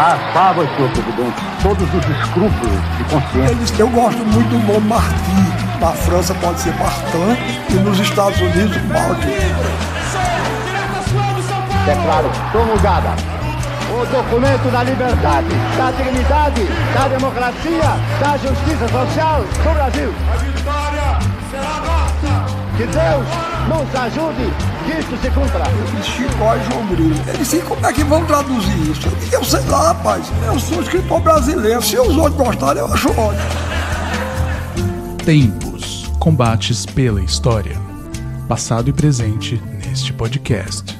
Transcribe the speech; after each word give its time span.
raspava, 0.00 0.66
senhor 0.66 0.90
presidente, 0.90 1.42
todos 1.62 1.94
os 1.94 2.18
escrúpulos 2.18 2.80
de 2.96 3.04
consciência. 3.04 3.52
Eles, 3.52 3.78
eu 3.78 3.88
gosto 3.88 4.24
muito 4.24 4.48
do 4.48 4.72
nome 4.72 4.88
Martim. 4.88 5.78
Na 5.80 5.92
França 5.92 6.34
pode 6.34 6.60
ser 6.60 6.74
Martin 6.76 7.36
e 7.70 7.74
nos 7.74 7.98
Estados 7.98 8.40
Unidos 8.40 8.76
Martin. 8.84 9.28
Declaro 11.84 12.30
promulgada 12.52 13.10
o 13.92 14.06
documento 14.06 14.70
da 14.70 14.82
liberdade, 14.84 15.48
da 15.76 15.90
dignidade, 15.90 16.64
da 16.94 17.08
democracia, 17.08 17.90
da 18.20 18.36
justiça 18.38 18.88
social 18.88 19.40
do 19.42 19.74
Brasil. 19.74 20.14
A 20.32 20.36
vitória 20.36 21.18
será 21.50 21.80
nossa! 21.80 22.60
Que 22.76 22.86
Deus 22.86 23.26
nos 23.68 24.00
ajude 24.00 24.69
que 24.90 24.98
isso 24.98 25.16
se 25.16 25.30
cumpra. 25.30 25.64
Chicó 26.02 26.56
e 26.56 26.64
João 26.64 26.86
Grilo. 26.88 27.14
Ele 27.28 27.38
disse, 27.38 27.60
como 27.60 27.86
é 27.86 27.92
que 27.92 28.02
vão 28.02 28.24
traduzir 28.26 28.90
isso? 28.90 29.06
Eu 29.06 29.16
disse, 29.16 29.34
eu 29.34 29.44
sei 29.44 29.60
lá, 29.66 29.92
rapaz. 29.92 30.26
Eu 30.44 30.58
sou 30.58 30.82
escritor 30.82 31.20
brasileiro. 31.20 31.80
Se 31.80 31.98
os 31.98 32.16
outros 32.16 32.36
gostarem, 32.36 32.82
eu 32.82 32.92
acho 32.92 33.08
ótimo. 33.10 33.50
Tempos. 35.24 36.08
Combates 36.18 36.84
pela 36.84 37.22
história. 37.22 37.76
Passado 38.48 38.90
e 38.90 38.92
presente 38.92 39.60
neste 39.86 40.12
podcast. 40.12 40.98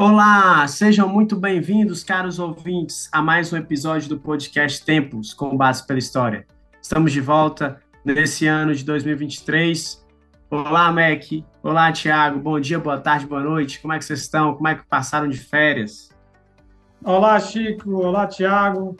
Olá, 0.00 0.68
sejam 0.68 1.08
muito 1.08 1.34
bem-vindos, 1.34 2.04
caros 2.04 2.38
ouvintes, 2.38 3.08
a 3.10 3.20
mais 3.20 3.52
um 3.52 3.56
episódio 3.56 4.08
do 4.08 4.16
podcast 4.16 4.84
Tempos, 4.84 5.34
Combates 5.34 5.80
pela 5.80 5.98
História. 5.98 6.46
Estamos 6.80 7.10
de 7.10 7.20
volta 7.20 7.80
nesse 8.04 8.46
ano 8.46 8.72
de 8.72 8.84
2023. 8.84 10.06
Olá, 10.50 10.90
Mac. 10.90 11.24
Olá, 11.62 11.92
Tiago. 11.92 12.40
Bom 12.40 12.58
dia, 12.58 12.78
boa 12.78 12.98
tarde, 12.98 13.26
boa 13.26 13.42
noite. 13.42 13.80
Como 13.82 13.92
é 13.92 13.98
que 13.98 14.04
vocês 14.06 14.20
estão? 14.20 14.54
Como 14.54 14.66
é 14.66 14.74
que 14.74 14.82
passaram 14.86 15.28
de 15.28 15.36
férias? 15.36 16.08
Olá, 17.04 17.38
Chico. 17.38 17.92
Olá, 17.92 18.26
Tiago. 18.26 18.96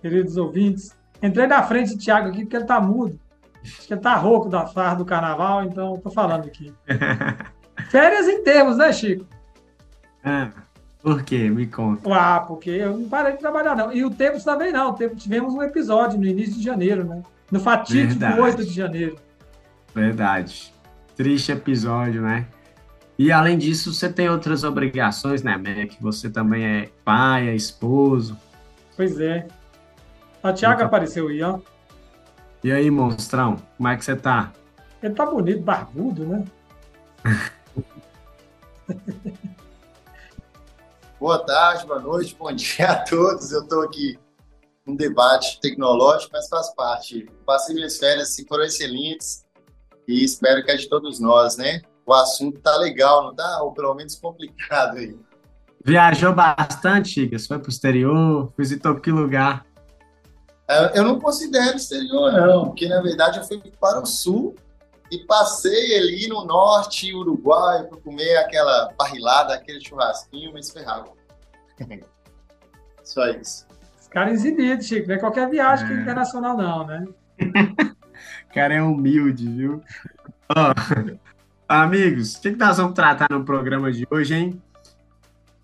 Queridos 0.00 0.38
ouvintes. 0.38 0.96
Entrei 1.22 1.46
na 1.46 1.62
frente 1.62 1.92
do 1.92 1.98
Tiago 1.98 2.28
aqui 2.28 2.40
porque 2.40 2.56
ele 2.56 2.64
tá 2.64 2.80
mudo. 2.80 3.20
Acho 3.62 3.86
que 3.86 3.92
ele 3.92 4.00
tá 4.00 4.14
rouco 4.14 4.48
da 4.48 4.66
farra 4.66 4.94
do 4.94 5.04
carnaval, 5.04 5.62
então 5.62 5.98
tô 5.98 6.10
falando 6.10 6.46
aqui. 6.46 6.72
férias 7.90 8.26
em 8.26 8.42
termos, 8.42 8.78
né, 8.78 8.90
Chico? 8.94 9.26
Ah, 10.24 10.50
por 11.02 11.22
quê? 11.22 11.50
Me 11.50 11.66
conta. 11.66 12.08
Ah, 12.14 12.40
porque 12.40 12.70
eu 12.70 12.96
não 12.96 13.10
parei 13.10 13.32
de 13.32 13.40
trabalhar, 13.40 13.76
não. 13.76 13.92
E 13.92 14.06
o 14.06 14.10
Tempos 14.10 14.42
também 14.42 14.72
não. 14.72 14.88
O 14.88 14.94
Tempos 14.94 15.22
tivemos 15.22 15.52
um 15.52 15.62
episódio 15.62 16.18
no 16.18 16.24
início 16.24 16.54
de 16.54 16.62
janeiro, 16.62 17.04
né? 17.04 17.22
No 17.50 17.60
fatídico 17.60 18.18
Verdade. 18.18 18.40
8 18.40 18.64
de 18.64 18.72
janeiro. 18.72 19.16
Verdade. 19.94 20.72
Triste 21.16 21.52
episódio, 21.52 22.22
né? 22.22 22.46
E 23.18 23.30
além 23.30 23.58
disso, 23.58 23.92
você 23.92 24.10
tem 24.12 24.28
outras 24.30 24.64
obrigações, 24.64 25.42
né, 25.42 25.56
Mac? 25.56 25.92
Você 26.00 26.30
também 26.30 26.64
é 26.64 26.90
pai, 27.04 27.48
é 27.48 27.54
esposo. 27.54 28.36
Pois 28.96 29.20
é. 29.20 29.46
A 30.42 30.52
Tiago 30.52 30.76
Então- 30.76 30.86
apareceu 30.86 31.28
aí, 31.28 31.42
ó. 31.42 31.58
E 32.64 32.72
aí, 32.72 32.90
monstrão, 32.90 33.56
como 33.76 33.88
é 33.88 33.96
que 33.96 34.04
você 34.04 34.16
tá? 34.16 34.52
Ele 35.02 35.14
tá 35.14 35.26
bonito, 35.26 35.62
barbudo, 35.62 36.26
né? 36.26 36.44
Boa 41.18 41.38
tarde, 41.38 41.86
boa 41.86 42.00
noite, 42.00 42.34
bom 42.36 42.50
dia 42.52 42.90
a 42.90 43.04
todos. 43.04 43.52
Eu 43.52 43.62
estou 43.62 43.82
aqui 43.82 44.18
num 44.84 44.96
debate 44.96 45.60
tecnológico, 45.60 46.32
mas 46.32 46.48
faz 46.48 46.74
parte. 46.74 47.28
Passei 47.46 47.74
minhas 47.76 47.96
férias, 47.98 48.30
assim, 48.30 48.44
foram 48.46 48.64
excelentes 48.64 49.41
e 50.12 50.24
espero 50.24 50.64
que 50.64 50.70
é 50.70 50.76
de 50.76 50.88
todos 50.88 51.18
nós, 51.20 51.56
né? 51.56 51.80
O 52.06 52.12
assunto 52.12 52.60
tá 52.60 52.76
legal, 52.76 53.24
não 53.24 53.34
tá? 53.34 53.62
Ou 53.62 53.72
pelo 53.72 53.94
menos 53.94 54.14
complicado 54.16 54.98
aí. 54.98 55.16
Viajou 55.84 56.32
bastante, 56.32 57.08
Chigas? 57.10 57.46
Foi 57.46 57.58
pro 57.58 57.70
exterior? 57.70 58.52
Visitou 58.56 58.94
que 59.00 59.10
lugar? 59.10 59.64
É, 60.68 60.98
Eu 60.98 61.04
não 61.04 61.18
considero 61.20 61.76
exterior, 61.76 62.32
não, 62.32 62.66
porque 62.66 62.88
na 62.88 63.00
verdade 63.02 63.38
eu 63.38 63.44
fui 63.44 63.60
para 63.80 64.00
o 64.00 64.06
sul 64.06 64.54
e 65.10 65.18
passei 65.26 65.96
ali 65.98 66.28
no 66.28 66.44
norte, 66.44 67.12
Uruguai, 67.14 67.82
para 67.84 67.98
comer 68.00 68.36
aquela 68.38 68.92
parrilada, 68.96 69.54
aquele 69.54 69.80
churrasquinho, 69.84 70.52
mas 70.52 70.70
ferrava. 70.70 71.08
Só 73.04 73.26
isso. 73.28 73.66
Os 74.00 74.08
caras 74.08 74.34
exibidos, 74.34 74.86
Chico. 74.86 75.08
Não 75.08 75.14
é 75.16 75.18
qualquer 75.18 75.48
viagem 75.50 75.88
É. 75.90 76.00
internacional, 76.00 76.56
não, 76.56 76.86
né? 76.86 77.04
Cara 78.52 78.74
é 78.74 78.82
humilde, 78.82 79.48
viu? 79.48 79.82
Ó, 80.54 80.74
amigos, 81.66 82.34
o 82.34 82.40
que, 82.42 82.52
que 82.52 82.58
nós 82.58 82.76
vamos 82.76 82.92
tratar 82.92 83.28
no 83.30 83.44
programa 83.44 83.90
de 83.90 84.06
hoje, 84.10 84.34
hein? 84.34 84.62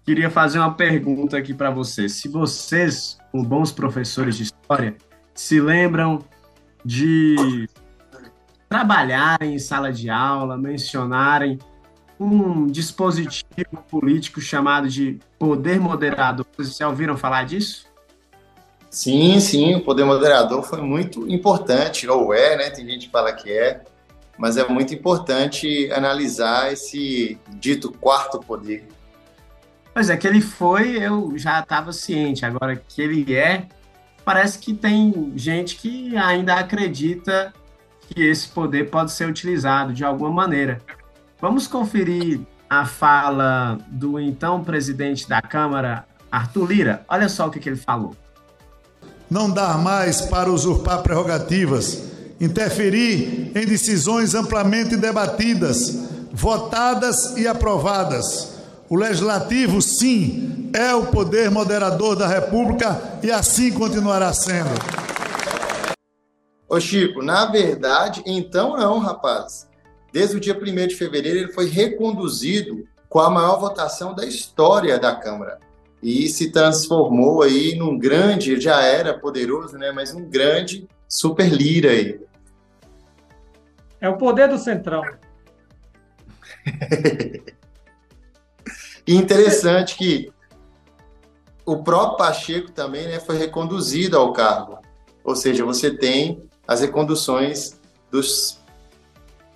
Queria 0.05 0.31
fazer 0.31 0.59
uma 0.59 0.73
pergunta 0.73 1.37
aqui 1.37 1.53
para 1.53 1.71
vocês. 1.71 2.13
Se 2.13 2.29
vocês, 2.29 3.19
como 3.31 3.45
bons 3.45 3.71
professores 3.71 4.37
de 4.37 4.45
história, 4.45 4.97
se 5.35 5.61
lembram 5.61 6.25
de 6.83 7.69
trabalharem 8.71 9.55
em 9.55 9.59
sala 9.59 9.93
de 9.93 10.09
aula, 10.09 10.57
mencionarem 10.57 11.59
um 12.19 12.67
dispositivo 12.67 13.85
político 13.89 14.41
chamado 14.41 14.89
de 14.89 15.19
poder 15.39 15.79
moderador. 15.79 16.47
Vocês 16.57 16.77
já 16.79 16.89
ouviram 16.89 17.17
falar 17.17 17.45
disso? 17.45 17.88
Sim, 18.91 19.39
sim, 19.39 19.75
o 19.75 19.81
poder 19.83 20.05
moderador 20.05 20.63
foi 20.63 20.81
muito 20.81 21.31
importante, 21.31 22.09
ou 22.09 22.33
é, 22.33 22.57
né? 22.57 22.71
Tem 22.71 22.87
gente 22.87 23.07
que 23.07 23.13
fala 23.13 23.33
que 23.33 23.51
é, 23.51 23.83
mas 24.39 24.57
é 24.57 24.67
muito 24.67 24.95
importante 24.95 25.91
analisar 25.93 26.73
esse 26.73 27.39
dito 27.49 27.93
quarto 27.93 28.39
poder. 28.39 28.87
Pois 29.93 30.09
é, 30.09 30.17
que 30.17 30.27
ele 30.27 30.41
foi, 30.41 30.97
eu 30.97 31.37
já 31.37 31.61
estava 31.61 31.93
ciente. 31.93 32.47
Agora 32.47 32.77
que 32.77 33.03
ele 33.03 33.35
é, 33.35 33.67
parece 34.25 34.59
que 34.59 34.73
tem 34.73 35.33
gente 35.35 35.77
que 35.77 36.17
ainda 36.17 36.55
acredita 36.55 37.53
que 38.09 38.23
esse 38.23 38.49
poder 38.49 38.91
pode 38.91 39.11
ser 39.13 39.29
utilizado 39.29 39.93
de 39.93 40.05
alguma 40.05 40.31
maneira. 40.31 40.81
Vamos 41.41 41.67
conferir 41.67 42.41
a 42.71 42.85
fala 42.85 43.79
do 43.89 44.21
então 44.21 44.63
presidente 44.63 45.29
da 45.29 45.43
Câmara, 45.43 46.07
Arthur 46.31 46.67
Lira. 46.67 47.05
Olha 47.09 47.29
só 47.29 47.47
o 47.47 47.51
que, 47.51 47.59
que 47.59 47.69
ele 47.69 47.77
falou. 47.77 48.15
Não 49.31 49.51
dar 49.51 49.79
mais 49.79 50.23
para 50.23 50.51
usurpar 50.51 51.03
prerrogativas, 51.03 52.03
interferir 52.41 53.53
em 53.55 53.67
decisões 53.67 54.35
amplamente 54.35 54.97
debatidas, 54.97 55.97
votadas 56.33 57.37
e 57.37 57.47
aprovadas. 57.47 58.57
O 58.89 58.97
legislativo, 58.97 59.83
sim, 59.83 60.71
é 60.75 60.95
o 60.95 61.07
poder 61.07 61.51
moderador 61.51 62.17
da 62.17 62.27
República 62.27 63.19
e 63.23 63.31
assim 63.31 63.71
continuará 63.71 64.33
sendo. 64.33 64.71
Ô 66.69 66.79
Chico, 66.81 67.23
na 67.23 67.47
verdade, 67.47 68.23
então 68.27 68.77
não, 68.77 68.99
rapaz. 68.99 69.67
Desde 70.13 70.37
o 70.37 70.41
dia 70.41 70.57
1 70.57 70.87
de 70.87 70.97
fevereiro 70.97 71.39
ele 71.41 71.53
foi 71.53 71.67
reconduzido 71.67 72.85
com 73.09 73.21
a 73.21 73.31
maior 73.31 73.59
votação 73.59 74.15
da 74.15 74.25
história 74.25 74.99
da 74.99 75.15
Câmara. 75.15 75.59
E 76.03 76.29
se 76.29 76.51
transformou 76.51 77.43
aí 77.43 77.75
num 77.75 77.99
grande, 77.99 78.61
já 78.61 78.83
era 78.83 79.19
poderoso, 79.19 79.77
né? 79.77 79.91
Mas 79.93 80.15
um 80.15 80.25
grande 80.25 80.89
super 81.09 81.49
lira 81.49 81.91
aí. 81.91 82.21
É 84.01 84.09
o 84.09 84.17
poder 84.17 84.49
do 84.49 84.59
Centrão. 84.59 85.03
Interessante 89.07 89.97
que 89.97 90.31
o 91.65 91.83
próprio 91.83 92.19
Pacheco 92.19 92.71
também 92.71 93.09
né, 93.09 93.19
foi 93.19 93.37
reconduzido 93.37 94.17
ao 94.17 94.33
cargo. 94.33 94.79
Ou 95.25 95.35
seja, 95.35 95.65
você 95.65 95.91
tem 95.91 96.43
as 96.67 96.81
reconduções 96.81 97.79
dos 98.11 98.58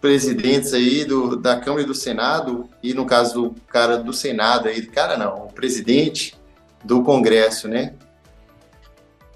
presidentes 0.03 0.75
aí 0.75 1.05
do, 1.05 1.37
da 1.37 1.61
Câmara 1.61 1.85
e 1.85 1.87
do 1.87 1.95
Senado, 1.95 2.69
e 2.83 2.93
no 2.93 3.07
caso 3.07 3.51
do 3.51 3.61
cara 3.69 3.99
do 3.99 4.13
Senado 4.13 4.69
aí, 4.69 4.85
cara 4.85 5.17
não, 5.17 5.47
o 5.47 5.53
presidente 5.53 6.37
do 6.85 7.05
Congresso, 7.05 7.69
né? 7.69 7.95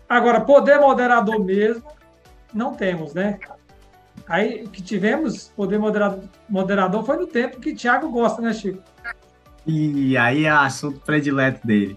Agora, 0.09 0.41
poder 0.41 0.81
moderador 0.81 1.39
mesmo, 1.39 1.85
não 2.53 2.75
temos, 2.75 3.15
né? 3.15 3.39
Aí, 4.29 4.65
o 4.65 4.69
que 4.69 4.83
tivemos, 4.83 5.53
poder 5.57 5.79
moderador, 5.79 6.25
moderador 6.49 7.05
foi 7.05 7.17
no 7.17 7.29
tempo 7.29 7.61
que 7.61 7.73
Thiago 7.73 8.11
gosta, 8.11 8.43
né, 8.43 8.53
Chico? 8.53 8.83
E 9.65 10.17
aí 10.17 10.47
é 10.47 10.53
o 10.53 10.59
assunto 10.59 10.99
predileto 11.01 11.65
dele. 11.65 11.97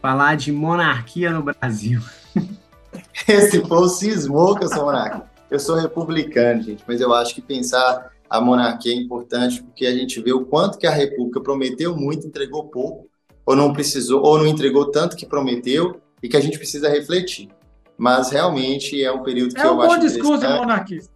Falar 0.00 0.36
de 0.36 0.50
monarquia 0.50 1.30
no 1.30 1.42
Brasil. 1.42 2.00
Esse 3.28 3.60
povo 3.60 3.88
cismou 3.88 4.56
que 4.56 4.64
eu 4.64 4.68
sou 4.68 4.86
monarca. 4.86 5.35
Eu 5.56 5.60
sou 5.60 5.74
republicano, 5.76 6.62
gente, 6.62 6.84
mas 6.86 7.00
eu 7.00 7.14
acho 7.14 7.34
que 7.34 7.40
pensar 7.40 8.10
a 8.28 8.38
monarquia 8.42 8.92
é 8.92 8.96
importante 8.96 9.62
porque 9.62 9.86
a 9.86 9.90
gente 9.90 10.20
vê 10.20 10.30
o 10.30 10.44
quanto 10.44 10.76
que 10.76 10.86
a 10.86 10.90
República 10.90 11.40
prometeu 11.40 11.96
muito, 11.96 12.26
entregou 12.26 12.68
pouco, 12.68 13.08
ou 13.46 13.56
não 13.56 13.72
precisou, 13.72 14.22
ou 14.22 14.36
não 14.36 14.46
entregou 14.46 14.90
tanto 14.90 15.16
que 15.16 15.24
prometeu, 15.24 15.98
e 16.22 16.28
que 16.28 16.36
a 16.36 16.40
gente 16.40 16.58
precisa 16.58 16.90
refletir. 16.90 17.48
Mas 17.96 18.28
realmente 18.28 19.02
é 19.02 19.10
um 19.10 19.22
período 19.22 19.54
que 19.54 19.60
É 19.62 19.64
um 19.64 19.68
eu 19.68 19.76
bom 19.76 19.92
acho 19.92 20.00
discurso 20.00 20.40
de 20.40 20.44
interessante. 20.44 20.60
monarquista. 20.60 21.12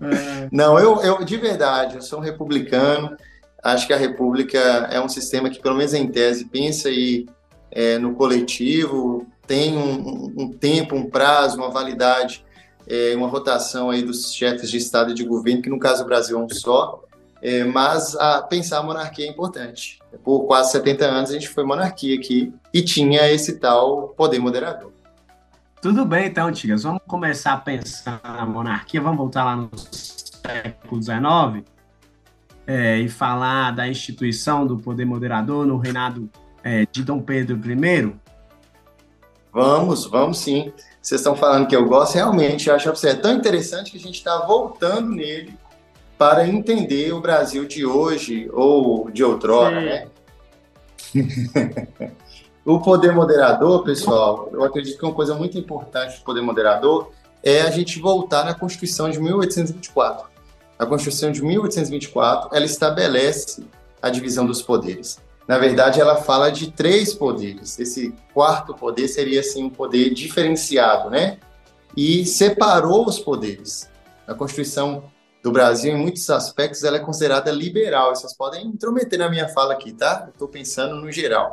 Não, 0.00 0.08
não 0.50 0.78
eu, 0.78 1.02
eu, 1.02 1.22
de 1.22 1.36
verdade, 1.36 1.96
eu 1.96 2.00
sou 2.00 2.18
um 2.18 2.22
republicano. 2.22 3.14
acho 3.62 3.86
que 3.86 3.92
a 3.92 3.98
República 3.98 4.58
é 4.90 4.98
um 4.98 5.08
sistema 5.08 5.50
que, 5.50 5.60
pelo 5.60 5.76
menos 5.76 5.92
em 5.92 6.08
tese, 6.08 6.46
pensa 6.46 6.88
aí 6.88 7.26
é, 7.70 7.98
no 7.98 8.14
coletivo, 8.14 9.26
tem 9.46 9.76
um, 9.76 10.32
um, 10.36 10.52
tempo, 10.52 10.94
um 10.94 11.08
prazo, 11.08 11.56
uma 11.56 11.70
validade, 11.70 12.44
é, 12.86 13.14
uma 13.16 13.28
rotação 13.28 13.90
aí 13.90 14.02
dos 14.02 14.32
chefes 14.32 14.70
de 14.70 14.76
Estado 14.76 15.10
e 15.10 15.14
de 15.14 15.24
governo, 15.24 15.62
que 15.62 15.70
no 15.70 15.78
caso 15.78 16.02
do 16.02 16.06
Brasil 16.06 16.38
é 16.38 16.42
um 16.42 16.48
só, 16.48 17.02
é, 17.42 17.64
mas 17.64 18.16
a, 18.16 18.42
pensar 18.42 18.78
a 18.78 18.82
monarquia 18.82 19.26
é 19.26 19.30
importante. 19.30 19.98
Por 20.24 20.46
quase 20.46 20.72
70 20.72 21.04
anos 21.04 21.30
a 21.30 21.34
gente 21.34 21.48
foi 21.48 21.64
monarquia 21.64 22.16
aqui 22.18 22.52
e 22.72 22.82
tinha 22.82 23.30
esse 23.30 23.58
tal 23.58 24.08
poder 24.08 24.38
moderador. 24.38 24.92
Tudo 25.80 26.04
bem, 26.04 26.26
então, 26.26 26.50
Tigas. 26.50 26.82
Vamos 26.82 27.02
começar 27.06 27.52
a 27.52 27.58
pensar 27.58 28.20
na 28.24 28.46
monarquia. 28.46 29.00
Vamos 29.00 29.18
voltar 29.18 29.44
lá 29.44 29.54
no 29.54 29.70
século 29.76 31.02
XIX 31.02 31.64
é, 32.66 32.98
e 32.98 33.08
falar 33.08 33.72
da 33.72 33.86
instituição 33.86 34.66
do 34.66 34.78
poder 34.78 35.04
moderador 35.04 35.66
no 35.66 35.76
reinado 35.76 36.28
é, 36.64 36.86
de 36.90 37.04
Dom 37.04 37.20
Pedro 37.20 37.56
I? 37.56 38.16
Vamos, 39.56 40.04
vamos 40.04 40.36
sim. 40.40 40.70
Vocês 41.00 41.22
estão 41.22 41.34
falando 41.34 41.66
que 41.66 41.74
eu 41.74 41.86
gosto, 41.86 42.12
realmente, 42.12 42.68
eu 42.68 42.74
acho 42.74 42.92
que 42.92 43.06
é 43.06 43.14
tão 43.14 43.32
interessante 43.32 43.90
que 43.90 43.96
a 43.96 44.00
gente 44.00 44.16
está 44.16 44.44
voltando 44.44 45.08
nele 45.08 45.56
para 46.18 46.46
entender 46.46 47.14
o 47.14 47.22
Brasil 47.22 47.64
de 47.64 47.86
hoje 47.86 48.50
ou 48.52 49.10
de 49.10 49.24
outrora, 49.24 49.80
né? 49.80 50.08
o 52.66 52.80
poder 52.80 53.14
moderador, 53.14 53.82
pessoal, 53.82 54.50
eu 54.52 54.62
acredito 54.62 54.98
que 54.98 55.04
uma 55.06 55.14
coisa 55.14 55.34
muito 55.34 55.56
importante 55.56 56.18
do 56.18 56.22
poder 56.22 56.42
moderador 56.42 57.10
é 57.42 57.62
a 57.62 57.70
gente 57.70 57.98
voltar 57.98 58.44
na 58.44 58.52
Constituição 58.52 59.08
de 59.08 59.18
1824. 59.18 60.28
A 60.78 60.84
Constituição 60.84 61.32
de 61.32 61.42
1824, 61.42 62.54
ela 62.54 62.66
estabelece 62.66 63.64
a 64.02 64.10
divisão 64.10 64.44
dos 64.44 64.60
poderes. 64.60 65.18
Na 65.46 65.58
verdade, 65.58 66.00
ela 66.00 66.16
fala 66.16 66.50
de 66.50 66.72
três 66.72 67.14
poderes. 67.14 67.78
Esse 67.78 68.12
quarto 68.34 68.74
poder 68.74 69.06
seria 69.06 69.40
assim 69.40 69.64
um 69.64 69.70
poder 69.70 70.12
diferenciado, 70.12 71.08
né? 71.08 71.38
E 71.96 72.26
separou 72.26 73.06
os 73.06 73.18
poderes. 73.18 73.88
A 74.26 74.34
Constituição 74.34 75.04
do 75.42 75.52
Brasil, 75.52 75.94
em 75.94 76.00
muitos 76.00 76.28
aspectos, 76.28 76.82
ela 76.82 76.96
é 76.96 77.00
considerada 77.00 77.52
liberal. 77.52 78.14
Vocês 78.14 78.36
podem 78.36 78.66
intrometer 78.66 79.18
na 79.18 79.30
minha 79.30 79.48
fala 79.48 79.74
aqui, 79.74 79.92
tá? 79.92 80.28
Estou 80.32 80.48
pensando 80.48 80.96
no 80.96 81.12
geral. 81.12 81.52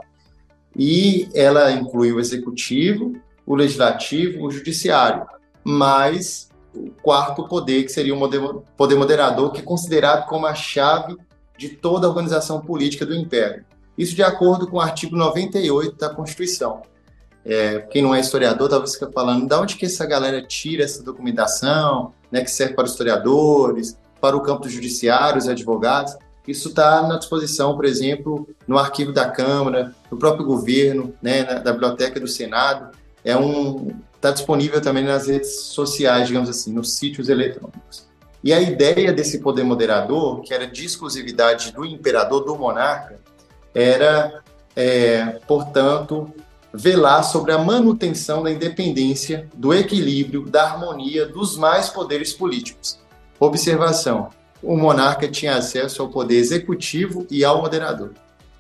E 0.76 1.30
ela 1.36 1.72
inclui 1.72 2.12
o 2.12 2.20
executivo, 2.20 3.16
o 3.46 3.56
legislativo, 3.56 4.44
o 4.44 4.50
judiciário, 4.50 5.28
mais 5.64 6.50
o 6.74 6.90
quarto 7.04 7.48
poder, 7.48 7.84
que 7.84 7.92
seria 7.92 8.16
o 8.16 8.64
poder 8.76 8.96
moderador, 8.96 9.52
que 9.52 9.60
é 9.60 9.64
considerado 9.64 10.28
como 10.28 10.48
a 10.48 10.56
chave 10.56 11.16
de 11.56 11.70
toda 11.70 12.08
a 12.08 12.10
organização 12.10 12.60
política 12.60 13.06
do 13.06 13.14
Império. 13.14 13.64
Isso 13.98 14.16
de 14.16 14.24
acordo 14.24 14.68
com 14.68 14.78
o 14.78 14.82
artigo 14.82 15.16
98 15.16 15.96
da 15.98 16.10
Constituição. 16.10 16.82
É, 17.46 17.80
quem 17.80 18.02
não 18.02 18.16
é 18.16 18.20
historiador 18.20 18.70
talvez 18.70 18.96
fique 18.96 19.12
falando 19.12 19.48
de 19.48 19.56
onde 19.56 19.76
que 19.76 19.86
essa 19.86 20.06
galera 20.06 20.42
tira 20.42 20.84
essa 20.84 21.04
documentação, 21.04 22.14
né, 22.32 22.42
que 22.42 22.50
serve 22.50 22.74
para 22.74 22.86
os 22.86 22.92
historiadores, 22.92 23.98
para 24.22 24.36
o 24.38 24.42
campo 24.42 24.62
dos 24.62 24.72
judiciários, 24.72 25.48
advogados. 25.48 26.16
Isso 26.48 26.70
está 26.70 27.06
na 27.08 27.18
disposição, 27.18 27.76
por 27.76 27.86
exemplo, 27.86 28.48
no 28.68 28.78
arquivo 28.78 29.12
da 29.12 29.30
Câmara, 29.30 29.94
no 30.10 30.18
próprio 30.18 30.46
governo, 30.46 31.14
né, 31.22 31.44
na, 31.44 31.72
biblioteca 31.72 32.20
do 32.20 32.28
Senado. 32.28 32.92
É 33.24 33.36
um 33.38 33.92
está 34.16 34.32
disponível 34.32 34.80
também 34.80 35.04
nas 35.04 35.28
redes 35.28 35.64
sociais, 35.64 36.28
digamos 36.28 36.50
assim, 36.50 36.72
nos 36.72 36.96
sítios 36.96 37.28
eletrônicos. 37.28 38.08
E 38.42 38.54
a 38.54 38.62
ideia 38.62 39.12
desse 39.12 39.40
poder 39.40 39.64
moderador, 39.64 40.42
que 40.42 40.54
era 40.54 40.66
de 40.66 40.86
exclusividade 40.86 41.74
do 41.74 41.86
imperador, 41.86 42.46
do 42.46 42.56
monarca, 42.58 43.20
era, 43.74 44.42
é, 44.76 45.40
portanto, 45.48 46.32
velar 46.74 47.24
sobre 47.24 47.52
a 47.52 47.58
manutenção 47.58 48.42
da 48.42 48.52
independência, 48.52 49.48
do 49.54 49.74
equilíbrio, 49.74 50.50
da 50.50 50.64
harmonia 50.64 51.26
dos 51.26 51.56
mais 51.56 51.90
poderes 51.90 52.34
políticos. 52.34 53.00
Observação: 53.40 54.30
o 54.62 54.76
monarca 54.76 55.28
tinha 55.28 55.56
acesso 55.56 56.02
ao 56.02 56.10
poder 56.10 56.38
executivo 56.38 57.28
e 57.30 57.44
ao 57.44 57.62
moderador. 57.62 58.14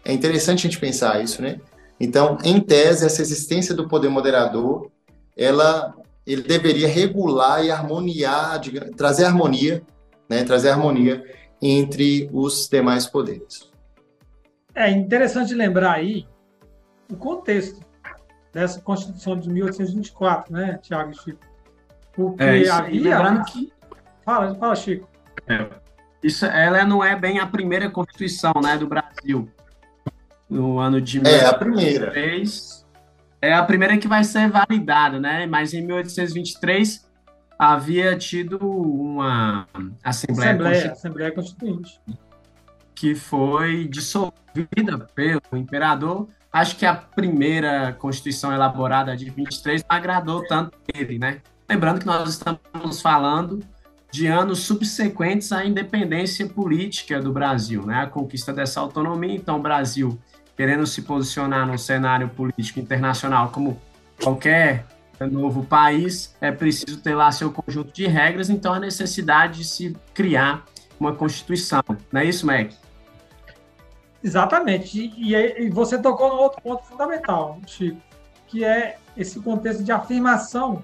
É 0.05 0.13
interessante 0.13 0.59
a 0.59 0.69
gente 0.69 0.79
pensar 0.79 1.23
isso, 1.23 1.41
né? 1.41 1.59
Então, 1.99 2.37
em 2.43 2.59
tese, 2.59 3.05
essa 3.05 3.21
existência 3.21 3.73
do 3.73 3.87
poder 3.87 4.09
moderador, 4.09 4.91
ela, 5.37 5.93
ele 6.27 6.41
deveria 6.41 6.87
regular 6.87 7.63
e 7.63 7.71
harmoniar, 7.71 8.59
trazer 8.97 9.25
harmonia, 9.25 9.81
né? 10.29 10.43
Trazer 10.43 10.69
harmonia 10.69 11.23
entre 11.61 12.29
os 12.33 12.67
demais 12.67 13.07
poderes. 13.07 13.72
É 14.75 14.89
interessante 14.89 15.53
lembrar 15.53 15.93
aí 15.93 16.27
o 17.09 17.15
contexto 17.15 17.81
dessa 18.51 18.81
Constituição 18.81 19.37
de 19.39 19.49
1824, 19.49 20.53
né, 20.53 20.79
Tiago 20.81 21.11
e 21.11 21.15
Chico? 21.15 21.39
Porque 22.13 22.43
é, 22.43 22.69
havia. 22.69 23.01
Lembrando 23.01 23.45
que... 23.45 23.71
Fala, 24.25 24.55
fala, 24.55 24.75
Chico. 24.75 25.07
É, 25.47 25.67
isso, 26.23 26.45
ela 26.45 26.85
não 26.85 27.03
é 27.03 27.15
bem 27.15 27.39
a 27.39 27.45
primeira 27.45 27.89
Constituição 27.89 28.53
né, 28.63 28.77
do 28.77 28.87
Brasil. 28.87 29.49
No 30.49 30.79
ano 30.79 31.01
de 31.01 31.21
É 31.27 31.45
a 31.45 31.53
primeira. 31.53 32.13
É 33.41 33.53
a 33.53 33.63
primeira 33.63 33.97
que 33.97 34.07
vai 34.07 34.23
ser 34.23 34.49
validada, 34.49 35.19
né? 35.19 35.45
Mas 35.45 35.73
em 35.73 35.81
1823 35.81 37.11
havia 37.59 38.17
tido 38.17 38.57
uma 38.57 39.67
Assembleia, 40.03 40.51
Assembleia, 40.51 40.91
Assembleia 40.91 41.31
Constituinte 41.31 41.99
que 42.95 43.15
foi 43.15 43.87
dissolvida 43.87 44.99
pelo 45.15 45.41
imperador. 45.53 46.27
Acho 46.51 46.75
que 46.75 46.85
a 46.85 46.93
primeira 46.93 47.93
Constituição 47.93 48.53
elaborada 48.53 49.15
de 49.17 49.29
23 49.29 49.81
não 49.81 49.97
agradou 49.97 50.45
tanto 50.45 50.77
ele, 50.93 51.17
né? 51.17 51.41
Lembrando 51.67 51.99
que 51.99 52.05
nós 52.05 52.29
estamos 52.29 53.01
falando 53.01 53.61
de 54.11 54.27
anos 54.27 54.59
subsequentes 54.59 55.51
à 55.51 55.65
independência 55.65 56.47
política 56.47 57.19
do 57.19 57.31
Brasil, 57.33 57.85
né? 57.85 58.03
A 58.03 58.07
conquista 58.07 58.53
dessa 58.53 58.79
autonomia, 58.79 59.33
então 59.33 59.57
o 59.57 59.61
Brasil 59.61 60.19
querendo 60.55 60.85
se 60.85 61.01
posicionar 61.01 61.65
no 61.65 61.77
cenário 61.77 62.29
político 62.29 62.79
internacional 62.79 63.49
como 63.49 63.81
qualquer 64.21 64.85
novo 65.31 65.63
país, 65.63 66.35
é 66.41 66.51
preciso 66.51 66.97
ter 66.99 67.15
lá 67.15 67.31
seu 67.31 67.51
conjunto 67.51 67.93
de 67.93 68.05
regras, 68.07 68.49
então 68.49 68.73
a 68.73 68.79
necessidade 68.79 69.59
de 69.59 69.65
se 69.65 69.95
criar 70.13 70.65
uma 70.99 71.13
constituição. 71.13 71.81
Não 72.11 72.21
é 72.21 72.25
isso, 72.25 72.45
Mac? 72.45 72.71
Exatamente. 74.23 75.11
E, 75.17 75.35
e, 75.35 75.69
você 75.69 76.01
tocou 76.01 76.29
no 76.29 76.41
outro 76.41 76.61
ponto 76.61 76.83
fundamental, 76.85 77.59
Chico, 77.67 78.01
que 78.47 78.63
é 78.63 78.97
esse 79.17 79.39
contexto 79.41 79.83
de 79.83 79.91
afirmação 79.91 80.81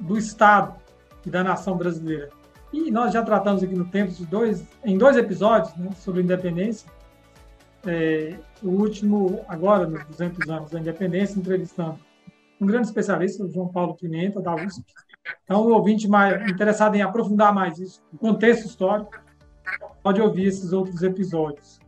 do 0.00 0.18
Estado 0.18 0.74
e 1.24 1.30
da 1.30 1.44
nação 1.44 1.76
brasileira. 1.76 2.30
E 2.72 2.90
nós 2.90 3.12
já 3.12 3.22
tratamos 3.22 3.62
aqui 3.62 3.74
no 3.74 3.84
tempo 3.84 4.10
de 4.10 4.26
dois, 4.26 4.64
em 4.84 4.98
dois 4.98 5.16
episódios 5.16 5.74
né, 5.76 5.90
sobre 5.96 6.22
independência. 6.22 6.90
É, 7.86 8.36
o 8.62 8.70
último, 8.70 9.44
agora, 9.46 9.86
nos 9.86 10.04
200 10.06 10.48
anos 10.48 10.70
da 10.72 10.80
independência, 10.80 11.38
entrevistando 11.38 11.98
um 12.60 12.66
grande 12.66 12.88
especialista, 12.88 13.44
o 13.44 13.48
João 13.48 13.68
Paulo 13.68 13.94
Pimenta, 13.94 14.40
da 14.40 14.54
USP. 14.54 14.84
Então, 15.44 15.62
o 15.62 15.72
ouvinte 15.72 16.08
mais 16.08 16.50
interessado 16.50 16.96
em 16.96 17.02
aprofundar 17.02 17.54
mais 17.54 17.78
isso, 17.78 18.02
o 18.12 18.18
contexto 18.18 18.66
histórico, 18.66 19.12
pode 20.02 20.20
ouvir 20.20 20.46
esses 20.46 20.72
outros 20.72 21.02
episódios. 21.02 21.83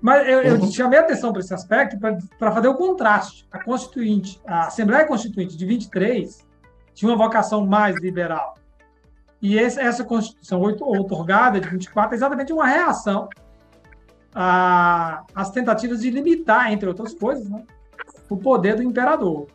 Mas 0.00 0.28
eu, 0.28 0.42
eu 0.42 0.54
uhum. 0.56 0.70
chamei 0.70 0.98
a 0.98 1.02
atenção 1.02 1.32
para 1.32 1.40
esse 1.40 1.54
aspecto 1.54 1.98
para 2.38 2.52
fazer 2.52 2.68
o 2.68 2.74
contraste. 2.74 3.46
A 3.50 3.62
Constituinte, 3.62 4.40
a 4.46 4.66
Assembleia 4.66 5.06
Constituinte 5.06 5.56
de 5.56 5.64
23 5.64 6.46
tinha 6.94 7.10
uma 7.10 7.16
vocação 7.16 7.66
mais 7.66 7.96
liberal. 7.96 8.54
E 9.40 9.58
esse, 9.58 9.80
essa 9.80 10.04
Constituição 10.04 10.62
otorgada 10.62 11.60
de 11.60 11.68
24 11.68 12.14
é 12.14 12.16
exatamente 12.16 12.52
uma 12.52 12.66
reação 12.66 13.28
às 14.34 15.50
tentativas 15.50 16.00
de 16.00 16.10
limitar, 16.10 16.70
entre 16.70 16.88
outras 16.88 17.14
coisas, 17.14 17.48
né, 17.48 17.64
o 18.28 18.36
poder 18.36 18.76
do 18.76 18.82
imperador. 18.82 19.46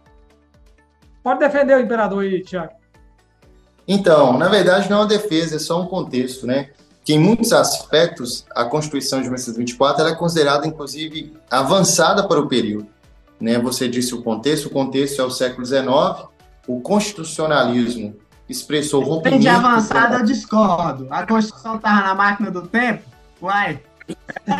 Pode 1.21 1.39
defender 1.39 1.75
o 1.75 1.79
imperador 1.79 2.24
aí, 2.24 2.41
Tiago. 2.41 2.74
Então, 3.88 4.38
na 4.38 4.48
verdade, 4.48 4.89
não 4.89 4.98
é 4.98 5.00
uma 5.01 5.07
defesa, 5.07 5.57
é 5.57 5.60
só 5.60 5.81
um 5.81 5.88
contexto, 5.88 6.48
né? 6.48 6.71
Que 7.03 7.13
em 7.13 7.20
muitos 7.20 7.51
aspectos 7.51 8.46
a 8.55 8.65
Constituição 8.65 9.20
de 9.20 9.25
1924 9.25 10.08
é 10.08 10.15
considerada, 10.15 10.67
inclusive, 10.67 11.34
avançada 11.50 12.27
para 12.27 12.39
o 12.39 12.48
período. 12.48 12.88
Né? 13.39 13.58
Você 13.60 13.88
disse 13.88 14.13
o 14.13 14.22
contexto, 14.22 14.67
o 14.67 14.70
contexto 14.70 15.22
é 15.22 15.25
o 15.25 15.31
século 15.31 15.65
XIX, 15.65 16.29
o 16.67 16.79
constitucionalismo 16.79 18.15
expressou 18.48 19.01
rompimento... 19.01 19.29
Tem 19.29 19.39
de 19.39 19.48
avançada, 19.48 20.17
eu 20.17 20.25
discordo. 20.25 21.08
A 21.10 21.25
Constituição 21.25 21.77
estava 21.77 22.01
na 22.01 22.13
máquina 22.13 22.51
do 22.51 22.67
tempo? 22.67 23.03
Uai! 23.41 23.81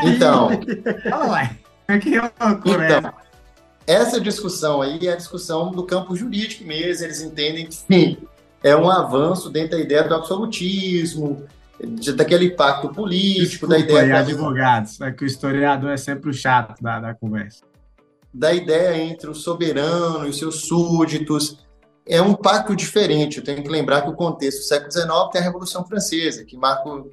Então... 0.04 0.50
Uai! 1.30 1.58
Que 2.00 2.18
loucura 2.18 3.00
então, 3.00 3.14
essa 3.86 4.22
discussão 4.22 4.82
aí 4.82 5.08
é 5.08 5.14
a 5.14 5.16
discussão 5.18 5.72
do 5.72 5.84
campo 5.84 6.16
jurídico 6.16 6.64
mesmo, 6.64 7.06
eles 7.06 7.22
entendem 7.22 7.66
que 7.66 7.76
sim, 7.76 8.18
é 8.64 8.76
um 8.76 8.90
avanço 8.90 9.50
dentro 9.50 9.72
da 9.72 9.84
ideia 9.84 10.04
do 10.04 10.16
absolutismo, 10.16 11.46
daquele 12.16 12.52
pacto 12.52 12.90
político, 12.90 13.68
Desculpa 13.68 13.74
da 13.76 13.80
ideia. 13.80 14.08
da- 14.10 14.20
advogados, 14.20 15.02
é 15.02 15.12
que 15.12 15.24
o 15.24 15.28
historiador 15.28 15.90
é 15.92 15.98
sempre 15.98 16.30
o 16.30 16.34
chato 16.34 16.82
da, 16.82 17.00
da 17.00 17.14
conversa. 17.16 17.64
da 18.34 18.54
ideia 18.54 18.98
entre 19.04 19.30
o 19.30 19.36
soberano 19.36 20.26
e 20.26 20.30
os 20.30 20.38
seus 20.38 20.62
súditos. 20.68 21.58
É 22.08 22.22
um 22.22 22.34
pacto 22.34 22.76
diferente. 22.76 23.38
Eu 23.40 23.44
tenho 23.44 23.62
que 23.62 23.70
lembrar 23.70 24.02
que 24.04 24.10
o 24.10 24.14
contexto 24.14 24.60
do 24.60 24.64
século 24.64 24.92
XIX 24.92 25.08
tem 25.32 25.42
a 25.42 25.44
Revolução 25.44 25.86
Francesa, 25.86 26.46
que 26.46 26.56
marca 26.58 26.88
o 26.90 27.04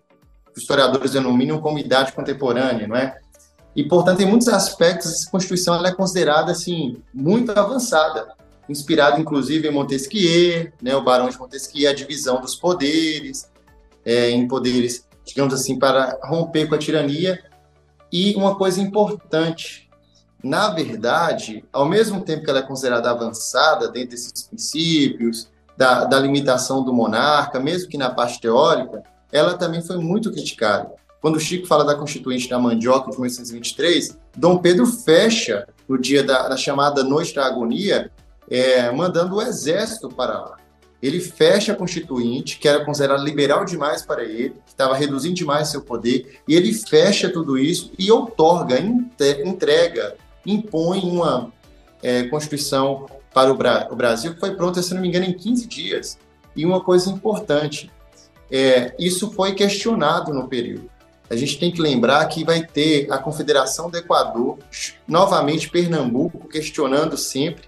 que 0.53 0.61
historiadores 0.61 1.13
denominam 1.13 1.61
como 1.61 1.79
idade 1.79 2.13
contemporânea, 2.13 2.87
não 2.87 2.97
é? 2.97 3.19
E, 3.77 3.85
portanto, 3.85 4.21
em 4.21 4.27
muitos 4.27 4.49
aspectos, 4.49 5.13
essa 5.13 5.31
Constituição 5.31 5.75
ela 5.75 5.89
é 5.89 5.93
considerada 5.95 6.51
assim 6.53 7.03
muito 7.13 7.51
avançada, 7.53 8.29
inspirada 8.69 9.21
inclusive 9.21 9.69
em 9.69 9.73
Montesquieu, 9.73 10.73
né, 10.83 10.95
o 10.97 11.03
Barão 11.03 11.29
de 11.29 11.39
Montesquieu, 11.39 11.91
a 11.91 11.95
divisão 11.95 12.41
dos 12.41 12.55
poderes, 12.57 13.49
é, 14.05 14.31
em 14.31 14.47
poderes, 14.47 15.07
digamos 15.25 15.55
assim, 15.55 15.79
para 15.79 16.19
romper 16.25 16.69
com 16.69 16.75
a 16.75 16.79
tirania. 16.79 17.43
E 18.11 18.35
uma 18.35 18.57
coisa 18.57 18.81
importante, 18.81 19.89
na 20.43 20.71
verdade, 20.71 21.65
ao 21.73 21.87
mesmo 21.87 22.23
tempo 22.23 22.45
que 22.45 22.51
ela 22.51 22.61
é 22.61 22.63
considerada 22.63 23.11
avançada 23.11 23.89
dentro 23.89 24.11
desses 24.11 24.43
princípios, 24.43 25.49
da, 25.77 26.05
da 26.05 26.19
limitação 26.19 26.83
do 26.83 26.93
monarca, 26.93 27.61
mesmo 27.61 27.89
que 27.89 27.97
na 27.97 28.11
parte 28.11 28.41
teórica, 28.41 29.03
ela 29.31 29.55
também 29.55 29.81
foi 29.81 29.97
muito 29.99 30.33
criticada. 30.33 30.91
Quando 31.21 31.37
o 31.37 31.41
Chico 31.41 31.67
fala 31.67 31.85
da 31.85 31.95
Constituinte 31.95 32.49
da 32.49 32.59
Mandioca 32.59 33.11
de 33.11 33.17
1823, 33.17 34.19
Dom 34.37 34.59
Pedro 34.59 34.87
fecha 34.87 35.67
no 35.89 35.99
dia 35.99 36.23
da, 36.23 36.49
da 36.49 36.57
chamada 36.57 37.03
Noite 37.03 37.35
da 37.35 37.47
Agonia, 37.47 38.11
é, 38.51 38.91
mandando 38.91 39.37
o 39.37 39.43
exército 39.43 40.09
para 40.09 40.39
lá. 40.39 40.58
Ele 41.01 41.21
fecha 41.21 41.73
a 41.73 41.77
Constituinte, 41.77 42.59
que 42.59 42.67
era 42.67 42.85
considerada 42.85 43.23
liberal 43.23 43.65
demais 43.65 44.03
para 44.03 44.25
ele, 44.25 44.51
que 44.67 44.73
estava 44.73 44.97
reduzindo 44.97 45.35
demais 45.35 45.69
seu 45.69 45.83
poder, 45.83 46.41
e 46.47 46.57
ele 46.57 46.73
fecha 46.73 47.29
tudo 47.29 47.57
isso 47.57 47.93
e 47.99 48.11
outorga, 48.11 48.77
entrega, 49.45 50.17
impõe 50.45 51.01
uma 51.03 51.53
é, 52.03 52.25
Constituição 52.25 53.07
para 53.33 53.53
o, 53.53 53.57
Bra- 53.57 53.89
o 53.91 53.95
Brasil, 53.97 54.35
que 54.35 54.41
foi 54.41 54.55
pronta, 54.57 54.83
se 54.83 54.93
não 54.93 55.01
me 55.01 55.09
engano, 55.09 55.27
em 55.27 55.33
15 55.33 55.67
dias. 55.67 56.19
E 56.57 56.65
uma 56.67 56.81
coisa 56.81 57.11
importante, 57.11 57.91
é, 58.51 58.93
isso 58.99 59.31
foi 59.31 59.55
questionado 59.55 60.33
no 60.33 60.49
período. 60.49 60.91
A 61.31 61.37
gente 61.37 61.59
tem 61.59 61.71
que 61.71 61.81
lembrar 61.81 62.25
que 62.27 62.43
vai 62.43 62.65
ter 62.67 63.07
a 63.13 63.19
Confederação 63.19 63.91
do 63.91 63.99
Equador, 63.99 64.59
novamente 65.07 65.69
Pernambuco, 65.69 66.49
questionando 66.49 67.17
sempre, 67.19 67.68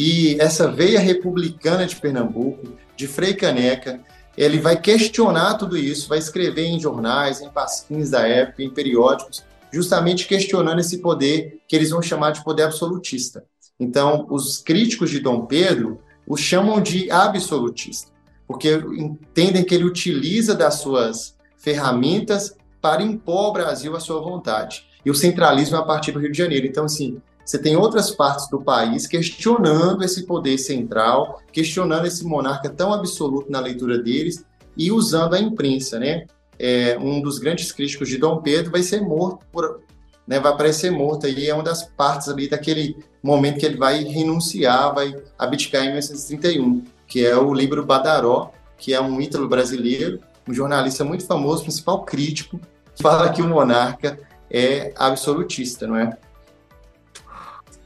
e 0.00 0.40
essa 0.40 0.70
veia 0.70 1.00
republicana 1.00 1.84
de 1.84 1.96
Pernambuco, 1.96 2.68
de 2.94 3.08
Frei 3.08 3.34
Caneca, 3.34 4.00
ele 4.36 4.60
vai 4.60 4.80
questionar 4.80 5.54
tudo 5.54 5.76
isso, 5.76 6.08
vai 6.08 6.18
escrever 6.18 6.66
em 6.66 6.78
jornais, 6.78 7.40
em 7.40 7.50
pasquins 7.50 8.10
da 8.10 8.24
época, 8.24 8.62
em 8.62 8.70
periódicos, 8.70 9.42
justamente 9.72 10.28
questionando 10.28 10.78
esse 10.78 10.98
poder 10.98 11.58
que 11.66 11.74
eles 11.74 11.90
vão 11.90 12.00
chamar 12.00 12.30
de 12.30 12.44
poder 12.44 12.62
absolutista. 12.62 13.44
Então, 13.80 14.24
os 14.30 14.58
críticos 14.58 15.10
de 15.10 15.18
Dom 15.18 15.46
Pedro 15.46 15.98
o 16.28 16.36
chamam 16.36 16.80
de 16.80 17.10
absolutista, 17.10 18.12
porque 18.46 18.74
entendem 18.74 19.64
que 19.64 19.74
ele 19.74 19.82
utiliza 19.82 20.54
das 20.54 20.74
suas 20.74 21.36
ferramentas 21.56 22.54
para 22.80 23.02
impor 23.02 23.46
ao 23.46 23.52
Brasil 23.52 23.96
a 23.96 24.00
sua 24.00 24.20
vontade. 24.20 24.86
E 25.04 25.10
o 25.10 25.14
centralismo 25.14 25.76
é 25.76 25.80
a 25.80 25.84
partir 25.84 26.12
do 26.12 26.20
Rio 26.20 26.30
de 26.30 26.38
Janeiro. 26.38 26.68
Então, 26.68 26.84
assim, 26.84 27.20
você 27.48 27.58
tem 27.58 27.76
outras 27.76 28.10
partes 28.10 28.46
do 28.50 28.60
país 28.60 29.06
questionando 29.06 30.04
esse 30.04 30.26
poder 30.26 30.58
central, 30.58 31.40
questionando 31.50 32.06
esse 32.06 32.22
monarca 32.22 32.68
tão 32.68 32.92
absoluto 32.92 33.50
na 33.50 33.58
leitura 33.58 33.98
deles 33.98 34.44
e 34.76 34.92
usando 34.92 35.32
a 35.32 35.40
imprensa, 35.40 35.98
né? 35.98 36.26
É, 36.58 36.98
um 37.00 37.22
dos 37.22 37.38
grandes 37.38 37.72
críticos 37.72 38.10
de 38.10 38.18
Dom 38.18 38.42
Pedro 38.42 38.70
vai 38.70 38.82
ser 38.82 39.00
morto 39.00 39.46
por, 39.50 39.80
né, 40.26 40.38
vai 40.38 40.52
aparecer 40.52 40.90
morto 40.90 41.24
aí 41.24 41.48
é 41.48 41.54
uma 41.54 41.62
das 41.62 41.84
partes 41.84 42.28
ali 42.28 42.50
daquele 42.50 42.98
momento 43.22 43.60
que 43.60 43.64
ele 43.64 43.78
vai 43.78 44.04
renunciar, 44.04 44.94
vai 44.94 45.16
abdicar 45.38 45.84
em 45.84 45.86
1931, 45.86 46.84
que 47.06 47.24
é 47.24 47.34
o 47.34 47.54
livro 47.54 47.82
Badaró, 47.82 48.52
que 48.76 48.92
é 48.92 49.00
um 49.00 49.22
ítalo 49.22 49.48
brasileiro, 49.48 50.20
um 50.46 50.52
jornalista 50.52 51.02
muito 51.02 51.24
famoso, 51.24 51.62
principal 51.62 52.04
crítico, 52.04 52.60
fala 53.00 53.30
que 53.30 53.40
o 53.40 53.48
monarca 53.48 54.18
é 54.50 54.92
absolutista, 54.98 55.86
não 55.86 55.96
é? 55.96 56.18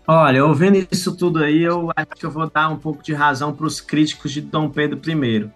Olha, 0.06 0.44
ouvindo 0.44 0.86
isso 0.90 1.16
tudo 1.16 1.42
aí, 1.42 1.62
eu 1.62 1.90
acho 1.96 2.06
que 2.18 2.26
eu 2.26 2.30
vou 2.30 2.50
dar 2.50 2.68
um 2.68 2.76
pouco 2.76 3.02
de 3.02 3.14
razão 3.14 3.52
para 3.54 3.66
os 3.66 3.80
críticos 3.80 4.32
de 4.32 4.40
Dom 4.40 4.68
Pedro 4.68 5.00
I. 5.08 5.44
O 5.44 5.50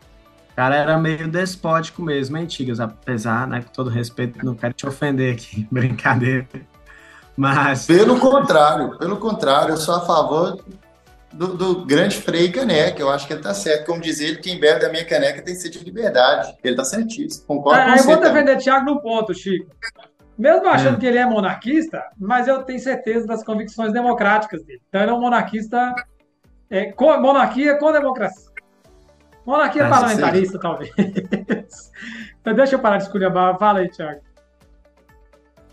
cara 0.57 0.77
era 0.77 0.97
meio 0.97 1.29
despótico 1.29 2.01
mesmo, 2.03 2.37
hein, 2.37 2.47
Tigas? 2.47 2.81
Apesar, 2.81 3.47
né, 3.47 3.61
com 3.63 3.73
todo 3.73 3.91
respeito, 3.91 4.45
não 4.45 4.55
quero 4.55 4.73
te 4.73 4.87
ofender 4.87 5.35
aqui, 5.35 5.67
brincadeira. 5.71 6.47
Mas. 7.37 7.87
Pelo 7.87 8.19
contrário, 8.19 8.97
pelo 8.99 9.17
contrário, 9.19 9.73
eu 9.75 9.77
sou 9.77 9.95
a 9.97 10.01
favor 10.07 10.65
do, 11.33 11.49
do 11.49 11.85
grande 11.85 12.17
Frei 12.17 12.51
Caneca. 12.51 12.99
Eu 13.03 13.11
acho 13.11 13.27
que 13.27 13.33
ele 13.35 13.41
está 13.41 13.53
certo. 13.53 13.85
Como 13.85 14.01
diz 14.01 14.21
ele, 14.21 14.37
quem 14.37 14.59
bebe 14.59 14.81
da 14.81 14.89
minha 14.91 15.05
caneca 15.05 15.43
tem 15.43 15.55
sede 15.55 15.79
de 15.81 15.85
liberdade. 15.85 16.55
Ele 16.65 16.73
está 16.73 16.85
certíssimo. 16.85 17.45
Concordo 17.47 17.81
É, 17.81 17.85
com 17.85 17.91
eu 17.91 17.99
você. 17.99 18.07
vou 18.07 18.17
também. 18.17 18.45
defender 18.45 18.63
Thiago 18.63 18.87
no 18.87 19.03
ponto, 19.03 19.35
Chico. 19.35 19.67
Mesmo 20.39 20.69
achando 20.69 20.97
É. 20.97 21.01
que 21.01 21.07
ele 21.07 21.19
é 21.19 21.25
monarquista, 21.27 22.03
mas 22.19 22.47
eu 22.47 22.63
tenho 22.63 22.79
certeza 22.79 23.27
das 23.27 23.43
convicções 23.43 23.93
democráticas 23.93 24.63
dele. 24.65 24.83
Então 24.89 25.01
ele 25.01 25.11
é 25.11 25.15
um 25.15 25.21
monarquista 25.21 25.95
é, 26.69 26.93
com 26.93 27.17
monarquia 27.21 27.79
com 27.79 27.91
democracia. 27.93 28.47
Monarquia 29.47 29.89
parlamentarista, 29.89 30.59
talvez. 30.59 30.91
então 32.41 32.53
deixa 32.55 32.75
eu 32.75 32.79
parar 32.81 32.99
de 32.99 33.05
esculhambar. 33.05 33.57
Fala 33.59 33.79
aí, 33.79 33.89
Thiago. 33.89 34.21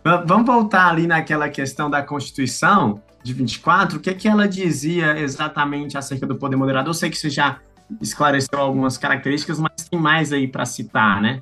Va- 0.04 0.24
Vamos 0.26 0.46
voltar 0.46 0.90
ali 0.90 1.08
naquela 1.08 1.50
questão 1.50 1.90
da 1.90 2.02
Constituição 2.04 3.02
de 3.24 3.34
24, 3.34 3.98
o 3.98 4.02
que, 4.02 4.14
que 4.14 4.28
ela 4.28 4.48
dizia 4.48 5.18
exatamente 5.18 5.98
acerca 5.98 6.28
do 6.28 6.36
poder 6.36 6.56
moderador? 6.56 6.90
Eu 6.90 6.94
sei 6.94 7.10
que 7.10 7.18
você 7.18 7.30
já 7.30 7.60
esclareceu 8.02 8.60
algumas 8.60 8.98
características, 8.98 9.60
mas 9.60 9.72
tem 9.90 10.00
mais 10.00 10.32
aí 10.34 10.48
para 10.48 10.66
citar, 10.66 11.22
né? 11.22 11.42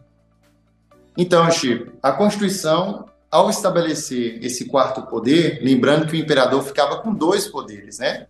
Então, 1.18 1.50
Chico, 1.52 1.92
a 2.02 2.12
Constituição, 2.12 3.06
ao 3.32 3.50
estabelecer 3.50 4.44
esse 4.44 4.66
quarto 4.66 5.04
poder, 5.04 5.60
lembrando 5.64 6.06
que 6.06 6.14
o 6.14 6.20
imperador 6.20 6.62
ficava 6.64 6.98
com 6.98 7.14
dois 7.14 7.48
poderes, 7.48 8.00
né? 8.00 8.28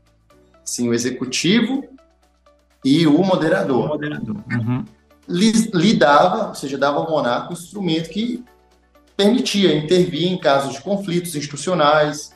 Sim, 0.63 0.89
o 0.89 0.93
executivo 0.93 1.83
e 2.85 3.07
o 3.07 3.23
moderador. 3.23 3.87
Moderador. 3.87 4.35
Uhum. 4.51 4.85
lhe, 5.27 5.51
lhe 5.51 5.93
dava, 5.95 6.49
ou 6.49 6.55
seja, 6.55 6.77
dava 6.77 6.99
ao 6.99 7.09
monarca 7.09 7.49
um 7.49 7.53
instrumento 7.53 8.09
que 8.09 8.43
permitia 9.17 9.75
intervir 9.75 10.31
em 10.31 10.37
casos 10.37 10.75
de 10.75 10.81
conflitos 10.81 11.35
institucionais 11.35 12.31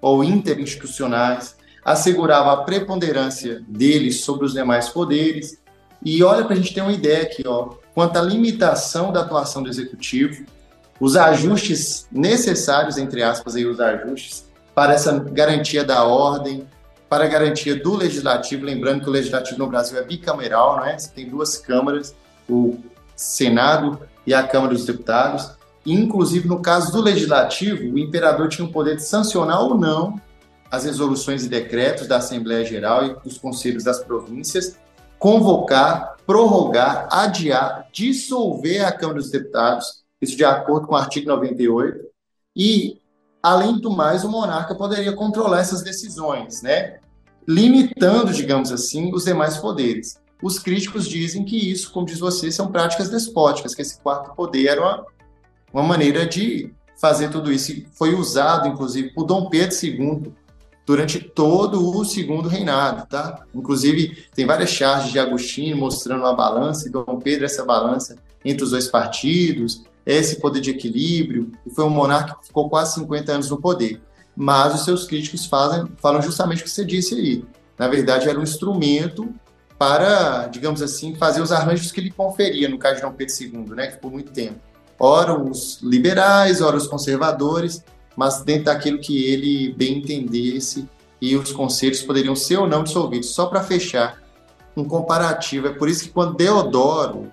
ou 0.00 0.22
interinstitucionais, 0.22 1.56
assegurava 1.84 2.52
a 2.52 2.56
preponderância 2.58 3.64
deles 3.66 4.20
sobre 4.20 4.44
os 4.44 4.52
demais 4.52 4.88
poderes. 4.88 5.60
E 6.04 6.22
olha 6.22 6.44
para 6.44 6.54
a 6.54 6.56
gente 6.56 6.74
ter 6.74 6.82
uma 6.82 6.92
ideia 6.92 7.22
aqui, 7.22 7.42
ó, 7.46 7.70
quanto 7.94 8.18
à 8.18 8.22
limitação 8.22 9.12
da 9.12 9.20
atuação 9.20 9.62
do 9.62 9.68
executivo, 9.68 10.44
os 11.02 11.16
ajustes 11.16 12.06
necessários, 12.12 12.96
entre 12.96 13.24
aspas, 13.24 13.56
aí, 13.56 13.66
os 13.66 13.80
ajustes, 13.80 14.44
para 14.72 14.92
essa 14.92 15.18
garantia 15.18 15.82
da 15.82 16.04
ordem, 16.04 16.64
para 17.08 17.24
a 17.24 17.26
garantia 17.26 17.74
do 17.74 17.96
legislativo, 17.96 18.64
lembrando 18.64 19.02
que 19.02 19.08
o 19.08 19.12
legislativo 19.12 19.58
no 19.58 19.66
Brasil 19.66 19.98
é 19.98 20.04
bicameral, 20.04 20.76
não 20.76 20.86
é? 20.86 20.96
Você 20.96 21.10
tem 21.10 21.28
duas 21.28 21.58
câmaras, 21.58 22.14
o 22.48 22.78
Senado 23.16 23.98
e 24.24 24.32
a 24.32 24.46
Câmara 24.46 24.74
dos 24.74 24.86
Deputados. 24.86 25.50
Inclusive, 25.84 26.46
no 26.46 26.62
caso 26.62 26.92
do 26.92 27.02
legislativo, 27.02 27.82
o 27.82 27.98
imperador 27.98 28.48
tinha 28.48 28.68
o 28.68 28.70
poder 28.70 28.94
de 28.94 29.02
sancionar 29.02 29.60
ou 29.60 29.76
não 29.76 30.20
as 30.70 30.84
resoluções 30.84 31.44
e 31.44 31.48
decretos 31.48 32.06
da 32.06 32.18
Assembleia 32.18 32.64
Geral 32.64 33.04
e 33.06 33.14
dos 33.24 33.38
conselhos 33.38 33.82
das 33.82 33.98
províncias, 33.98 34.78
convocar, 35.18 36.14
prorrogar, 36.24 37.08
adiar, 37.10 37.88
dissolver 37.92 38.86
a 38.86 38.92
Câmara 38.92 39.18
dos 39.18 39.32
Deputados, 39.32 40.01
isso 40.22 40.36
de 40.36 40.44
acordo 40.44 40.86
com 40.86 40.94
o 40.94 40.96
artigo 40.96 41.28
98, 41.28 41.98
e, 42.56 42.98
além 43.42 43.78
do 43.78 43.90
mais, 43.90 44.24
o 44.24 44.30
monarca 44.30 44.74
poderia 44.74 45.12
controlar 45.12 45.60
essas 45.60 45.82
decisões, 45.82 46.62
né? 46.62 47.00
limitando, 47.46 48.32
digamos 48.32 48.70
assim, 48.70 49.12
os 49.12 49.24
demais 49.24 49.56
poderes. 49.56 50.20
Os 50.42 50.58
críticos 50.58 51.08
dizem 51.08 51.44
que 51.44 51.56
isso, 51.56 51.90
como 51.92 52.06
diz 52.06 52.18
você, 52.18 52.50
são 52.50 52.70
práticas 52.70 53.10
despóticas, 53.10 53.74
que 53.74 53.82
esse 53.82 54.00
quarto 54.00 54.34
poder 54.34 54.66
era 54.66 54.80
uma, 54.80 55.06
uma 55.72 55.82
maneira 55.82 56.26
de 56.26 56.72
fazer 57.00 57.30
tudo 57.30 57.52
isso. 57.52 57.72
E 57.72 57.86
foi 57.92 58.14
usado, 58.14 58.68
inclusive, 58.68 59.10
por 59.10 59.24
Dom 59.24 59.48
Pedro 59.48 59.76
II 59.84 60.32
durante 60.84 61.20
todo 61.20 61.96
o 61.96 62.04
segundo 62.04 62.48
reinado, 62.48 63.06
tá? 63.08 63.44
Inclusive, 63.54 64.26
tem 64.34 64.46
várias 64.46 64.70
charges 64.70 65.12
de 65.12 65.18
Agostinho 65.18 65.76
mostrando 65.76 66.20
uma 66.20 66.34
balança, 66.34 66.88
e 66.88 66.90
Dom 66.90 67.20
Pedro 67.22 67.44
essa 67.44 67.64
balança 67.64 68.16
entre 68.44 68.64
os 68.64 68.70
dois 68.70 68.88
partidos, 68.88 69.84
esse 70.04 70.40
poder 70.40 70.60
de 70.60 70.70
equilíbrio, 70.70 71.52
e 71.66 71.70
foi 71.70 71.84
um 71.84 71.90
monarca 71.90 72.36
que 72.40 72.46
ficou 72.46 72.68
quase 72.68 72.94
50 72.94 73.32
anos 73.32 73.50
no 73.50 73.60
poder. 73.60 74.00
Mas 74.36 74.74
os 74.74 74.84
seus 74.84 75.04
críticos 75.04 75.46
falam, 75.46 75.88
falam 75.98 76.22
justamente 76.22 76.60
o 76.60 76.64
que 76.64 76.70
você 76.70 76.84
disse 76.84 77.14
aí. 77.14 77.44
Na 77.78 77.88
verdade, 77.88 78.28
era 78.28 78.38
um 78.38 78.42
instrumento 78.42 79.32
para, 79.78 80.46
digamos 80.46 80.80
assim, 80.80 81.14
fazer 81.14 81.40
os 81.40 81.50
arranjos 81.50 81.90
que 81.90 82.00
ele 82.00 82.10
conferia 82.10 82.68
no 82.68 82.78
caso 82.78 82.96
de 82.96 83.02
Dom 83.02 83.12
Pedro 83.12 83.34
II, 83.40 83.74
né, 83.74 83.86
que 83.88 83.94
ficou 83.94 84.10
muito 84.10 84.32
tempo. 84.32 84.60
Ora 84.98 85.36
os 85.36 85.80
liberais, 85.82 86.60
ora 86.60 86.76
os 86.76 86.86
conservadores, 86.86 87.84
mas 88.16 88.42
dentro 88.42 88.66
daquilo 88.66 89.00
que 89.00 89.24
ele 89.24 89.72
bem 89.74 89.98
entendesse 89.98 90.88
e 91.20 91.34
os 91.36 91.52
conselhos 91.52 92.02
poderiam 92.02 92.36
ser 92.36 92.58
ou 92.58 92.68
não 92.68 92.84
dissolvidos. 92.84 93.30
Só 93.30 93.46
para 93.46 93.62
fechar, 93.62 94.22
um 94.76 94.84
comparativo. 94.84 95.66
É 95.66 95.72
por 95.72 95.88
isso 95.88 96.04
que 96.04 96.10
quando 96.10 96.36
Deodoro 96.36 97.32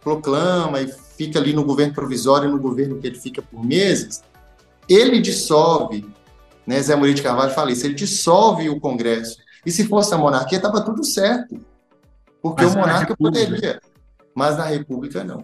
proclama 0.00 0.80
e 0.80 0.92
fica 1.18 1.40
ali 1.40 1.52
no 1.52 1.64
governo 1.64 1.92
provisório, 1.92 2.48
no 2.48 2.60
governo 2.60 3.00
que 3.00 3.08
ele 3.08 3.18
fica 3.18 3.42
por 3.42 3.62
meses, 3.62 4.22
ele 4.88 5.20
dissolve, 5.20 6.08
né, 6.64 6.80
Zé 6.80 6.94
Murilo 6.94 7.16
de 7.16 7.22
Carvalho 7.22 7.50
fala 7.50 7.72
isso, 7.72 7.84
ele 7.84 7.94
dissolve 7.94 8.70
o 8.70 8.78
Congresso. 8.78 9.36
E 9.66 9.72
se 9.72 9.84
fosse 9.88 10.14
a 10.14 10.16
monarquia, 10.16 10.58
estava 10.58 10.80
tudo 10.80 11.04
certo. 11.04 11.60
Porque 12.40 12.62
mas 12.62 12.74
o 12.74 12.78
monarca 12.78 13.16
poderia, 13.16 13.80
mas 14.32 14.56
na 14.56 14.64
República 14.64 15.24
não. 15.24 15.42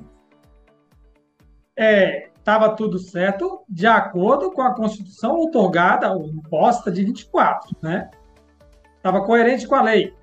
É, 1.76 2.28
estava 2.38 2.68
tudo 2.76 3.00
certo 3.00 3.64
de 3.68 3.84
acordo 3.84 4.52
com 4.52 4.62
a 4.62 4.72
Constituição 4.72 5.40
otorgada, 5.40 6.12
ou 6.12 6.28
imposta 6.28 6.92
de 6.92 7.04
24, 7.04 7.76
né? 7.82 8.08
Estava 8.96 9.24
coerente 9.24 9.66
com 9.66 9.74
a 9.74 9.82
lei. 9.82 10.14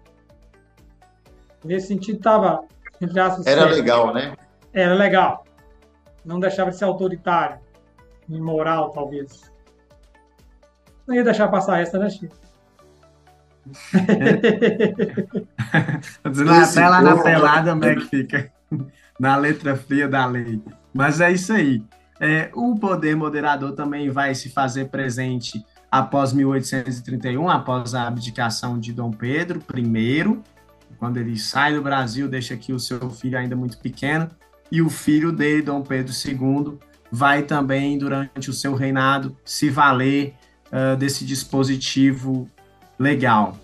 Nesse 1.63 1.88
sentido, 1.88 2.17
estava, 2.20 2.63
entre 3.01 3.20
aspas... 3.20 3.46
Era 3.46 3.63
certo. 3.63 3.75
legal, 3.75 4.13
né? 4.13 4.34
Era 4.73 4.93
legal. 4.93 5.45
Não 6.23 6.39
deixava 6.39 6.69
de 6.69 6.77
ser 6.77 6.85
autoritário, 6.85 7.59
imoral, 8.29 8.91
talvez. 8.91 9.51
Não 11.07 11.15
ia 11.15 11.23
deixar 11.23 11.47
passar 11.47 11.81
essa, 11.81 11.97
né, 11.97 12.09
Chico? 12.09 12.35
Até 16.23 16.87
lá 16.87 17.01
na 17.01 17.21
pelada, 17.21 17.71
como 17.71 17.85
é 17.85 17.95
que 17.95 18.01
fica? 18.01 18.51
Na 19.19 19.35
letra 19.35 19.75
fria 19.75 20.07
da 20.07 20.25
lei. 20.25 20.59
Mas 20.91 21.21
é 21.21 21.31
isso 21.31 21.53
aí. 21.53 21.83
É, 22.19 22.49
o 22.53 22.75
poder 22.75 23.15
moderador 23.15 23.73
também 23.73 24.09
vai 24.09 24.33
se 24.33 24.49
fazer 24.49 24.89
presente 24.89 25.63
após 25.91 26.33
1831, 26.33 27.49
após 27.49 27.93
a 27.93 28.07
abdicação 28.07 28.79
de 28.79 28.93
Dom 28.93 29.11
Pedro 29.11 29.61
I, 29.75 30.39
quando 30.97 31.17
ele 31.17 31.37
sai 31.37 31.73
do 31.73 31.81
Brasil, 31.81 32.27
deixa 32.27 32.53
aqui 32.53 32.71
o 32.71 32.79
seu 32.79 33.09
filho 33.09 33.37
ainda 33.37 33.55
muito 33.55 33.77
pequeno, 33.79 34.29
e 34.71 34.81
o 34.81 34.89
filho 34.89 35.31
dele, 35.31 35.61
Dom 35.61 35.81
Pedro 35.81 36.13
II, 36.13 36.77
vai 37.11 37.43
também, 37.43 37.97
durante 37.97 38.49
o 38.49 38.53
seu 38.53 38.73
reinado, 38.73 39.35
se 39.43 39.69
valer 39.69 40.33
uh, 40.67 40.95
desse 40.95 41.25
dispositivo 41.25 42.47
legal. 42.97 43.57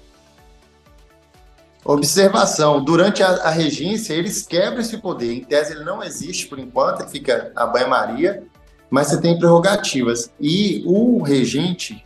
Observação: 1.85 2.83
durante 2.83 3.23
a, 3.23 3.29
a, 3.29 3.49
regência, 3.49 4.13
eles 4.13 4.45
quebram 4.45 4.81
esse 4.81 4.97
poder. 4.97 5.33
Em 5.33 5.43
tese, 5.43 5.73
ele 5.73 5.85
não 5.85 6.03
existe 6.03 6.47
por 6.47 6.59
enquanto, 6.59 7.07
fica 7.07 7.51
a 7.55 7.65
banho-maria, 7.65 8.43
mas 8.89 9.07
você 9.07 9.21
tem 9.21 9.39
prerrogativas. 9.39 10.29
E 10.37 10.83
o 10.85 11.21
regente, 11.23 12.05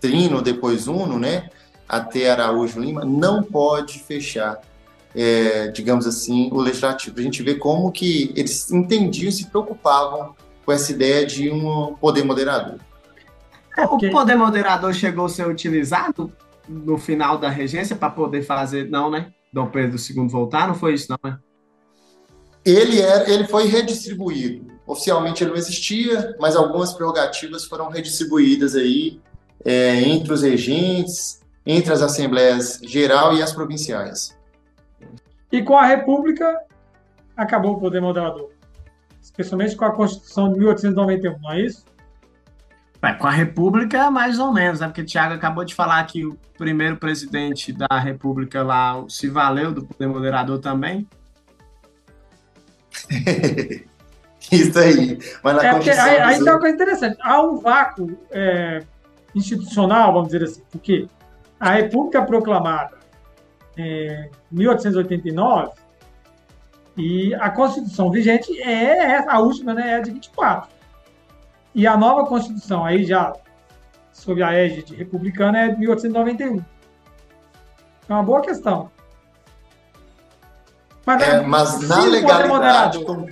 Trino, 0.00 0.42
depois 0.42 0.88
Uno, 0.88 1.16
né, 1.16 1.48
até 1.88 2.30
Araújo 2.30 2.80
Lima, 2.80 3.04
não 3.04 3.40
pode 3.40 4.00
fechar, 4.00 4.60
é, 5.14 5.68
digamos 5.68 6.06
assim, 6.06 6.50
o 6.52 6.60
legislativo. 6.60 7.18
A 7.18 7.22
gente 7.22 7.42
vê 7.42 7.54
como 7.54 7.90
que 7.90 8.32
eles 8.36 8.70
entendiam 8.70 9.28
e 9.28 9.32
se 9.32 9.46
preocupavam 9.46 10.34
com 10.64 10.72
essa 10.72 10.92
ideia 10.92 11.26
de 11.26 11.50
um 11.50 11.94
poder 11.96 12.24
moderador. 12.24 12.78
O 13.90 14.10
poder 14.10 14.36
moderador 14.36 14.92
chegou 14.92 15.26
a 15.26 15.28
ser 15.28 15.46
utilizado 15.46 16.32
no 16.68 16.98
final 16.98 17.38
da 17.38 17.48
regência 17.48 17.96
para 17.96 18.10
poder 18.10 18.42
fazer, 18.42 18.88
não, 18.88 19.10
né? 19.10 19.32
Dom 19.52 19.66
Pedro 19.66 19.98
II 19.98 20.28
voltar, 20.28 20.68
não 20.68 20.74
foi 20.74 20.94
isso, 20.94 21.06
não, 21.10 21.18
né? 21.22 21.38
Ele, 22.64 23.00
era, 23.00 23.28
ele 23.30 23.46
foi 23.46 23.66
redistribuído. 23.66 24.66
Oficialmente 24.86 25.42
ele 25.42 25.50
não 25.50 25.56
existia, 25.56 26.36
mas 26.38 26.54
algumas 26.54 26.92
prerrogativas 26.92 27.64
foram 27.64 27.88
redistribuídas 27.88 28.76
aí 28.76 29.20
é, 29.64 30.00
entre 30.02 30.32
os 30.32 30.42
regentes, 30.42 31.40
entre 31.64 31.92
as 31.92 32.02
assembleias 32.02 32.78
geral 32.82 33.34
e 33.34 33.42
as 33.42 33.52
provinciais. 33.52 34.36
E 35.52 35.62
com 35.62 35.76
a 35.76 35.84
República 35.84 36.60
acabou 37.36 37.72
o 37.72 37.80
poder 37.80 38.00
moderador, 38.00 38.50
especialmente 39.20 39.74
com 39.74 39.84
a 39.84 39.92
Constituição 39.92 40.52
de 40.52 40.58
1891, 40.58 41.38
não 41.40 41.52
é 41.52 41.60
isso? 41.60 41.84
É, 43.02 43.12
com 43.14 43.26
a 43.26 43.30
República, 43.30 44.10
mais 44.10 44.38
ou 44.38 44.52
menos, 44.52 44.80
né? 44.80 44.86
Porque 44.86 45.00
o 45.00 45.06
Tiago 45.06 45.32
acabou 45.32 45.64
de 45.64 45.74
falar 45.74 46.04
que 46.04 46.26
o 46.26 46.38
primeiro 46.58 46.96
presidente 46.98 47.72
da 47.72 47.98
República 47.98 48.62
lá 48.62 49.02
se 49.08 49.26
valeu 49.28 49.72
do 49.72 49.86
poder 49.86 50.06
moderador 50.06 50.58
também. 50.58 51.08
Isso 54.52 54.78
aí. 54.78 55.18
Mas 55.42 55.56
na 55.56 55.64
é 55.64 55.72
porque 55.72 55.90
aí, 55.90 56.18
aí 56.18 56.34
tem 56.34 56.42
uma 56.42 56.60
coisa 56.60 56.74
interessante. 56.74 57.16
Há 57.22 57.42
um 57.42 57.56
vácuo 57.58 58.18
é, 58.30 58.82
institucional, 59.34 60.12
vamos 60.12 60.28
dizer 60.28 60.44
assim, 60.44 60.62
porque 60.70 61.08
a 61.58 61.72
República 61.72 62.18
é 62.18 62.22
proclamada 62.22 62.99
em 63.80 64.30
1889 64.50 65.72
e 66.96 67.34
a 67.34 67.50
Constituição 67.50 68.10
vigente 68.10 68.60
é 68.60 69.18
a 69.28 69.40
última, 69.40 69.72
né? 69.72 69.98
É 69.98 70.00
de 70.00 70.10
24. 70.10 70.68
E 71.74 71.86
a 71.86 71.96
nova 71.96 72.26
Constituição, 72.26 72.84
aí 72.84 73.04
já 73.04 73.32
sob 74.12 74.42
a 74.42 74.52
égide 74.52 74.94
republicana, 74.94 75.60
é 75.60 75.68
de 75.68 75.78
1891. 75.78 76.58
É 78.08 78.12
uma 78.12 78.22
boa 78.22 78.42
questão. 78.42 78.90
Mas, 81.06 81.22
é, 81.22 81.40
mas 81.40 81.88
na 81.88 82.04
legalidade, 82.04 83.04
como, 83.04 83.28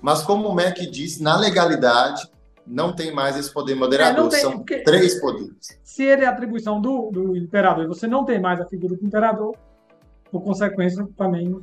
mas 0.00 0.22
como 0.22 0.48
o 0.48 0.54
MEC 0.54 0.90
disse, 0.90 1.22
na 1.22 1.36
legalidade 1.36 2.28
não 2.66 2.94
tem 2.94 3.12
mais 3.14 3.36
esse 3.36 3.52
poder 3.52 3.74
moderador, 3.74 4.26
é, 4.26 4.30
tem, 4.30 4.40
são 4.40 4.64
três 4.84 5.20
poderes. 5.20 5.78
Se 5.82 6.02
ele 6.02 6.24
é 6.24 6.26
atribuição 6.26 6.80
do, 6.80 7.10
do 7.12 7.36
imperador 7.36 7.84
e 7.84 7.88
você 7.88 8.06
não 8.06 8.24
tem 8.24 8.40
mais 8.40 8.60
a 8.60 8.66
figura 8.66 8.96
do 8.96 9.04
imperador, 9.04 9.54
por 10.34 10.42
consequência, 10.42 11.06
também 11.16 11.60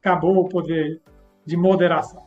acabou 0.00 0.38
o 0.38 0.48
poder 0.48 1.00
de 1.46 1.56
moderação. 1.56 2.24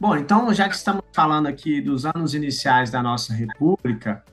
Bom, 0.00 0.16
então, 0.16 0.52
já 0.52 0.68
que 0.68 0.74
estamos 0.74 1.04
falando 1.12 1.46
aqui 1.46 1.80
dos 1.80 2.04
anos 2.04 2.34
iniciais 2.34 2.90
da 2.90 3.00
nossa 3.00 3.32
República, 3.32 4.24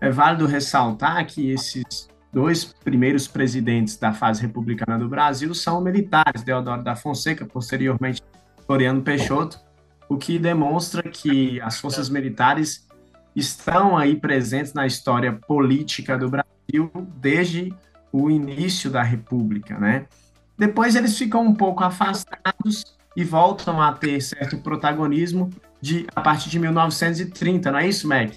é 0.00 0.10
válido 0.10 0.46
ressaltar 0.46 1.26
que 1.26 1.50
esses 1.50 2.08
dois 2.32 2.64
primeiros 2.64 3.28
presidentes 3.28 3.98
da 3.98 4.14
fase 4.14 4.40
republicana 4.40 4.98
do 4.98 5.06
Brasil 5.06 5.54
são 5.54 5.82
militares, 5.82 6.42
Deodoro 6.42 6.82
da 6.82 6.96
Fonseca, 6.96 7.44
posteriormente 7.44 8.22
Floriano 8.66 9.02
Peixoto, 9.02 9.60
o 10.08 10.16
que 10.16 10.38
demonstra 10.38 11.02
que 11.02 11.60
as 11.60 11.78
forças 11.78 12.08
militares 12.08 12.88
estão 13.36 13.98
aí 13.98 14.16
presentes 14.16 14.72
na 14.72 14.86
história 14.86 15.38
política 15.46 16.16
do 16.16 16.30
Brasil 16.30 16.90
desde 17.20 17.74
o 18.12 18.30
início 18.30 18.90
da 18.90 19.02
República, 19.02 19.78
né? 19.78 20.06
Depois 20.58 20.94
eles 20.94 21.16
ficam 21.16 21.42
um 21.42 21.54
pouco 21.54 21.82
afastados 21.82 22.96
e 23.16 23.24
voltam 23.24 23.80
a 23.80 23.92
ter 23.92 24.20
certo 24.20 24.58
protagonismo 24.58 25.50
de, 25.80 26.06
a 26.14 26.20
partir 26.20 26.50
de 26.50 26.58
1930, 26.58 27.72
não 27.72 27.78
é 27.78 27.88
isso, 27.88 28.06
Mac? 28.06 28.32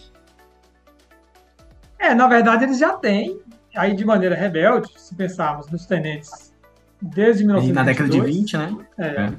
É, 1.99 2.13
na 2.13 2.27
verdade 2.27 2.63
eles 2.63 2.79
já 2.79 2.93
têm, 2.93 3.39
aí 3.75 3.95
de 3.95 4.05
maneira 4.05 4.35
rebelde, 4.35 4.89
se 4.97 5.13
pensarmos 5.13 5.69
nos 5.69 5.85
tenentes 5.85 6.53
desde 7.01 7.43
1922. 7.43 7.75
Na 7.75 7.83
década 7.83 8.09
de 8.09 8.21
20, 8.21 8.57
né? 8.57 8.85
É. 8.97 9.05
é. 9.05 9.33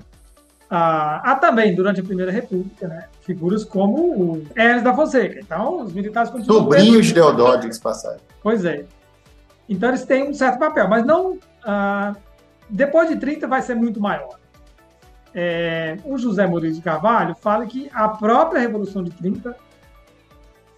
Ah, 0.68 1.22
há 1.24 1.36
também, 1.36 1.74
durante 1.74 2.00
a 2.00 2.04
Primeira 2.04 2.32
República, 2.32 2.88
né, 2.88 3.04
figuras 3.22 3.62
como 3.62 3.98
o 3.98 4.46
Hermes 4.56 4.82
da 4.82 4.92
Fonseca. 4.94 5.38
Então, 5.38 5.82
os 5.82 5.92
militares 5.92 6.28
continuam... 6.28 6.64
Sobrinhos 6.64 7.06
de 7.06 7.14
Deodoro, 7.14 7.68
de 7.68 7.78
passagem. 7.78 8.20
Pois 8.42 8.64
é. 8.64 8.84
Então, 9.68 9.90
eles 9.90 10.04
têm 10.04 10.28
um 10.28 10.34
certo 10.34 10.58
papel, 10.58 10.88
mas 10.88 11.04
não... 11.04 11.38
Ah, 11.64 12.14
depois 12.68 13.08
de 13.08 13.16
30 13.16 13.46
vai 13.46 13.62
ser 13.62 13.74
muito 13.74 14.00
maior 14.00 14.38
é, 15.38 15.98
o 16.02 16.16
José 16.16 16.46
Murilo 16.46 16.74
de 16.74 16.80
Carvalho 16.80 17.34
fala 17.34 17.66
que 17.66 17.90
a 17.92 18.08
própria 18.08 18.58
Revolução 18.58 19.04
de 19.04 19.10
30, 19.10 19.54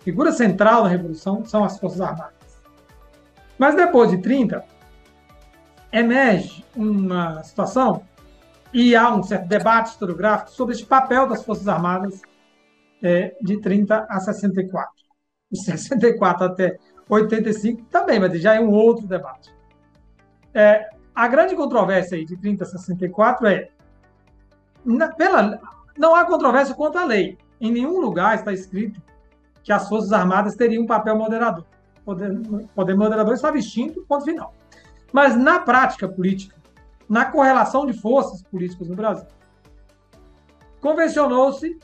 figura 0.01 0.33
central 0.33 0.83
da 0.83 0.89
Revolução, 0.89 1.45
são 1.45 1.63
as 1.63 1.79
Forças 1.79 2.01
Armadas. 2.01 2.35
Mas 3.57 3.77
depois 3.77 4.11
de 4.11 4.19
30, 4.19 4.65
emerge 5.93 6.65
uma 6.75 7.41
situação 7.45 8.03
e 8.75 8.97
há 8.97 9.15
um 9.15 9.23
certo 9.23 9.47
debate 9.47 9.91
historiográfico 9.91 10.51
sobre 10.51 10.75
este 10.75 10.85
papel 10.85 11.29
das 11.29 11.45
Forças 11.45 11.69
Armadas 11.69 12.21
é, 13.01 13.37
de 13.41 13.61
30 13.61 14.07
a 14.11 14.19
64. 14.19 14.91
De 15.53 15.63
64 15.63 16.47
até 16.47 16.79
85 17.09 17.85
também, 17.91 18.21
mas 18.21 18.41
já 18.41 18.55
é 18.55 18.61
um 18.61 18.71
outro 18.71 19.07
debate. 19.07 19.55
É, 20.53 20.89
a 21.15 21.29
grande 21.29 21.57
controvérsia 21.57 22.17
aí 22.17 22.25
de 22.25 22.37
30 22.37 22.65
a 22.65 22.67
64 22.67 23.47
é 23.47 23.69
na, 24.85 25.09
pela, 25.09 25.61
não 25.97 26.15
há 26.15 26.25
controvérsia 26.25 26.75
quanto 26.75 26.99
à 26.99 27.05
lei. 27.05 27.37
Em 27.61 27.73
nenhum 27.73 28.01
lugar 28.01 28.37
está 28.37 28.53
escrito 28.53 29.03
que 29.63 29.73
as 29.73 29.89
Forças 29.89 30.13
Armadas 30.13 30.55
teriam 30.55 30.85
um 30.85 30.87
papel 30.87 31.17
moderador. 31.17 31.65
Poder, 32.05 32.41
poder 32.75 32.95
moderador 32.95 33.35
estava 33.35 33.59
extinto, 33.59 34.05
ponto 34.09 34.25
final. 34.25 34.55
Mas 35.13 35.37
na 35.37 35.59
prática 35.61 36.09
política, 36.09 36.57
na 37.09 37.27
correlação 37.27 37.85
de 37.85 37.93
forças 37.93 38.43
políticas 38.43 38.89
no 38.89 38.97
Brasil, 38.97 39.27
convencionou-se 40.81 41.79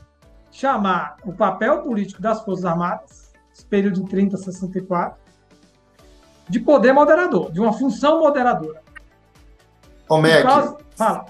chamar 0.51 1.17
o 1.25 1.33
papel 1.33 1.81
político 1.81 2.21
das 2.21 2.43
Forças 2.43 2.65
Armadas, 2.65 3.24
período 3.63 4.01
de 4.03 4.09
30 4.09 4.35
a 4.35 4.39
64, 4.39 5.17
de 6.49 6.59
poder 6.59 6.91
moderador, 6.93 7.51
de 7.51 7.59
uma 7.59 7.71
função 7.73 8.19
moderadora. 8.19 8.81
Ô, 10.09 10.19
Mac, 10.21 10.43
causa... 10.43 10.77
Fala. 10.95 11.25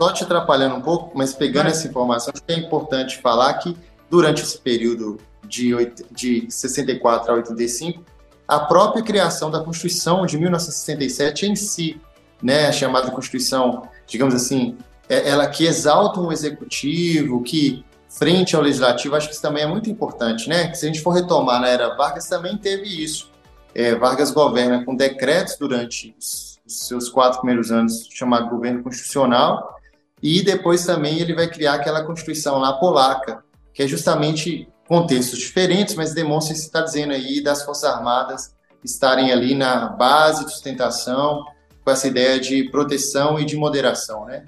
só 0.00 0.12
te 0.12 0.24
atrapalhando 0.24 0.76
um 0.76 0.80
pouco, 0.80 1.16
mas 1.16 1.32
pegando 1.34 1.64
Vai. 1.64 1.72
essa 1.72 1.86
informação, 1.88 2.32
acho 2.34 2.42
que 2.42 2.52
é 2.52 2.56
importante 2.58 3.18
falar 3.18 3.54
que 3.54 3.76
durante 4.10 4.42
esse 4.42 4.58
período 4.58 5.18
de, 5.44 5.74
oit- 5.74 6.04
de 6.10 6.46
64 6.50 7.32
a 7.32 7.34
85, 7.36 8.02
a 8.46 8.60
própria 8.60 9.02
criação 9.02 9.50
da 9.50 9.60
Constituição 9.62 10.26
de 10.26 10.36
1967 10.38 11.46
em 11.46 11.56
si, 11.56 12.00
né, 12.42 12.66
a 12.66 12.72
chamada 12.72 13.10
Constituição, 13.10 13.88
digamos 14.06 14.34
assim, 14.34 14.76
é- 15.08 15.28
ela 15.28 15.46
que 15.46 15.64
exalta 15.64 16.20
um 16.20 16.30
executivo, 16.32 17.42
que 17.42 17.84
frente 18.10 18.56
ao 18.56 18.62
legislativo, 18.62 19.14
acho 19.14 19.28
que 19.28 19.34
isso 19.34 19.42
também 19.42 19.62
é 19.62 19.66
muito 19.66 19.88
importante, 19.88 20.48
né? 20.48 20.68
Que 20.68 20.76
se 20.76 20.84
a 20.84 20.88
gente 20.88 21.00
for 21.00 21.10
retomar 21.10 21.60
na 21.60 21.68
era 21.68 21.94
Vargas, 21.94 22.28
também 22.28 22.56
teve 22.56 23.02
isso. 23.02 23.30
É, 23.74 23.94
Vargas 23.94 24.30
governa 24.32 24.84
com 24.84 24.96
decretos 24.96 25.56
durante 25.56 26.14
os, 26.18 26.58
seus 26.66 27.08
quatro 27.08 27.40
primeiros 27.40 27.72
anos, 27.72 28.06
chamado 28.10 28.48
governo 28.48 28.82
constitucional, 28.82 29.76
e 30.22 30.42
depois 30.42 30.84
também 30.84 31.18
ele 31.18 31.34
vai 31.34 31.48
criar 31.48 31.74
aquela 31.74 32.04
Constituição 32.04 32.58
lá 32.58 32.74
polaca, 32.74 33.42
que 33.72 33.82
é 33.82 33.88
justamente 33.88 34.68
contextos 34.86 35.38
diferentes, 35.38 35.94
mas 35.94 36.14
demonstra 36.14 36.52
isso 36.52 36.62
que 36.62 36.68
está 36.68 36.82
dizendo 36.82 37.12
aí 37.12 37.42
das 37.42 37.64
Forças 37.64 37.84
Armadas 37.84 38.54
estarem 38.84 39.32
ali 39.32 39.54
na 39.54 39.88
base 39.88 40.44
de 40.44 40.52
sustentação, 40.52 41.44
com 41.84 41.90
essa 41.90 42.06
ideia 42.06 42.38
de 42.38 42.70
proteção 42.70 43.38
e 43.38 43.44
de 43.44 43.56
moderação, 43.56 44.26
né? 44.26 44.44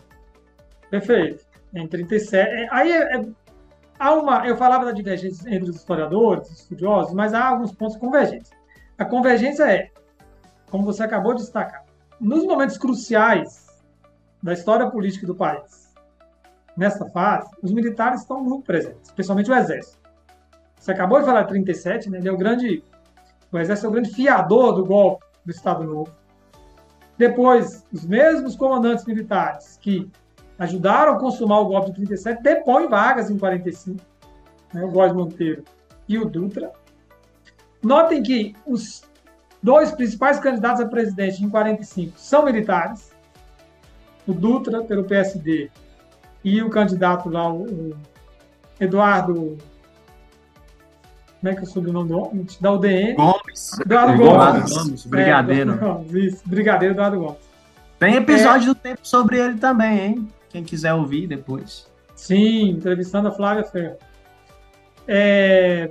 Perfeito. 0.90 1.44
Em 1.74 1.86
37. 1.86 2.36
é, 2.36 2.68
Aí 2.70 2.92
é- 2.92 3.16
é- 3.16 3.24
há 4.02 4.12
uma. 4.12 4.46
Eu 4.46 4.56
falava 4.56 4.84
da 4.84 4.90
divergência 4.90 5.48
entre 5.48 5.70
os 5.70 5.76
historiadores, 5.76 6.50
os 6.50 6.60
estudiosos, 6.60 7.14
mas 7.14 7.32
há 7.32 7.46
alguns 7.46 7.72
pontos 7.72 7.96
convergentes. 7.96 8.50
A 8.98 9.04
convergência 9.04 9.64
é, 9.64 9.90
como 10.70 10.84
você 10.84 11.04
acabou 11.04 11.34
de 11.34 11.42
destacar, 11.42 11.84
nos 12.20 12.44
momentos 12.44 12.76
cruciais 12.76 13.68
da 14.42 14.52
história 14.52 14.90
política 14.90 15.26
do 15.26 15.34
país, 15.34 15.94
nessa 16.76 17.08
fase, 17.10 17.48
os 17.62 17.72
militares 17.72 18.22
estão 18.22 18.42
muito 18.42 18.64
presentes, 18.64 19.08
especialmente 19.08 19.50
o 19.50 19.54
Exército. 19.54 20.02
Você 20.78 20.90
acabou 20.90 21.20
de 21.20 21.26
falar 21.26 21.42
de 21.42 21.48
37, 21.50 22.10
né? 22.10 22.18
Ele 22.18 22.28
é 22.28 22.32
o 22.32 22.36
grande. 22.36 22.82
O 23.52 23.58
Exército 23.58 23.86
é 23.86 23.90
o 23.90 23.92
grande 23.92 24.10
fiador 24.10 24.74
do 24.74 24.84
golpe 24.84 25.24
do 25.44 25.52
Estado 25.52 25.84
Novo. 25.84 26.12
Depois, 27.16 27.86
os 27.92 28.04
mesmos 28.04 28.56
comandantes 28.56 29.04
militares 29.04 29.78
que 29.80 30.10
ajudaram 30.58 31.14
a 31.14 31.18
consumar 31.18 31.60
o 31.60 31.66
golpe 31.66 31.90
de 31.90 31.96
37, 31.96 32.42
depõem 32.42 32.88
vagas 32.88 33.30
em 33.30 33.38
45, 33.38 34.00
né, 34.72 34.84
o 34.84 34.90
Góes 34.90 35.12
Monteiro 35.12 35.64
e 36.08 36.18
o 36.18 36.24
Dutra. 36.24 36.70
Notem 37.82 38.22
que 38.22 38.54
os 38.66 39.02
dois 39.62 39.90
principais 39.92 40.38
candidatos 40.38 40.80
a 40.80 40.86
presidente 40.86 41.42
em 41.42 41.48
45 41.48 42.18
são 42.18 42.44
militares, 42.44 43.12
o 44.26 44.32
Dutra 44.32 44.82
pelo 44.82 45.04
PSD 45.04 45.70
e 46.44 46.62
o 46.62 46.70
candidato 46.70 47.28
lá, 47.28 47.52
o, 47.52 47.64
o 47.64 47.96
Eduardo, 48.78 49.58
como 51.40 51.52
é 51.52 51.54
que 51.54 51.60
é 51.60 51.62
o 51.62 51.66
sobrenome 51.66 52.08
do 52.08 52.18
homem? 52.18 52.46
Da 52.60 52.72
UDN. 52.72 53.14
Gomes. 53.14 53.80
Eduardo 53.80 54.16
Gomes. 54.16 54.76
Gomes, 54.76 55.06
Brigadeiro. 55.06 55.70
É, 55.70 55.74
Eduardo 55.74 56.04
Gomes, 56.04 56.34
isso, 56.34 56.42
Brigadeiro 56.48 56.94
Eduardo 56.94 57.18
Gomes. 57.18 57.52
Tem 57.98 58.16
episódio 58.16 58.68
do 58.68 58.74
tempo 58.74 59.00
sobre 59.02 59.38
ele 59.38 59.58
também, 59.58 60.00
hein? 60.00 60.28
Quem 60.52 60.62
quiser 60.62 60.92
ouvir 60.94 61.26
depois. 61.26 61.90
Sim, 62.14 62.68
entrevistando 62.70 63.28
a 63.28 63.32
Flávia 63.32 63.64
Ferro. 63.64 63.96
É, 65.08 65.90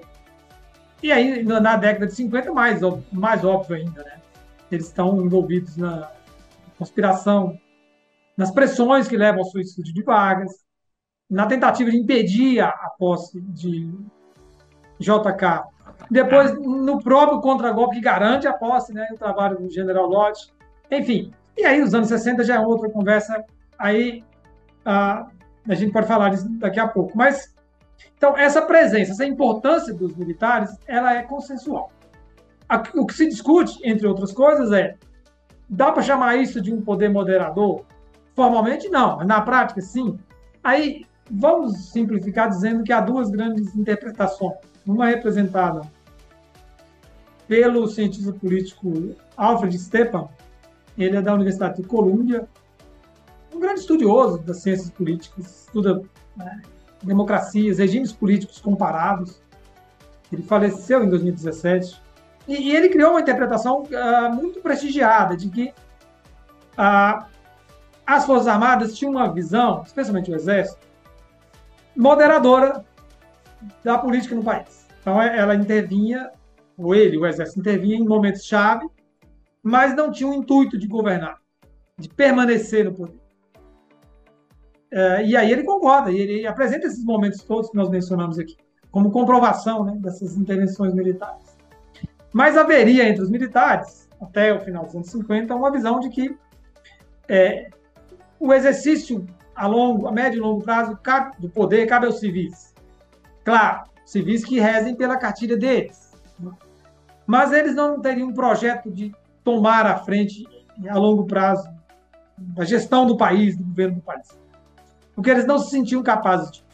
E 1.04 1.12
aí, 1.12 1.43
na- 1.43 1.76
década 1.78 2.06
de 2.06 2.13
50, 2.13 2.54
mais, 2.54 2.84
ó- 2.84 3.00
mais 3.12 3.43
óbvio 3.43 3.76
ainda, 3.76 4.04
né? 4.04 4.21
Eles 4.71 4.86
estão 4.86 5.19
envolvidos 5.26 5.76
na 5.76 6.12
conspiração, 6.78 7.60
nas 8.38 8.52
pressões 8.52 9.08
que 9.08 9.17
levam 9.17 9.39
ao 9.41 9.45
suicídio 9.50 9.93
de 9.93 10.04
Vargas, 10.04 10.52
na 11.30 11.47
tentativa 11.47 11.89
de 11.89 11.97
impedir 11.97 12.60
a, 12.62 12.69
a 12.69 12.91
posse 13.00 13.41
de 13.41 13.89
JK. 15.00 15.63
Depois, 16.10 16.54
no 16.60 17.02
próprio 17.02 17.41
contragolpe 17.41 17.95
que 17.95 18.02
garante 18.02 18.47
a 18.47 18.54
posse, 18.54 18.93
né? 18.93 19.08
O 19.13 19.17
trabalho 19.17 19.58
do 19.58 19.69
general 19.71 20.08
Lodge. 20.08 20.52
Enfim, 20.91 21.34
e 21.58 21.65
aí 21.65 21.82
os 21.82 21.93
anos 21.93 22.10
60 22.10 22.43
já 22.43 22.56
é 22.56 22.60
outra 22.60 22.89
conversa. 22.89 23.43
Aí 23.80 24.24
a 24.86 25.28
gente 25.70 25.91
pode 25.91 26.08
falar 26.08 26.30
disso 26.30 26.48
daqui 26.60 26.80
a 26.80 26.88
pouco. 26.88 27.15
Mas, 27.15 27.54
então, 28.17 28.38
essa 28.38 28.62
presença, 28.62 29.12
essa 29.12 29.26
importância 29.26 29.94
dos 29.94 30.15
militares, 30.15 30.76
ela 30.88 31.15
é 31.15 31.24
consensual. 31.24 31.91
O 32.94 33.06
que 33.06 33.13
se 33.13 33.28
discute, 33.28 33.80
entre 33.84 34.08
outras 34.08 34.32
coisas, 34.32 34.72
é: 34.72 34.96
dá 35.70 35.91
para 35.91 36.02
chamar 36.02 36.38
isso 36.38 36.62
de 36.62 36.74
um 36.74 36.82
poder 36.82 37.10
moderador? 37.10 37.86
Formalmente, 38.34 38.88
não, 38.89 39.17
mas 39.17 39.28
na 39.28 39.41
prática, 39.41 39.82
sim. 39.82 40.17
Aí, 40.63 41.06
vamos 41.30 41.91
simplificar 41.91 42.50
dizendo 42.50 42.84
que 42.84 42.94
há 42.94 43.02
duas 43.02 43.30
grandes 43.30 43.76
interpretações. 43.76 44.58
Uma 44.86 45.08
representada 45.08 45.82
pelo 47.48 47.88
cientista 47.88 48.32
político 48.32 49.15
Alfred 49.36 49.78
Stepan, 49.78 50.28
ele 50.98 51.17
é 51.17 51.22
da 51.22 51.34
Universidade 51.34 51.82
de 51.82 51.88
Colômbia, 51.88 52.48
grande 53.62 53.80
estudioso 53.82 54.39
das 54.39 54.58
ciências 54.58 54.89
políticas, 54.89 55.65
estuda 55.65 56.02
né, 56.36 56.62
democracias, 57.04 57.78
regimes 57.78 58.12
políticos 58.12 58.60
comparados. 58.60 59.41
Ele 60.32 60.43
faleceu 60.43 61.04
em 61.04 61.10
2017. 61.10 62.02
E, 62.47 62.56
e 62.56 62.76
ele 62.76 62.89
criou 62.89 63.12
uma 63.12 63.21
interpretação 63.21 63.84
ah, 63.93 64.30
muito 64.30 64.60
prestigiada 64.60 65.38
de 65.38 65.50
que 65.50 65.74
ah, 66.78 67.28
as 68.06 68.26
Forças 68.26 68.47
Armadas 68.47 68.97
tinham 68.97 69.12
uma 69.12 69.32
visão, 69.32 69.84
especialmente 69.86 70.32
o 70.32 70.36
Exército, 70.36 70.80
moderadora 71.95 72.84
da 73.84 73.97
política 73.97 74.36
no 74.36 74.43
país. 74.43 74.88
Então, 75.00 75.21
é- 75.21 75.38
ela 75.38 75.56
intervinha, 75.56 76.32
ou 76.78 76.95
ele, 76.95 77.17
o 77.17 77.26
Exército, 77.26 77.60
intervinha 77.60 77.97
em 77.97 78.06
momentos-chave, 78.06 78.88
mas 79.62 79.95
não 79.95 80.12
tinha 80.12 80.30
o 80.30 80.34
intuito 80.34 80.78
de 80.78 80.88
governar, 80.88 81.38
de 81.97 82.10
permanecer 82.10 82.86
no 82.86 82.93
poder. 82.93 83.21
É, 84.92 85.26
e 85.26 85.38
aí 85.38 85.52
ele 85.52 85.64
concorda, 85.64 86.12
e 86.12 86.18
ele 86.18 86.46
apresenta 86.46 86.86
esses 86.88 87.04
momentos 87.04 87.42
todos 87.44 87.70
que 87.70 87.78
nós 87.78 87.90
mencionamos 87.90 88.38
aqui, 88.38 88.58
como 88.92 89.10
comprovação 89.10 89.86
né, 89.86 89.94
dessas 89.98 90.36
intervenções 90.38 90.94
militares. 90.94 91.58
Mas 92.34 92.58
haveria 92.58 93.08
entre 93.08 93.22
os 93.24 93.30
militares, 93.30 94.10
até 94.22 94.54
o 94.54 94.60
final 94.60 94.86
dos 94.86 94.96
anos 94.96 95.10
50, 95.10 95.56
uma 95.56 95.72
visão 95.72 96.00
de 96.00 96.10
que 96.10 96.36
é, 97.28 97.70
o 98.40 98.54
exercício 98.54 99.26
a 99.56 99.68
longo, 99.68 100.08
a 100.08 100.12
médio 100.12 100.38
e 100.38 100.42
longo 100.42 100.64
prazo 100.64 100.98
cabe- 101.02 101.36
do 101.40 101.50
poder 101.50 101.86
cabe 101.88 102.06
aos 102.06 102.20
civis. 102.20 102.74
Claro, 103.44 103.84
civis 104.06 104.44
que 104.44 104.60
rezem 104.60 104.96
pela 104.96 105.18
cartilha 105.18 105.58
deles. 105.58 106.12
né? 106.40 106.52
Mas 107.26 107.52
eles 107.54 107.76
não 107.76 108.02
teriam 108.02 108.30
um 108.30 108.34
projeto 108.34 108.92
de 108.92 109.14
tomar 109.44 109.86
a 109.86 109.98
frente 109.98 110.44
a 110.90 110.98
longo 110.98 111.26
prazo 111.26 111.70
da 112.38 112.66
gestão 112.66 113.06
do 113.06 113.16
país, 113.16 113.56
do 113.58 113.64
governo 113.64 113.96
do 113.96 114.02
país. 114.02 114.41
Porque 115.15 115.30
eles 115.30 115.45
não 115.45 115.60
se 115.60 115.69
sentiam 115.69 116.02
capazes 116.02 116.52
disso. 116.52 116.65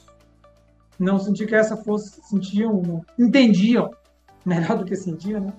Não 1.00 1.20
sentiam 1.20 1.48
que 1.48 1.56
essa 1.56 1.78
fosse, 1.78 2.22
sentiam, 2.24 3.04
entendiam, 3.18 3.92
melhor 4.46 4.78
do 4.78 4.86
que 4.86 4.96
sentiam, 4.96 5.42
né? 5.42 5.54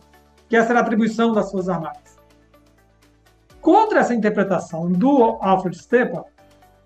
que 0.48 0.56
essa 0.56 0.70
era 0.70 0.80
a 0.80 0.82
atribuição 0.82 1.32
das 1.32 1.50
Forças 1.50 1.68
Armadas. 1.68 2.18
Contra 3.60 4.00
essa 4.00 4.14
interpretação 4.14 4.90
do 4.90 5.36
Alfred 5.40 5.76
Stepan, 5.76 6.24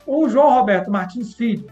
o 0.06 0.28
João 0.28 0.52
Roberto 0.54 0.90
Martins 0.90 1.34
Filho, 1.34 1.70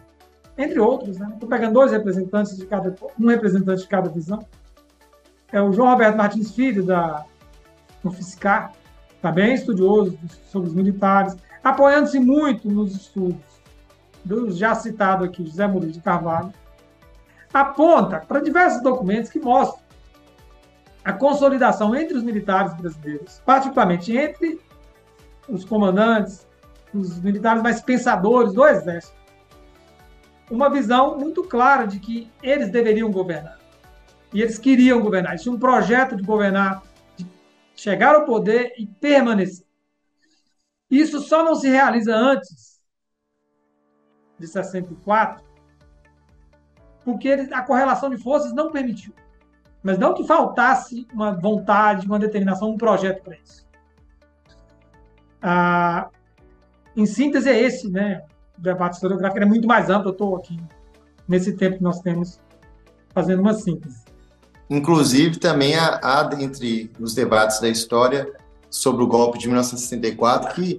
entre 0.57 0.79
outros, 0.79 1.19
né? 1.19 1.29
Estou 1.33 1.49
pegando 1.49 1.73
dois 1.73 1.91
representantes 1.91 2.57
de 2.57 2.67
cada, 2.67 2.95
um 3.19 3.27
representante 3.27 3.83
de 3.83 3.89
cada 3.89 4.09
visão. 4.09 4.39
É 5.51 5.61
o 5.61 5.73
João 5.73 5.91
Roberto 5.91 6.17
Martins 6.17 6.55
Filho, 6.55 6.85
da 6.85 7.25
UFSCar, 8.05 8.73
também 9.21 9.55
estudioso 9.55 10.19
sobre 10.47 10.69
os 10.69 10.75
militares, 10.75 11.37
apoiando-se 11.65 12.21
muito 12.21 12.71
nos 12.71 12.95
estudos 12.95 13.50
do 14.25 14.51
já 14.51 14.75
citado 14.75 15.25
aqui, 15.25 15.45
José 15.45 15.67
Murilo 15.67 15.93
de 15.93 16.01
Carvalho, 16.01 16.53
aponta 17.53 18.21
para 18.21 18.41
diversos 18.41 18.83
documentos 18.83 19.31
que 19.31 19.41
mostram 19.41 19.83
a 21.05 21.13
consolidação 21.13 21.95
entre 21.95 22.17
os 22.17 22.23
militares 22.23 22.75
brasileiros, 22.75 23.41
particularmente 23.45 24.17
entre 24.17 24.61
os 25.49 25.65
comandantes, 25.65 26.47
os 26.93 27.19
militares 27.21 27.63
mais 27.63 27.81
pensadores 27.81 28.53
do 28.53 28.67
Exército, 28.67 29.19
uma 30.51 30.69
visão 30.69 31.17
muito 31.17 31.43
clara 31.45 31.87
de 31.87 31.99
que 31.99 32.31
eles 32.43 32.71
deveriam 32.71 33.11
governar. 33.11 33.59
E 34.33 34.43
eles 34.43 34.59
queriam 34.59 35.01
governar. 35.01 35.33
Eles 35.33 35.43
tinham 35.43 35.57
um 35.57 35.61
projeto 35.61 36.17
de 36.17 36.23
governar, 36.23 36.83
de 37.17 37.27
chegar 37.75 38.15
ao 38.15 38.25
poder 38.25 38.75
e 38.77 38.87
permanecer. 38.87 39.65
Isso 40.91 41.21
só 41.21 41.45
não 41.45 41.55
se 41.55 41.69
realiza 41.69 42.15
antes 42.15 42.80
de 44.41 44.47
64, 44.47 45.45
porque 47.05 47.29
a 47.53 47.63
correlação 47.63 48.11
de 48.11 48.17
forças 48.17 48.53
não 48.53 48.73
permitiu. 48.73 49.13
Mas 49.83 49.99
não 49.99 50.15
que 50.15 50.27
faltasse 50.27 51.07
uma 51.13 51.33
vontade, 51.33 52.07
uma 52.07 52.19
determinação, 52.19 52.71
um 52.71 52.77
projeto 52.77 53.23
para 53.23 53.37
isso. 53.37 53.67
Ah, 55.41 56.09
em 56.97 57.07
síntese, 57.07 57.49
é 57.49 57.59
esse, 57.59 57.89
né? 57.89 58.25
O 58.59 58.61
debate 58.61 58.95
historiográfico 58.95 59.43
é 59.43 59.47
muito 59.47 59.67
mais 59.67 59.89
amplo. 59.89 60.09
Eu 60.09 60.13
estou 60.13 60.37
aqui, 60.37 60.59
nesse 61.27 61.57
tempo 61.57 61.79
que 61.79 61.83
nós 61.83 62.01
temos, 62.01 62.41
fazendo 63.15 63.41
uma 63.41 63.55
síntese. 63.55 64.05
Inclusive, 64.69 65.39
também 65.39 65.77
há, 65.77 65.99
há 66.03 66.43
entre 66.43 66.93
os 67.01 67.15
debates 67.15 67.59
da 67.61 67.69
história 67.69 68.31
sobre 68.69 69.03
o 69.03 69.07
golpe 69.07 69.39
de 69.39 69.47
1964 69.47 70.55
que 70.55 70.79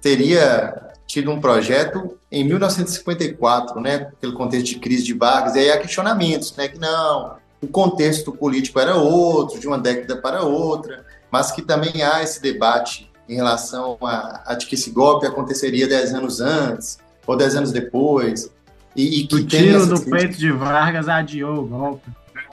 teria 0.00 0.94
tido 1.06 1.30
um 1.30 1.40
projeto 1.40 2.18
em 2.30 2.44
1954, 2.44 3.80
né, 3.80 4.10
pelo 4.20 4.34
contexto 4.34 4.66
de 4.66 4.78
crise 4.78 5.04
de 5.04 5.14
Vargas, 5.14 5.54
e 5.54 5.60
aí 5.60 5.70
há 5.70 5.78
questionamentos, 5.78 6.54
né, 6.56 6.68
que 6.68 6.78
não, 6.78 7.36
o 7.62 7.66
contexto 7.66 8.32
político 8.32 8.78
era 8.80 8.96
outro, 8.96 9.58
de 9.58 9.66
uma 9.66 9.78
década 9.78 10.16
para 10.16 10.42
outra, 10.42 11.04
mas 11.30 11.50
que 11.52 11.62
também 11.62 12.02
há 12.02 12.22
esse 12.22 12.40
debate 12.40 13.10
em 13.28 13.34
relação 13.34 13.98
a, 14.02 14.42
a 14.46 14.54
de 14.54 14.66
que 14.66 14.74
esse 14.74 14.90
golpe 14.90 15.26
aconteceria 15.26 15.88
dez 15.88 16.14
anos 16.14 16.40
antes 16.40 16.98
ou 17.26 17.36
dez 17.36 17.56
anos 17.56 17.72
depois. 17.72 18.50
E, 18.94 19.20
e 19.20 19.26
que 19.26 19.34
o 19.34 19.46
tiro 19.46 19.86
do 19.86 20.00
peito 20.00 20.38
de 20.38 20.50
Vargas 20.50 21.08
adiou 21.08 21.58
o 21.58 21.66
golpe. 21.66 22.10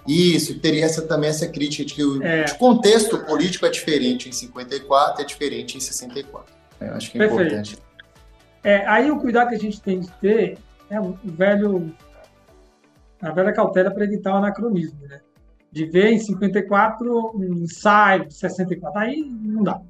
Isso, 0.07 0.59
teria 0.59 0.83
essa, 0.83 1.01
também 1.03 1.29
essa 1.29 1.47
crítica 1.47 1.85
de 1.85 1.93
que 1.93 2.03
o, 2.03 2.21
é. 2.21 2.45
o 2.45 2.57
contexto 2.57 3.19
político 3.19 3.65
é 3.65 3.69
diferente 3.69 4.27
em 4.27 4.31
54, 4.31 5.21
é 5.21 5.25
diferente 5.25 5.77
em 5.77 5.79
64. 5.79 6.53
Eu 6.81 6.93
acho 6.93 7.11
que 7.11 7.17
é 7.17 7.19
Perfeito. 7.19 7.43
importante. 7.43 7.77
É, 8.63 8.85
aí 8.87 9.11
o 9.11 9.19
cuidado 9.19 9.49
que 9.49 9.55
a 9.55 9.59
gente 9.59 9.81
tem 9.81 9.99
de 9.99 10.11
ter 10.13 10.57
é 10.89 10.99
o 10.99 11.17
velho, 11.23 11.93
a 13.21 13.31
velha 13.31 13.53
cautela 13.53 13.91
para 13.91 14.05
evitar 14.05 14.33
o 14.33 14.37
anacronismo, 14.37 15.05
né? 15.07 15.19
De 15.71 15.85
ver 15.85 16.11
em 16.11 16.19
54 16.19 17.31
um 17.35 17.63
de 17.63 18.33
64, 18.33 18.99
aí 18.99 19.21
não 19.21 19.63
dá. 19.63 19.81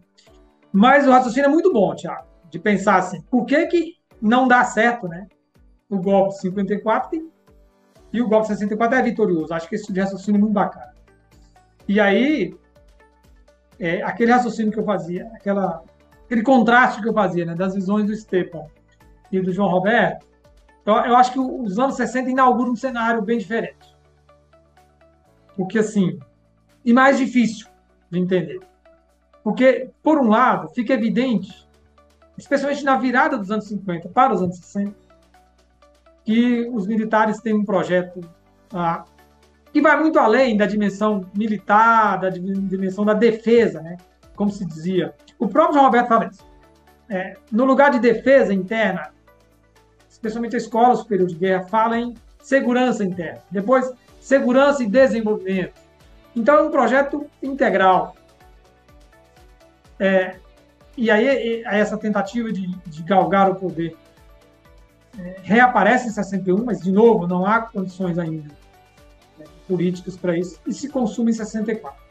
Mas 0.72 1.08
o 1.08 1.12
raciocínio 1.12 1.48
é 1.48 1.52
muito 1.52 1.72
bom, 1.72 1.94
Tiago, 1.94 2.26
de 2.50 2.58
pensar 2.58 2.96
assim, 2.96 3.22
por 3.30 3.46
que, 3.46 3.68
que 3.68 3.98
não 4.22 4.48
dá 4.48 4.64
certo, 4.64 5.08
né? 5.08 5.28
O 5.90 6.00
golpe 6.00 6.34
de 6.36 6.42
54 6.42 7.32
e 8.12 8.22
o 8.22 8.28
golpe 8.28 8.48
de 8.48 8.54
64 8.54 8.98
é 8.98 9.02
vitorioso. 9.04 9.54
Acho 9.54 9.70
que 9.70 9.76
esse 9.76 9.86
tipo 9.86 10.00
raciocínio 10.00 10.40
é 10.40 10.42
muito 10.42 10.54
bacana. 10.54 10.94
E 11.88 12.00
aí, 12.00 12.56
é, 13.80 14.02
aquele 14.02 14.32
raciocínio 14.32 14.72
que 14.72 14.80
eu 14.80 14.86
fazia, 14.86 15.28
aquela, 15.34 15.84
aquele 16.34 16.43
contraste 16.43 17.02
que 17.02 17.08
eu 17.08 17.13
fazia, 17.13 17.46
né, 17.46 17.56
das 17.56 17.76
visões 17.76 18.08
do 18.08 18.15
Stepan 18.15 18.65
e 19.32 19.39
do 19.39 19.52
João 19.52 19.69
Roberto, 19.69 20.26
então, 20.84 21.04
eu 21.06 21.15
acho 21.15 21.32
que 21.32 21.39
os 21.39 21.80
anos 21.80 21.96
60 21.96 22.30
inauguram 22.30 22.74
um 22.74 22.76
cenário 22.76 23.22
bem 23.22 23.38
diferente. 23.38 23.96
Porque, 25.56 25.80
assim, 25.80 26.19
e 26.84 26.91
mais 26.91 27.17
difícil 27.17 27.67
de 28.12 28.19
entender. 28.19 28.60
Porque, 29.41 29.89
por 30.04 30.19
um 30.19 30.28
lado, 30.28 30.67
fica 30.74 30.93
evidente, 30.93 31.65
especialmente 32.38 32.84
na 32.84 32.98
virada 32.98 33.38
dos 33.38 33.50
anos 33.50 33.65
50 33.65 34.10
para 34.10 34.34
os 34.34 34.41
anos 34.41 34.58
60, 34.58 34.93
que 36.26 36.69
os 36.74 36.86
militares 36.86 37.39
têm 37.39 37.54
um 37.54 37.63
projeto 37.63 38.19
ah, 38.74 39.06
que 39.72 39.82
vai 39.82 39.98
muito 39.98 40.19
além 40.19 40.58
da 40.58 40.65
dimensão 40.65 41.26
militar, 41.34 42.19
da 42.19 42.30
dimensão 42.30 43.06
da 43.06 43.13
defesa, 43.13 43.82
né? 43.82 43.98
Como 44.36 44.52
se 44.52 44.65
dizia. 44.65 45.13
O 45.39 45.48
próprio 45.48 45.76
João 45.76 45.86
Roberto 45.86 46.08
fala 46.08 46.28
isso. 46.28 46.46
É, 47.10 47.36
no 47.52 47.65
lugar 47.65 47.91
de 47.91 48.00
defesa 48.00 48.54
interna, 48.54 49.12
especialmente 50.10 50.56
a 50.56 50.58
Escola 50.58 50.96
Superior 50.96 51.28
de 51.28 51.36
Guerra, 51.36 51.63
fala 51.65 51.98
em 51.98 52.13
segurança 52.41 53.04
interna. 53.04 53.41
Depois, 53.52 53.91
segurança 54.19 54.84
e 54.84 54.88
desenvolvimento. 54.88 55.82
Então, 56.36 56.56
é 56.56 56.62
um 56.62 56.72
projeto 56.72 57.30
integral. 57.41 58.15
É, 60.00 60.38
e 60.98 61.12
aí, 61.12 61.63
essa 61.65 61.98
tentativa 61.98 62.52
de, 62.52 62.67
de 62.67 63.04
galgar 63.04 63.50
o 63.50 63.56
poder 63.56 63.96
é, 65.19 65.38
reaparece 65.43 66.08
em 66.08 66.12
61, 66.12 66.63
mas, 66.63 66.80
de 66.80 66.91
novo, 66.91 67.28
não 67.28 67.46
há 67.46 67.62
condições 67.62 68.17
ainda 68.17 68.50
né, 69.38 69.46
políticas 69.67 70.17
para 70.17 70.38
isso, 70.38 70.60
e 70.65 70.74
se 70.74 70.89
consuma 70.89 71.30
em 71.30 71.34
64. 71.34 72.03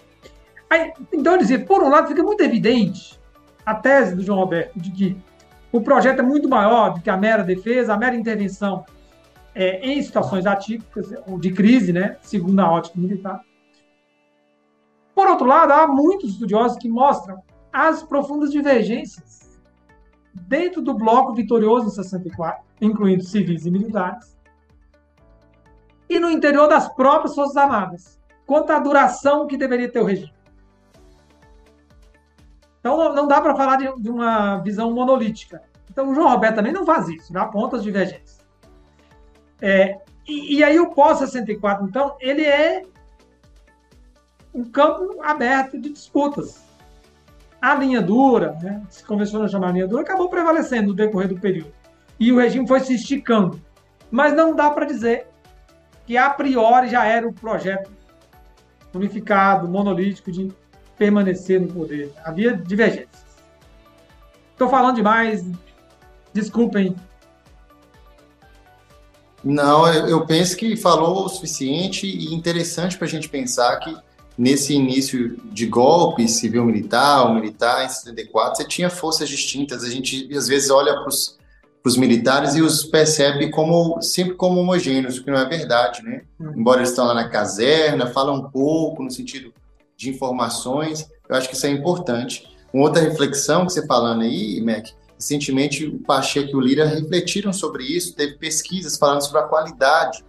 Aí, 0.72 0.90
então, 1.12 1.36
dizia, 1.36 1.62
por 1.62 1.82
um 1.82 1.90
lado, 1.90 2.08
fica 2.08 2.22
muito 2.22 2.42
evidente 2.42 3.20
a 3.66 3.74
tese 3.74 4.16
do 4.16 4.22
João 4.22 4.38
Roberto 4.38 4.80
de 4.80 4.90
que 4.90 5.16
o 5.70 5.82
projeto 5.82 6.20
é 6.20 6.22
muito 6.22 6.48
maior 6.48 6.94
do 6.94 7.02
que 7.02 7.10
a 7.10 7.16
mera 7.16 7.44
defesa, 7.44 7.92
a 7.92 7.98
mera 7.98 8.16
intervenção 8.16 8.82
é, 9.54 9.86
em 9.86 10.00
situações 10.02 10.46
atípicas, 10.46 11.12
ou 11.26 11.38
de 11.38 11.52
crise, 11.52 11.92
né, 11.92 12.16
segundo 12.22 12.58
a 12.60 12.72
ótica 12.72 12.98
militar. 12.98 13.42
Por 15.14 15.28
outro 15.28 15.44
lado, 15.44 15.74
há 15.74 15.86
muitos 15.86 16.30
estudiosos 16.30 16.78
que 16.78 16.88
mostram 16.88 17.42
as 17.70 18.02
profundas 18.02 18.50
divergências 18.50 19.60
dentro 20.32 20.80
do 20.80 20.94
bloco 20.94 21.34
vitorioso 21.34 21.88
em 21.88 21.90
64, 21.90 22.64
incluindo 22.80 23.22
civis 23.22 23.66
e 23.66 23.70
militares, 23.70 24.34
e 26.08 26.18
no 26.18 26.30
interior 26.30 26.66
das 26.66 26.88
próprias 26.94 27.34
Forças 27.34 27.58
Armadas, 27.58 28.18
quanto 28.46 28.70
à 28.70 28.78
duração 28.78 29.46
que 29.46 29.58
deveria 29.58 29.92
ter 29.92 30.00
o 30.00 30.06
regime. 30.06 30.32
Então, 32.82 33.14
não 33.14 33.28
dá 33.28 33.40
para 33.40 33.54
falar 33.54 33.76
de, 33.76 34.02
de, 34.02 34.10
uma 34.10 34.58
visão 34.58 34.92
monolítica. 34.92 35.62
Então, 35.88 36.10
o 36.10 36.14
João 36.14 36.28
Roberto 36.28 36.56
também 36.56 36.72
não 36.72 36.84
faz 36.84 37.08
isso, 37.08 37.32
dá 37.32 37.42
aponta 37.42 37.76
as 37.76 37.82
divergências. 37.82 38.44
É, 39.60 40.00
e, 40.26 40.56
e 40.56 40.64
aí, 40.64 40.80
o 40.80 40.90
pós-64, 40.90 41.88
então, 41.88 42.16
ele 42.20 42.44
é 42.44 42.82
um 44.52 44.64
campo 44.64 45.22
aberto 45.22 45.80
de 45.80 45.90
disputas 45.90 46.62
a 47.62 47.76
linha 47.76 48.02
dura, 48.02 48.58
né, 48.60 48.82
se 48.90 49.04
convenciona 49.04 49.46
chamar 49.46 49.70
linha 49.70 49.86
dura, 49.86 50.02
acabou 50.02 50.28
prevalecendo 50.28 50.88
no 50.88 50.94
decorrer 50.94 51.28
do 51.28 51.38
período. 51.38 51.72
E 52.18 52.32
o 52.32 52.38
regime 52.40 52.66
foi 52.66 52.80
se 52.80 52.94
esticando. 52.94 53.62
Mas 54.10 54.34
não 54.34 54.54
dá 54.54 54.68
para 54.68 54.84
dizer 54.84 55.28
que 56.04 56.16
a 56.16 56.28
priori 56.28 56.88
já 56.88 57.04
era 57.04 57.26
o 57.26 57.32
projeto 57.32 57.88
unificado, 58.92 59.68
monolítico 59.68 60.32
de 60.32 60.52
permanecer 61.02 61.60
no 61.60 61.66
poder. 61.66 62.12
Havia 62.24 62.56
divergências. 62.56 63.26
Estou 64.52 64.68
falando 64.68 64.94
demais, 64.94 65.44
desculpem. 66.32 66.94
Não, 69.42 69.92
eu 69.92 70.24
penso 70.24 70.56
que 70.56 70.76
falou 70.76 71.24
o 71.24 71.28
suficiente 71.28 72.06
e 72.06 72.32
interessante 72.32 72.96
para 72.96 73.08
a 73.08 73.10
gente 73.10 73.28
pensar 73.28 73.76
que 73.80 73.96
nesse 74.38 74.74
início 74.74 75.36
de 75.50 75.66
golpe 75.66 76.28
civil-militar 76.28 77.26
ou 77.26 77.34
militar 77.34 77.84
em 77.84 77.88
74, 77.88 78.58
você 78.58 78.64
tinha 78.68 78.88
forças 78.88 79.28
distintas. 79.28 79.82
A 79.82 79.90
gente 79.90 80.32
às 80.36 80.46
vezes 80.46 80.70
olha 80.70 80.94
para 80.94 81.08
os 81.08 81.96
militares 81.96 82.54
e 82.54 82.62
os 82.62 82.84
percebe 82.84 83.50
como 83.50 84.00
sempre 84.00 84.36
como 84.36 84.60
homogêneos, 84.60 85.18
o 85.18 85.24
que 85.24 85.32
não 85.32 85.40
é 85.40 85.48
verdade, 85.48 86.04
né? 86.04 86.22
Uhum. 86.38 86.52
Embora 86.58 86.78
eles 86.78 86.90
estão 86.90 87.06
lá 87.06 87.14
na 87.14 87.28
caserna, 87.28 88.06
falam 88.06 88.36
um 88.36 88.48
pouco 88.48 89.02
no 89.02 89.10
sentido 89.10 89.52
de 90.02 90.10
informações, 90.10 91.08
eu 91.28 91.36
acho 91.36 91.48
que 91.48 91.54
isso 91.54 91.66
é 91.66 91.70
importante. 91.70 92.48
Uma 92.72 92.84
outra 92.84 93.02
reflexão 93.02 93.66
que 93.66 93.72
você 93.72 93.86
falando 93.86 94.22
aí, 94.22 94.60
Mac, 94.60 94.88
recentemente 95.16 95.86
o 95.86 95.98
Pacheco 96.00 96.50
e 96.50 96.56
o 96.56 96.60
Lira 96.60 96.86
refletiram 96.86 97.52
sobre 97.52 97.84
isso, 97.84 98.14
teve 98.14 98.34
pesquisas 98.34 98.96
falando 98.96 99.22
sobre 99.22 99.40
a 99.40 99.44
qualidade 99.44 100.24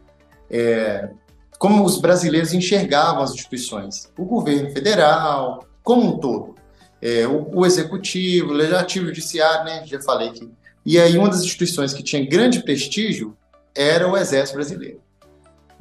é, 0.50 1.10
como 1.58 1.84
os 1.84 2.00
brasileiros 2.00 2.54
enxergavam 2.54 3.24
as 3.24 3.32
instituições, 3.32 4.12
o 4.18 4.26
governo 4.26 4.70
federal, 4.72 5.66
como 5.82 6.04
um 6.04 6.20
todo, 6.20 6.56
é, 7.02 7.26
o, 7.28 7.60
o, 7.60 7.66
executivo, 7.66 8.52
o 8.52 8.54
legislativo, 8.54 9.06
o 9.06 9.08
judiciário, 9.08 9.66
né? 9.66 9.84
Já 9.86 10.00
falei 10.02 10.32
que. 10.32 10.50
E 10.86 11.00
aí 11.00 11.18
uma 11.18 11.30
das 11.30 11.42
instituições 11.42 11.94
que 11.94 12.04
tinha 12.04 12.26
grande 12.26 12.62
prestígio 12.62 13.36
era 13.74 14.08
o 14.08 14.16
Exército 14.16 14.58
Brasileiro, 14.58 15.02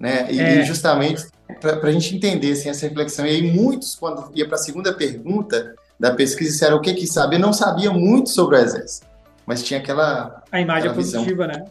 né? 0.03 0.27
E, 0.33 0.41
é. 0.41 0.65
justamente 0.65 1.25
para 1.61 1.89
a 1.89 1.93
gente 1.93 2.17
entender 2.17 2.53
assim, 2.53 2.69
essa 2.69 2.89
reflexão. 2.89 3.25
E 3.25 3.31
aí 3.31 3.43
muitos, 3.53 3.95
quando 3.95 4.33
ia 4.35 4.45
para 4.47 4.57
a 4.57 4.59
segunda 4.59 4.93
pergunta 4.93 5.77
da 5.99 6.13
pesquisa, 6.13 6.51
disseram 6.51 6.79
o 6.79 6.81
que 6.81 6.93
que 6.93 7.07
sabia, 7.07 7.39
não 7.39 7.53
sabia 7.53 7.93
muito 7.93 8.29
sobre 8.31 8.57
o 8.57 8.59
Exército, 8.59 9.07
mas 9.47 9.63
tinha 9.63 9.79
aquela 9.79 10.43
a 10.51 10.61
imagem 10.61 10.91
aquela 10.91 10.95
positiva, 10.97 11.47
né? 11.47 11.65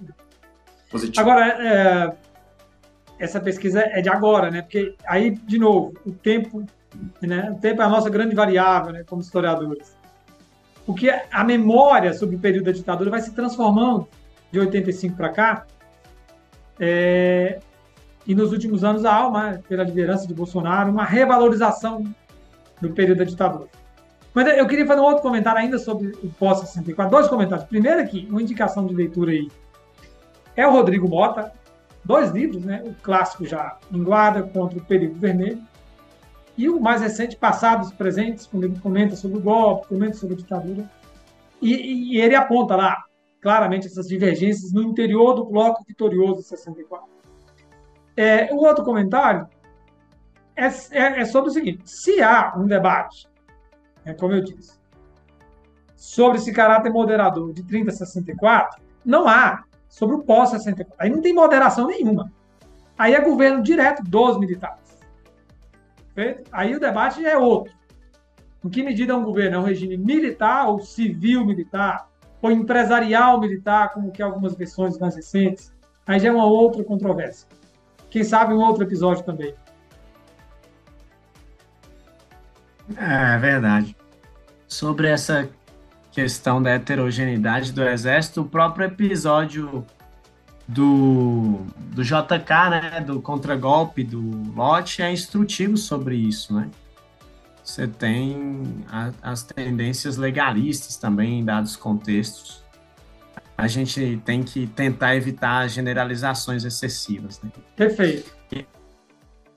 Positiva. 0.89 1.22
Agora, 1.22 1.46
é, 1.46 2.13
essa 3.20 3.41
pesquisa 3.41 3.82
é 3.82 4.02
de 4.02 4.08
agora, 4.08 4.50
né? 4.50 4.62
Porque 4.62 4.96
aí, 5.06 5.32
de 5.32 5.60
novo, 5.60 5.94
o 6.06 6.12
tempo, 6.13 6.65
né? 7.22 7.52
O 7.52 7.60
tempo 7.60 7.82
é 7.82 7.86
a 7.86 7.89
nossa 7.89 8.10
grande 8.10 8.34
variável, 8.34 8.94
né? 8.94 9.04
Como 9.06 9.22
historiadores. 9.22 9.94
Porque 10.86 11.13
a 11.30 11.44
memória 11.44 12.13
sobre 12.13 12.38
o 12.38 12.39
período 12.39 12.65
da 12.65 12.72
ditadura 12.72 13.10
vai 13.10 13.22
se 13.22 13.32
transformando 13.32 14.08
de 14.52 14.60
85 14.60 15.17
para 15.17 15.30
cá. 15.30 15.65
É, 16.80 17.60
e 18.32 18.36
nos 18.36 18.54
últimos 18.54 18.82
anos 18.82 19.04
há 19.04 19.28
uma, 19.28 19.62
pela 19.67 19.84
liderança 19.84 20.26
de 20.26 20.34
Bolsonaro, 20.34 20.89
uma 20.89 21.04
revalorização 21.04 22.06
do 22.80 22.89
período 22.91 23.17
da 23.17 23.24
ditadura. 23.26 23.67
Mas 24.34 24.58
eu 24.58 24.65
queria 24.65 24.86
fazer 24.86 25.02
um 25.02 25.04
outro 25.04 25.22
comentário 25.22 25.60
ainda 25.60 25.78
sobre 25.78 26.13
o 26.24 26.30
pós-64. 26.39 27.10
Dois 27.10 27.28
comentários. 27.28 27.67
Primeiro 27.67 28.00
aqui, 28.00 28.26
uma 28.30 28.41
indicação 28.41 28.88
de 28.88 28.96
leitura 28.96 29.32
aí. 29.32 29.52
É 30.56 30.65
o 30.65 30.72
Rodrigo 30.72 31.10
Mota, 31.10 31.52
dois 32.06 32.32
livros, 32.32 32.63
né? 32.63 32.82
O 32.86 32.94
clássico 33.04 33.46
já, 33.46 33.78
Em 33.91 34.02
Guarda 34.02 34.44
contra 34.44 34.80
o 34.80 34.82
Perigo 34.82 35.15
Vermelho. 35.15 35.62
E 36.58 36.70
o 36.70 36.80
mais 36.80 37.02
recente, 37.02 37.36
Passados 37.36 37.91
Presentes, 37.91 38.48
quando 38.48 38.63
ele 38.63 38.80
comenta 38.80 39.13
sobre 39.17 39.39
o 39.39 39.41
golpe, 39.41 39.89
comenta 39.89 40.13
sobre 40.13 40.36
a 40.36 40.38
ditadura. 40.38 40.89
E, 41.62 42.13
e 42.15 42.22
ele 42.22 42.36
aponta 42.36 42.78
lá, 42.78 43.04
claramente, 43.41 43.88
essas 43.88 44.08
divergências 44.08 44.72
no 44.72 44.84
interior 44.84 45.34
do 45.34 45.44
bloco 45.44 45.84
vitorioso 45.86 46.44
de 46.44 46.48
64. 46.48 47.11
É, 48.15 48.54
o 48.54 48.58
outro 48.58 48.84
comentário 48.84 49.47
é, 50.56 50.65
é, 50.65 51.21
é 51.21 51.26
sobre 51.26 51.50
o 51.50 51.54
seguinte: 51.54 51.84
se 51.86 52.21
há 52.21 52.54
um 52.58 52.65
debate 52.65 53.32
é 54.06 54.13
como 54.13 54.34
eu 54.34 54.43
disse. 54.43 54.80
Sobre 55.95 56.39
esse 56.39 56.52
caráter 56.52 56.91
moderador 56.91 57.54
de 57.54 57.63
30 57.63 57.91
a 57.91 57.93
64, 57.93 58.82
não 59.06 59.28
há 59.28 59.63
sobre 59.88 60.15
o 60.15 60.24
pós-64. 60.24 60.88
Aí 60.97 61.10
não 61.10 61.21
tem 61.21 61.34
moderação 61.34 61.88
nenhuma. 61.88 62.32
Aí 62.97 63.13
é 63.13 63.21
governo 63.21 63.62
direto 63.62 64.04
dos 64.04 64.39
militares. 64.39 65.00
Aí 66.52 66.76
o 66.76 66.80
debate 66.80 67.26
é 67.26 67.38
outro. 67.38 67.74
Em 68.63 68.69
que 68.69 68.84
medida 68.84 69.13
é 69.13 69.15
um 69.15 69.24
governo? 69.24 69.58
É 69.58 69.60
um 69.60 69.63
regime 69.63 69.97
militar 69.97 70.67
ou 70.69 70.80
civil-militar? 70.80 72.10
Ou 72.41 72.52
empresarial-militar, 72.52 73.93
como 73.93 74.12
que 74.12 74.21
algumas 74.21 74.56
versões 74.56 74.97
mais 74.97 75.15
recentes? 75.15 75.71
Aí 76.06 76.19
já 76.19 76.30
é 76.30 76.32
uma 76.32 76.45
outra 76.45 76.84
controvérsia. 76.84 77.47
Quem 78.12 78.24
sabe 78.24 78.54
um 78.54 78.60
outro 78.60 78.84
episódio 78.84 79.24
também. 79.24 79.56
É, 82.97 83.36
é 83.36 83.38
verdade. 83.39 83.95
Sobre 84.67 85.08
essa 85.08 85.50
questão 86.12 86.62
da 86.62 86.71
heterogeneidade 86.71 87.71
do 87.71 87.82
exército, 87.82 88.41
o 88.41 88.45
próprio 88.45 88.86
episódio 88.86 89.86
do, 90.67 91.65
do 91.78 92.04
JK, 92.04 92.69
né, 92.69 93.02
do 93.02 93.21
contragolpe 93.21 94.04
do 94.04 94.54
Lote, 94.54 95.02
é 95.02 95.12
instrutivo 95.12 95.78
sobre 95.78 96.15
isso, 96.15 96.54
né? 96.54 96.69
Você 97.63 97.88
tem 97.88 98.84
a, 98.89 99.12
as 99.21 99.43
tendências 99.43 100.17
legalistas 100.17 100.97
também 100.97 101.39
em 101.39 101.45
dados 101.45 101.78
contextos. 101.78 102.61
A 103.62 103.67
gente 103.67 104.21
tem 104.26 104.41
que 104.41 104.65
tentar 104.65 105.15
evitar 105.15 105.67
generalizações 105.69 106.63
excessivas. 106.65 107.41
Né? 107.41 107.52
Perfeito. 107.76 108.36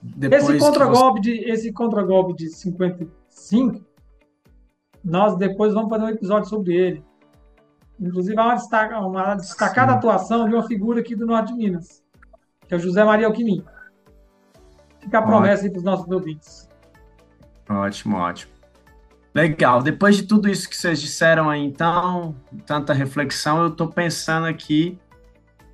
Depois 0.03 0.51
esse 0.51 0.59
contragolpe 0.59 1.19
você... 1.19 1.23
de 1.23 1.51
esse 1.51 1.73
contragolpe 1.73 2.35
de 2.35 2.51
55, 2.51 3.81
nós 5.03 5.37
depois 5.37 5.73
vamos 5.73 5.88
fazer 5.88 6.05
um 6.05 6.09
episódio 6.11 6.49
sobre 6.51 6.75
ele. 6.75 7.05
Inclusive, 7.99 8.38
há 8.38 8.45
uma, 8.45 8.55
destaca, 8.57 9.01
uma 9.01 9.35
destacada 9.37 9.93
Sim. 9.93 9.99
atuação 9.99 10.49
de 10.49 10.55
uma 10.55 10.67
figura 10.67 11.01
aqui 11.01 11.17
do 11.17 11.25
Norte 11.25 11.53
de 11.53 11.55
Minas, 11.55 12.03
que 12.69 12.75
é 12.75 12.77
o 12.77 12.81
José 12.81 13.03
Maria 13.05 13.27
Alquimim. 13.27 13.64
Fica 15.01 15.19
a 15.19 15.23
promessa 15.23 15.62
ótimo. 15.62 15.67
aí 15.67 15.71
para 15.71 15.79
os 15.79 15.85
nossos 15.85 16.11
ouvintes. 16.11 16.69
Ótimo, 17.71 18.17
ótimo. 18.17 18.54
Legal. 19.35 19.83
Depois 19.83 20.16
de 20.16 20.23
tudo 20.23 20.49
isso 20.49 20.68
que 20.68 20.77
vocês 20.77 21.01
disseram 21.01 21.51
aí, 21.51 21.64
então, 21.64 22.37
tanta 22.64 22.92
reflexão, 22.92 23.62
eu 23.62 23.68
estou 23.68 23.88
pensando 23.88 24.47
aqui 24.47 24.97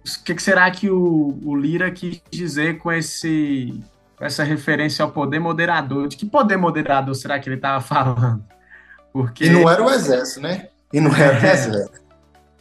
o 0.03 0.25
que, 0.25 0.35
que, 0.35 0.43
será 0.43 0.71
que 0.71 0.89
o, 0.89 1.39
o, 1.45 1.55
Lira 1.55 1.91
quis 1.91 2.23
dizer 2.31 2.79
com 2.79 2.91
esse 2.91 3.79
essa 4.19 4.45
referência 4.45 5.03
ao 5.03 5.11
poder 5.11 5.39
moderador. 5.39 6.09
De 6.09 6.17
que 6.17 6.27
poder 6.27 6.57
moderador 6.57 7.15
será 7.15 7.39
que 7.39 7.49
ele 7.49 7.57
estava 7.57 7.81
falando? 7.85 8.45
Porque... 9.13 9.45
E 9.45 9.51
não 9.51 9.69
era 9.69 9.83
o 9.83 9.91
exército, 9.91 10.41
né? 10.41 10.69
E 10.93 11.01
não 11.01 11.15
era 11.15 11.41
o 11.41 11.47
é. 11.47 11.53
exército. 11.53 12.01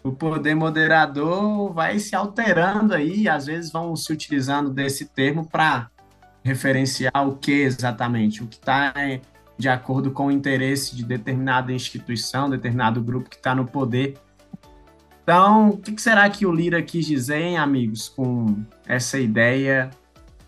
O 0.03 0.11
poder 0.11 0.55
moderador 0.55 1.73
vai 1.73 1.99
se 1.99 2.15
alterando 2.15 2.93
aí, 2.93 3.27
às 3.27 3.45
vezes 3.45 3.71
vão 3.71 3.95
se 3.95 4.11
utilizando 4.11 4.69
desse 4.69 5.05
termo 5.05 5.45
para 5.45 5.89
referenciar 6.43 7.27
o 7.27 7.35
que 7.35 7.51
exatamente, 7.51 8.41
o 8.41 8.47
que 8.47 8.55
está 8.55 8.93
de 9.59 9.67
acordo 9.67 10.11
com 10.11 10.27
o 10.27 10.31
interesse 10.31 10.95
de 10.95 11.03
determinada 11.03 11.73
instituição, 11.73 12.49
determinado 12.49 13.01
grupo 13.01 13.29
que 13.29 13.35
está 13.35 13.53
no 13.53 13.67
poder. 13.67 14.17
Então, 15.21 15.71
o 15.71 15.77
que 15.77 16.01
será 16.01 16.29
que 16.29 16.45
o 16.45 16.51
Lira 16.51 16.81
quis 16.81 17.05
dizer, 17.05 17.41
hein, 17.41 17.57
amigos, 17.57 18.07
com 18.07 18.63
essa 18.87 19.19
ideia 19.19 19.89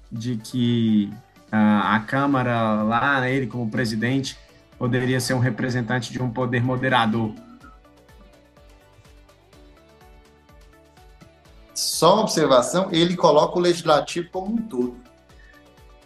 de 0.09 0.37
que 0.37 1.11
uh, 1.51 1.83
a 1.83 1.99
Câmara, 1.99 2.83
lá, 2.83 3.29
ele 3.29 3.47
como 3.47 3.69
presidente, 3.69 4.37
poderia 4.77 5.19
ser 5.19 5.33
um 5.33 5.39
representante 5.39 6.13
de 6.13 6.23
um 6.23 6.31
poder 6.31 6.63
moderador. 6.63 7.33
Só 11.73 12.13
uma 12.13 12.23
observação, 12.23 12.87
ele 12.93 13.17
coloca 13.17 13.59
o 13.59 13.61
legislativo 13.61 14.29
como 14.31 14.53
um 14.53 14.57
todo. 14.57 14.95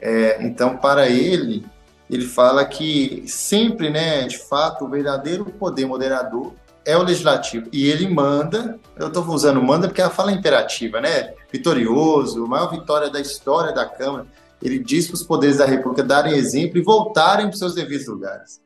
É, 0.01 0.43
então, 0.43 0.77
para 0.77 1.07
ele, 1.07 1.65
ele 2.09 2.25
fala 2.25 2.65
que 2.65 3.23
sempre, 3.27 3.89
né, 3.89 4.27
de 4.27 4.37
fato, 4.37 4.85
o 4.85 4.89
verdadeiro 4.89 5.45
poder 5.45 5.85
moderador 5.85 6.53
é 6.85 6.95
o 6.95 7.03
legislativo. 7.03 7.67
E 7.73 7.89
ele 7.89 8.07
manda, 8.07 8.79
eu 8.95 9.07
estou 9.07 9.25
usando 9.25 9.61
manda 9.61 9.87
porque 9.87 10.01
a 10.01 10.09
fala 10.09 10.31
é 10.31 10.35
imperativa, 10.35 11.01
né? 11.01 11.33
Vitorioso, 11.51 12.47
maior 12.47 12.69
vitória 12.69 13.09
da 13.09 13.19
história 13.19 13.73
da 13.73 13.85
Câmara. 13.85 14.27
Ele 14.61 14.77
diz 14.79 15.07
para 15.07 15.15
os 15.15 15.23
poderes 15.23 15.57
da 15.57 15.65
República 15.65 16.03
darem 16.03 16.33
exemplo 16.33 16.77
e 16.77 16.83
voltarem 16.83 17.47
para 17.47 17.53
os 17.53 17.59
seus 17.59 17.73
devidos 17.73 18.07
lugares. 18.07 18.61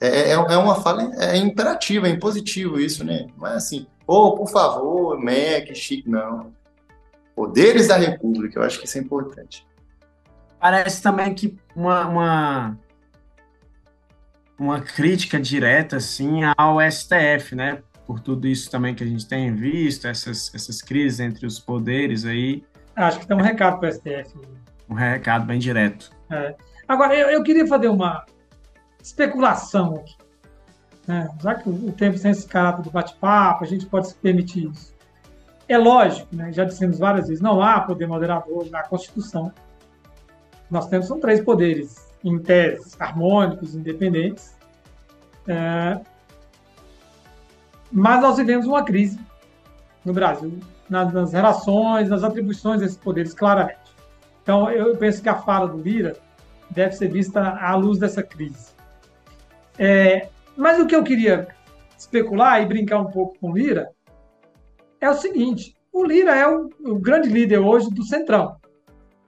É, 0.00 0.06
é, 0.06 0.32
é, 0.32 0.56
uma 0.58 0.74
fala 0.74 1.10
é 1.16 1.36
imperativa, 1.38 2.06
é 2.06 2.10
impositivo 2.10 2.78
isso, 2.78 3.02
né? 3.02 3.26
Não 3.38 3.46
é 3.46 3.54
assim, 3.54 3.86
oh, 4.06 4.32
por 4.32 4.48
favor, 4.48 5.18
MEC, 5.18 5.74
chique, 5.74 6.08
não. 6.08 6.52
Poderes 7.34 7.88
da 7.88 7.96
República, 7.96 8.58
eu 8.58 8.62
acho 8.62 8.78
que 8.78 8.86
isso 8.86 8.98
é 8.98 9.00
importante. 9.00 9.66
Parece 10.64 11.02
também 11.02 11.34
que 11.34 11.58
uma, 11.76 12.06
uma 12.06 12.78
uma 14.58 14.80
crítica 14.80 15.38
direta 15.38 15.96
assim 15.96 16.40
ao 16.56 16.78
STF, 16.80 17.54
né? 17.54 17.82
Por 18.06 18.18
tudo 18.18 18.48
isso 18.48 18.70
também 18.70 18.94
que 18.94 19.04
a 19.04 19.06
gente 19.06 19.28
tem 19.28 19.54
visto, 19.54 20.08
essas, 20.08 20.50
essas 20.54 20.80
crises 20.80 21.20
entre 21.20 21.44
os 21.44 21.60
poderes 21.60 22.24
aí. 22.24 22.64
Acho 22.96 23.20
que 23.20 23.26
tem 23.26 23.36
um 23.36 23.42
recado 23.42 23.78
para 23.78 23.90
o 23.90 23.92
STF. 23.92 24.40
Um 24.88 24.94
recado 24.94 25.44
bem 25.44 25.58
direto. 25.58 26.10
É. 26.30 26.54
Agora, 26.88 27.14
eu, 27.14 27.28
eu, 27.28 27.42
queria 27.42 27.66
fazer 27.66 27.88
uma 27.88 28.24
especulação 29.02 29.96
aqui. 29.96 30.16
Né? 31.06 31.28
Já 31.42 31.56
que 31.56 31.68
o 31.68 31.92
tempo 31.92 32.18
tem 32.18 32.30
esse 32.30 32.48
caráter 32.48 32.80
do 32.80 32.90
bate-papo, 32.90 33.64
a 33.64 33.66
gente 33.66 33.84
pode 33.84 34.08
se 34.08 34.14
permitir 34.14 34.70
isso. 34.70 34.94
É 35.68 35.76
lógico, 35.76 36.34
né? 36.34 36.50
já 36.54 36.64
dissemos 36.64 36.98
várias 36.98 37.28
vezes, 37.28 37.42
não 37.42 37.60
há 37.60 37.82
poder 37.82 38.06
moderador 38.06 38.70
na 38.70 38.82
Constituição. 38.82 39.52
Nós 40.70 40.86
temos 40.88 41.06
são 41.06 41.20
três 41.20 41.40
poderes 41.40 42.12
em 42.22 42.38
tese, 42.38 42.96
harmônicos, 42.98 43.74
independentes. 43.74 44.54
É, 45.46 46.00
mas 47.92 48.20
nós 48.20 48.36
vivemos 48.36 48.66
uma 48.66 48.82
crise 48.82 49.20
no 50.04 50.12
Brasil, 50.12 50.58
nas, 50.88 51.12
nas, 51.12 51.32
relações, 51.32 52.08
nas 52.08 52.24
atribuições 52.24 52.80
desses 52.80 52.96
poderes, 52.96 53.34
claramente. 53.34 53.94
Então, 54.42 54.70
eu 54.70 54.96
penso 54.96 55.22
que 55.22 55.28
a 55.28 55.36
fala 55.36 55.68
do 55.68 55.78
Lira 55.78 56.16
deve 56.70 56.94
ser 56.94 57.08
vista 57.08 57.40
à 57.40 57.74
luz 57.74 57.98
dessa 57.98 58.22
crise. 58.22 58.72
É, 59.78 60.28
mas 60.56 60.80
o 60.80 60.86
que 60.86 60.94
eu 60.94 61.02
queria 61.02 61.48
especular 61.96 62.62
e 62.62 62.66
brincar 62.66 63.00
um 63.00 63.10
pouco 63.10 63.38
com 63.38 63.50
o 63.50 63.56
Lira 63.56 63.90
é 65.00 65.08
o 65.08 65.14
seguinte: 65.14 65.76
o 65.92 66.04
Lira 66.04 66.34
é 66.34 66.46
o, 66.48 66.68
o 66.80 66.98
grande 66.98 67.28
líder 67.28 67.58
hoje 67.58 67.90
do 67.90 68.04
Centrão. 68.04 68.56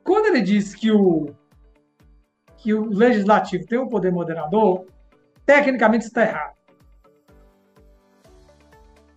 Quando 0.06 0.26
ele 0.26 0.40
diz 0.40 0.72
que 0.72 0.90
o 0.92 1.34
que 2.56 2.72
o 2.72 2.88
legislativo 2.88 3.66
tem 3.66 3.78
um 3.78 3.88
poder 3.88 4.10
moderador, 4.10 4.86
tecnicamente 5.44 6.06
está 6.06 6.22
errado. 6.22 6.56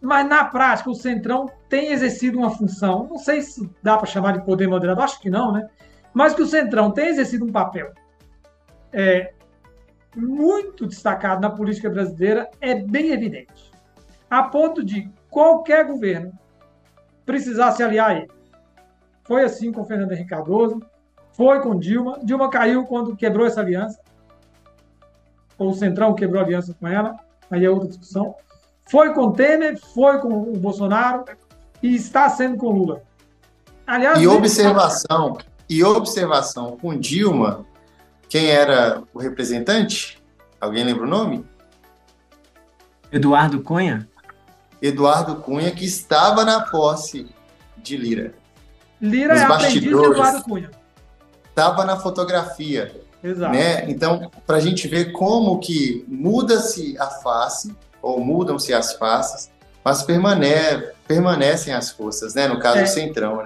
Mas 0.01 0.27
na 0.27 0.45
prática, 0.45 0.89
o 0.89 0.95
Centrão 0.95 1.47
tem 1.67 1.91
exercido 1.91 2.37
uma 2.37 2.51
função, 2.51 3.07
não 3.07 3.17
sei 3.17 3.41
se 3.41 3.69
dá 3.81 3.97
para 3.97 4.07
chamar 4.07 4.33
de 4.33 4.45
poder 4.45 4.67
moderador, 4.67 5.03
acho 5.03 5.19
que 5.19 5.29
não, 5.29 5.51
né? 5.51 5.69
Mas 6.13 6.33
que 6.33 6.41
o 6.41 6.47
Centrão 6.47 6.91
tem 6.91 7.07
exercido 7.07 7.45
um 7.45 7.51
papel 7.51 7.91
é, 8.91 9.33
muito 10.15 10.87
destacado 10.87 11.41
na 11.41 11.49
política 11.49 11.89
brasileira 11.89 12.49
é 12.59 12.75
bem 12.75 13.11
evidente. 13.11 13.71
A 14.29 14.43
ponto 14.43 14.83
de 14.83 15.09
qualquer 15.29 15.85
governo 15.85 16.31
precisar 17.25 17.71
se 17.71 17.83
aliar 17.83 18.09
a 18.09 18.15
ele. 18.15 18.38
Foi 19.29 19.43
assim 19.43 19.71
com 19.71 19.85
Fernando 19.85 20.11
Henrique 20.11 20.31
Cardoso, 20.31 20.81
foi 21.33 21.59
com 21.59 21.77
Dilma. 21.77 22.19
Dilma 22.23 22.49
caiu 22.49 22.83
quando 22.87 23.15
quebrou 23.15 23.45
essa 23.45 23.61
aliança. 23.61 23.99
Ou 25.55 25.69
o 25.69 25.73
Centrão 25.75 26.15
quebrou 26.15 26.41
a 26.41 26.43
aliança 26.43 26.75
com 26.79 26.87
ela. 26.87 27.15
Aí 27.51 27.63
é 27.63 27.69
outra 27.69 27.87
discussão. 27.87 28.33
Foi 28.89 29.13
com 29.13 29.31
Temer, 29.31 29.77
foi 29.77 30.17
com 30.17 30.33
o 30.33 30.57
Bolsonaro 30.57 31.25
e 31.83 31.93
está 31.93 32.27
sendo 32.27 32.57
com 32.57 32.71
Lula. 32.71 33.03
Aliás, 33.85 34.19
e 34.19 34.25
observação, 34.25 35.37
e 35.69 35.83
observação 35.83 36.75
com 36.75 36.97
Dilma, 36.97 37.67
quem 38.27 38.47
era 38.47 39.03
o 39.13 39.19
representante? 39.19 40.19
Alguém 40.59 40.83
lembra 40.83 41.03
o 41.03 41.07
nome? 41.07 41.45
Eduardo 43.11 43.61
Cunha? 43.61 44.09
Eduardo 44.81 45.35
Cunha, 45.35 45.69
que 45.69 45.85
estava 45.85 46.43
na 46.43 46.61
posse 46.61 47.29
de 47.77 47.95
Lira. 47.95 48.38
Lira 49.01 49.33
Os 49.35 49.41
é 49.41 49.43
aprendiz 49.45 49.81
de. 49.81 49.89
Eduardo 49.89 50.43
Cunha. 50.43 50.71
Estava 51.49 51.85
na 51.85 51.97
fotografia. 51.99 53.01
Exato. 53.23 53.53
né? 53.53 53.89
Então, 53.89 54.31
para 54.47 54.57
a 54.57 54.59
gente 54.61 54.87
ver 54.87 55.11
como 55.11 55.59
que 55.59 56.05
muda-se 56.07 56.97
a 56.97 57.07
face, 57.07 57.75
ou 58.01 58.19
mudam-se 58.23 58.73
as 58.73 58.93
faces, 58.93 59.51
mas 59.83 60.03
permane 60.03 60.47
permanecem 61.05 61.73
as 61.73 61.89
forças, 61.91 62.33
né? 62.33 62.47
No 62.47 62.59
caso 62.59 62.77
É. 62.79 62.83
do 62.83 62.89
Centrão. 62.89 63.37
né? 63.37 63.45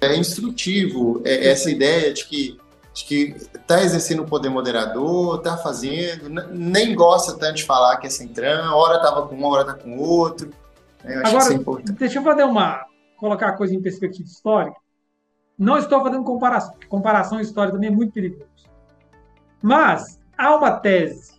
É 0.00 0.16
instrutivo 0.16 1.20
é, 1.24 1.48
essa 1.50 1.70
ideia 1.70 2.12
de 2.14 2.24
que 2.24 2.58
de 2.92 3.04
que 3.04 3.36
está 3.54 3.82
exercendo 3.82 4.22
o 4.22 4.26
poder 4.26 4.48
moderador, 4.48 5.36
está 5.38 5.56
fazendo, 5.56 6.28
nem 6.50 6.92
gosta 6.92 7.34
tanto 7.38 7.56
de 7.56 7.64
falar 7.64 7.96
que 7.98 8.06
é 8.08 8.10
Centrão, 8.10 8.74
hora 8.74 8.96
estava 8.96 9.28
com 9.28 9.36
um, 9.36 9.44
hora 9.44 9.62
está 9.62 9.74
com 9.74 9.96
outro. 9.98 10.50
né? 11.04 11.16
Eu 11.16 11.26
Agora, 11.26 11.82
deixa 11.92 12.18
eu 12.18 12.22
fazer 12.24 12.42
uma. 12.42 12.84
colocar 13.16 13.50
a 13.50 13.52
coisa 13.52 13.74
em 13.74 13.80
perspectiva 13.80 14.28
histórica. 14.28 14.76
Não 15.60 15.76
estou 15.76 16.02
fazendo 16.02 16.24
comparação. 16.24 16.74
Comparação 16.88 17.38
histórica 17.38 17.74
também 17.74 17.90
é 17.90 17.94
muito 17.94 18.12
perigoso. 18.12 18.48
Mas 19.62 20.18
há 20.36 20.56
uma 20.56 20.72
tese 20.72 21.38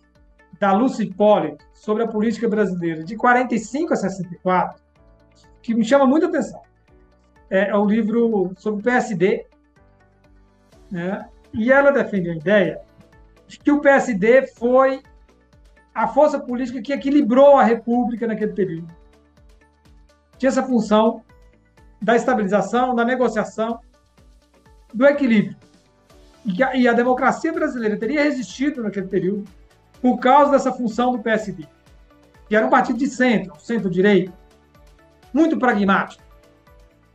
da 0.58 0.72
Lúcia 0.72 1.02
Hipólito 1.02 1.64
sobre 1.74 2.04
a 2.04 2.08
política 2.08 2.48
brasileira 2.48 3.02
de 3.02 3.16
45 3.16 3.92
a 3.92 3.96
64 3.96 4.80
que 5.60 5.74
me 5.74 5.84
chama 5.84 6.06
muita 6.06 6.26
atenção. 6.26 6.62
É, 7.50 7.70
é 7.70 7.76
o 7.76 7.84
livro 7.84 8.52
sobre 8.56 8.80
o 8.80 8.84
PSD, 8.84 9.46
né? 10.90 11.28
e 11.52 11.70
ela 11.70 11.90
defende 11.90 12.30
a 12.30 12.34
ideia 12.34 12.80
de 13.46 13.58
que 13.58 13.70
o 13.70 13.80
PSD 13.80 14.46
foi 14.46 15.02
a 15.94 16.08
força 16.08 16.38
política 16.38 16.80
que 16.80 16.92
equilibrou 16.92 17.58
a 17.58 17.64
República 17.64 18.26
naquele 18.26 18.52
período 18.52 19.02
tinha 20.42 20.50
essa 20.50 20.62
função 20.64 21.22
da 22.00 22.16
estabilização, 22.16 22.96
da 22.96 23.04
negociação, 23.04 23.78
do 24.92 25.06
equilíbrio. 25.06 25.56
E, 26.44 26.62
a, 26.62 26.76
e 26.76 26.88
a 26.88 26.92
democracia 26.92 27.52
brasileira 27.52 27.96
teria 27.96 28.22
resistido 28.22 28.82
naquele 28.82 29.06
período 29.06 29.44
por 30.00 30.18
causa 30.18 30.50
dessa 30.50 30.72
função 30.72 31.12
do 31.12 31.20
PSD, 31.20 31.64
que 32.48 32.56
era 32.56 32.66
um 32.66 32.70
partido 32.70 32.98
de 32.98 33.06
centro, 33.06 33.54
centro-direita, 33.60 34.32
muito 35.32 35.56
pragmático, 35.56 36.22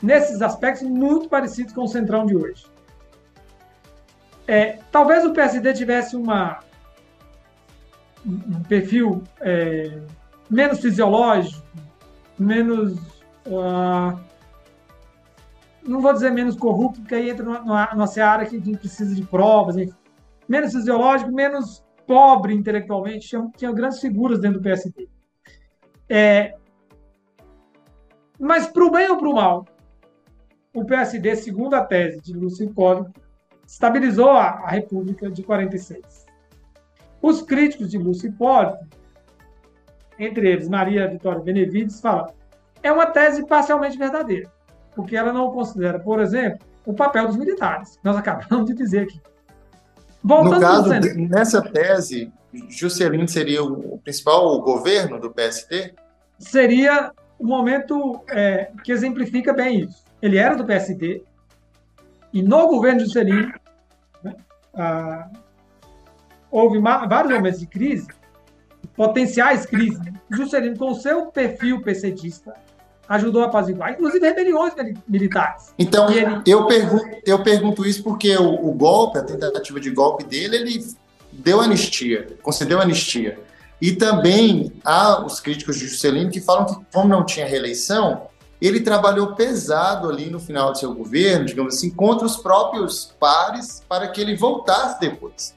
nesses 0.01 0.41
aspectos 0.41 0.88
muito 0.88 1.28
parecidos 1.28 1.73
com 1.73 1.84
o 1.84 1.88
centrão 1.88 2.25
de 2.25 2.36
hoje. 2.36 2.65
É, 4.47 4.80
talvez 4.91 5.25
o 5.25 5.34
PSD 5.34 5.73
tivesse 5.73 6.15
uma, 6.15 6.59
um 8.25 8.63
perfil 8.63 9.21
é, 9.41 9.99
menos 10.49 10.80
fisiológico, 10.80 11.61
menos. 12.39 12.97
Uh, 13.45 14.26
não 15.88 16.01
vou 16.01 16.13
dizer 16.13 16.31
menos 16.31 16.55
corrupto, 16.55 17.01
porque 17.01 17.15
aí 17.15 17.29
entra 17.29 17.45
numa, 17.45 17.89
numa 17.93 18.07
seara 18.07 18.45
que 18.45 18.59
precisa 18.77 19.15
de 19.15 19.25
provas, 19.25 19.77
enfim. 19.77 19.95
menos 20.47 20.73
fisiológico, 20.73 21.31
menos 21.31 21.85
pobre 22.05 22.53
intelectualmente, 22.53 23.27
tinha, 23.27 23.49
tinha 23.55 23.71
grandes 23.71 23.99
figuras 23.99 24.39
dentro 24.39 24.59
do 24.59 24.63
PSD. 24.63 25.07
É, 26.09 26.55
mas, 28.39 28.67
para 28.67 28.85
o 28.85 28.91
bem 28.91 29.09
ou 29.09 29.17
para 29.17 29.29
o 29.29 29.33
mal, 29.33 29.65
o 30.73 30.85
PSD, 30.85 31.35
segundo 31.35 31.73
a 31.73 31.83
tese 31.83 32.21
de 32.21 32.33
Lúcio 32.33 32.65
Hipólito, 32.65 33.11
estabilizou 33.65 34.29
a, 34.29 34.49
a 34.49 34.69
República 34.69 35.29
de 35.29 35.43
46. 35.43 36.25
Os 37.21 37.41
críticos 37.41 37.89
de 37.89 37.97
Lúcio 37.97 38.29
Hipólito, 38.29 38.85
entre 40.19 40.51
eles 40.51 40.69
Maria 40.69 41.07
Vitória 41.07 41.41
Benevides, 41.41 41.99
falam 41.99 42.33
é 42.83 42.91
uma 42.91 43.07
tese 43.07 43.45
parcialmente 43.47 43.97
verdadeira, 43.97 44.51
porque 44.97 45.15
ela 45.15 45.31
não 45.31 45.51
considera, 45.51 45.99
por 45.99 46.19
exemplo, 46.19 46.65
o 46.83 46.91
papel 46.91 47.27
dos 47.27 47.37
militares, 47.37 47.97
que 47.97 48.03
nós 48.03 48.17
acabamos 48.17 48.65
de 48.65 48.73
dizer 48.73 49.03
aqui. 49.03 49.21
Voltando 50.23 50.55
no 50.55 50.59
caso, 50.59 50.89
nessa 51.29 51.61
tese, 51.61 52.33
Juscelino 52.67 53.27
seria 53.27 53.63
o 53.63 53.99
principal 53.99 54.59
governo 54.59 55.19
do 55.19 55.29
PSD? 55.29 55.93
Seria 56.39 57.11
o 57.37 57.45
momento 57.45 58.23
é, 58.27 58.71
que 58.83 58.91
exemplifica 58.91 59.53
bem 59.53 59.81
isso. 59.81 60.03
Ele 60.19 60.37
era 60.37 60.55
do 60.55 60.65
PSD, 60.65 61.23
e 62.33 62.41
no 62.41 62.67
governo 62.67 63.01
Juscelino 63.01 63.53
né, 64.23 64.35
ah, 64.73 65.29
houve 66.49 66.79
vários 66.79 67.31
momentos 67.31 67.59
de 67.59 67.67
crise, 67.67 68.07
potenciais 68.95 69.67
crises. 69.67 70.01
Juscelino, 70.31 70.75
com 70.75 70.89
o 70.89 70.95
seu 70.95 71.27
perfil 71.27 71.83
PCDista, 71.83 72.55
ajudou 73.08 73.43
a 73.43 73.45
apaziguar, 73.45 73.91
inclusive 73.91 74.26
rebeliões 74.26 74.74
militares. 75.08 75.74
Então, 75.78 76.10
ele... 76.10 76.41
eu, 76.45 76.66
pergunto, 76.68 77.05
eu 77.26 77.43
pergunto 77.43 77.86
isso 77.86 78.03
porque 78.03 78.36
o, 78.36 78.70
o, 78.70 78.74
golpe, 78.74 79.18
a 79.20 79.24
tentativa 79.24 79.80
de 79.80 79.89
golpe 79.91 80.24
dele, 80.24 80.58
ele 80.58 80.86
deu 81.32 81.62
anistia, 81.62 82.28
concedeu 82.41 82.82
anistia. 82.82 83.39
E 83.82 83.91
também 83.91 84.74
há 84.84 85.24
os 85.24 85.39
críticos 85.39 85.78
de 85.78 85.88
Juscelino 85.88 86.32
que 86.32 86.41
falam 86.41 86.66
que, 86.66 86.76
como 86.91 87.08
não 87.08 87.24
tinha 87.24 87.45
reeleição, 87.45 88.28
ele 88.60 88.80
trabalhou 88.80 89.36
pesado 89.36 90.10
ali 90.10 90.30
no 90.30 90.39
final 90.39 90.72
do 90.72 90.80
seu 90.80 90.93
governo, 90.93 91.45
digamos 91.45 91.76
assim, 91.76 91.91
contra 91.91 92.26
os 92.26 92.38
próprios 92.38 93.14
pares 93.20 93.84
para 93.88 94.08
que 94.08 94.20
ele 94.20 94.36
voltasse 94.36 94.99
depois. 94.99 95.55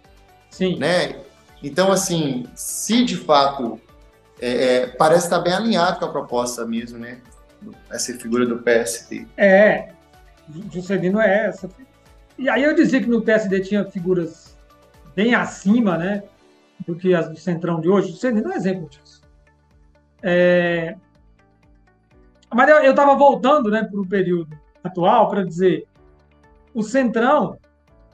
Sim. 0.50 0.76
Né? 0.76 1.16
Então, 1.62 1.90
assim, 1.90 2.46
se 2.54 3.04
de 3.04 3.16
fato 3.16 3.80
é, 4.40 4.86
parece 4.86 5.24
estar 5.24 5.38
bem 5.40 5.52
alinhado 5.52 5.98
com 5.98 6.04
a 6.04 6.08
proposta 6.08 6.66
mesmo, 6.66 6.98
né? 6.98 7.18
Essa 7.90 8.12
figura 8.14 8.46
do 8.46 8.58
PSD. 8.58 9.26
É, 9.36 9.92
Juscelino 10.72 11.20
é 11.20 11.46
essa. 11.46 11.68
E 12.38 12.48
aí 12.48 12.62
eu 12.62 12.74
dizia 12.74 13.00
que 13.00 13.08
no 13.08 13.22
PSD 13.22 13.60
tinha 13.60 13.84
figuras 13.84 14.56
bem 15.14 15.34
acima, 15.34 15.98
né? 15.98 16.22
Do 16.86 16.94
que 16.94 17.14
as 17.14 17.28
do 17.28 17.36
Centrão 17.36 17.80
de 17.80 17.88
hoje. 17.88 18.12
Juscelino 18.12 18.50
é 18.50 18.54
um 18.54 18.56
exemplo 18.56 18.88
disso. 18.88 19.22
É... 20.22 20.96
Mas 22.52 22.68
eu 22.68 22.90
estava 22.90 23.14
voltando 23.14 23.70
né, 23.70 23.84
para 23.84 24.00
o 24.00 24.06
período 24.06 24.58
atual 24.82 25.28
para 25.28 25.44
dizer 25.44 25.86
o 26.74 26.82
Centrão 26.82 27.58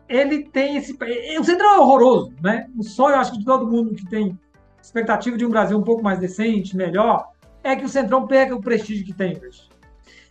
ele 0.09 0.45
tem 0.45 0.77
esse. 0.77 0.97
O 1.39 1.45
Centrão 1.45 1.75
é 1.75 1.79
horroroso, 1.79 2.33
né? 2.41 2.69
O 2.77 2.83
sonho, 2.83 3.17
acho 3.17 3.33
que 3.33 3.39
de 3.39 3.45
todo 3.45 3.67
mundo 3.67 3.95
que 3.95 4.07
tem 4.07 4.39
expectativa 4.81 5.37
de 5.37 5.45
um 5.45 5.51
Brasil 5.51 5.77
um 5.77 5.83
pouco 5.83 6.03
mais 6.03 6.19
decente, 6.19 6.77
melhor, 6.77 7.29
é 7.67 7.77
que 7.77 7.85
o 7.85 7.89
Centrão 7.89 8.27
perca 8.27 8.55
o 8.55 8.61
prestígio 8.61 9.05
que 9.05 9.13
tem 9.13 9.37
hoje. 9.37 9.69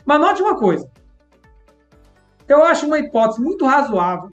Mas 0.05 0.19
note 0.19 0.41
uma 0.41 0.57
coisa. 0.57 0.89
Eu 2.47 2.63
acho 2.63 2.85
uma 2.85 2.99
hipótese 2.99 3.41
muito 3.41 3.65
razoável 3.65 4.29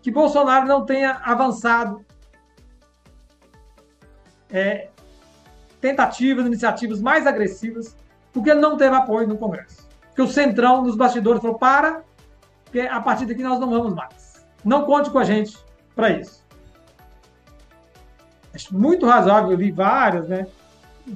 que 0.00 0.10
Bolsonaro 0.10 0.66
não 0.66 0.86
tenha 0.86 1.20
avançado 1.24 2.04
é, 4.50 4.88
tentativas, 5.80 6.46
iniciativas 6.46 7.02
mais 7.02 7.26
agressivas, 7.26 7.96
porque 8.32 8.50
ele 8.50 8.60
não 8.60 8.76
teve 8.76 8.94
apoio 8.94 9.28
no 9.28 9.36
Congresso. 9.36 9.86
Porque 10.06 10.22
o 10.22 10.28
Centrão, 10.28 10.82
nos 10.82 10.96
bastidores, 10.96 11.42
falou: 11.42 11.58
para, 11.58 12.04
porque 12.64 12.80
a 12.80 13.00
partir 13.00 13.26
daqui 13.26 13.42
nós 13.42 13.60
não 13.60 13.68
vamos 13.68 13.92
mais. 13.92 14.46
Não 14.64 14.86
conte 14.86 15.10
com 15.10 15.18
a 15.18 15.24
gente 15.24 15.58
para 15.94 16.10
isso. 16.10 16.44
Acho 18.54 18.74
muito 18.74 19.04
razoável, 19.04 19.50
eu 19.50 19.58
li 19.58 19.70
várias, 19.70 20.28
né? 20.28 20.46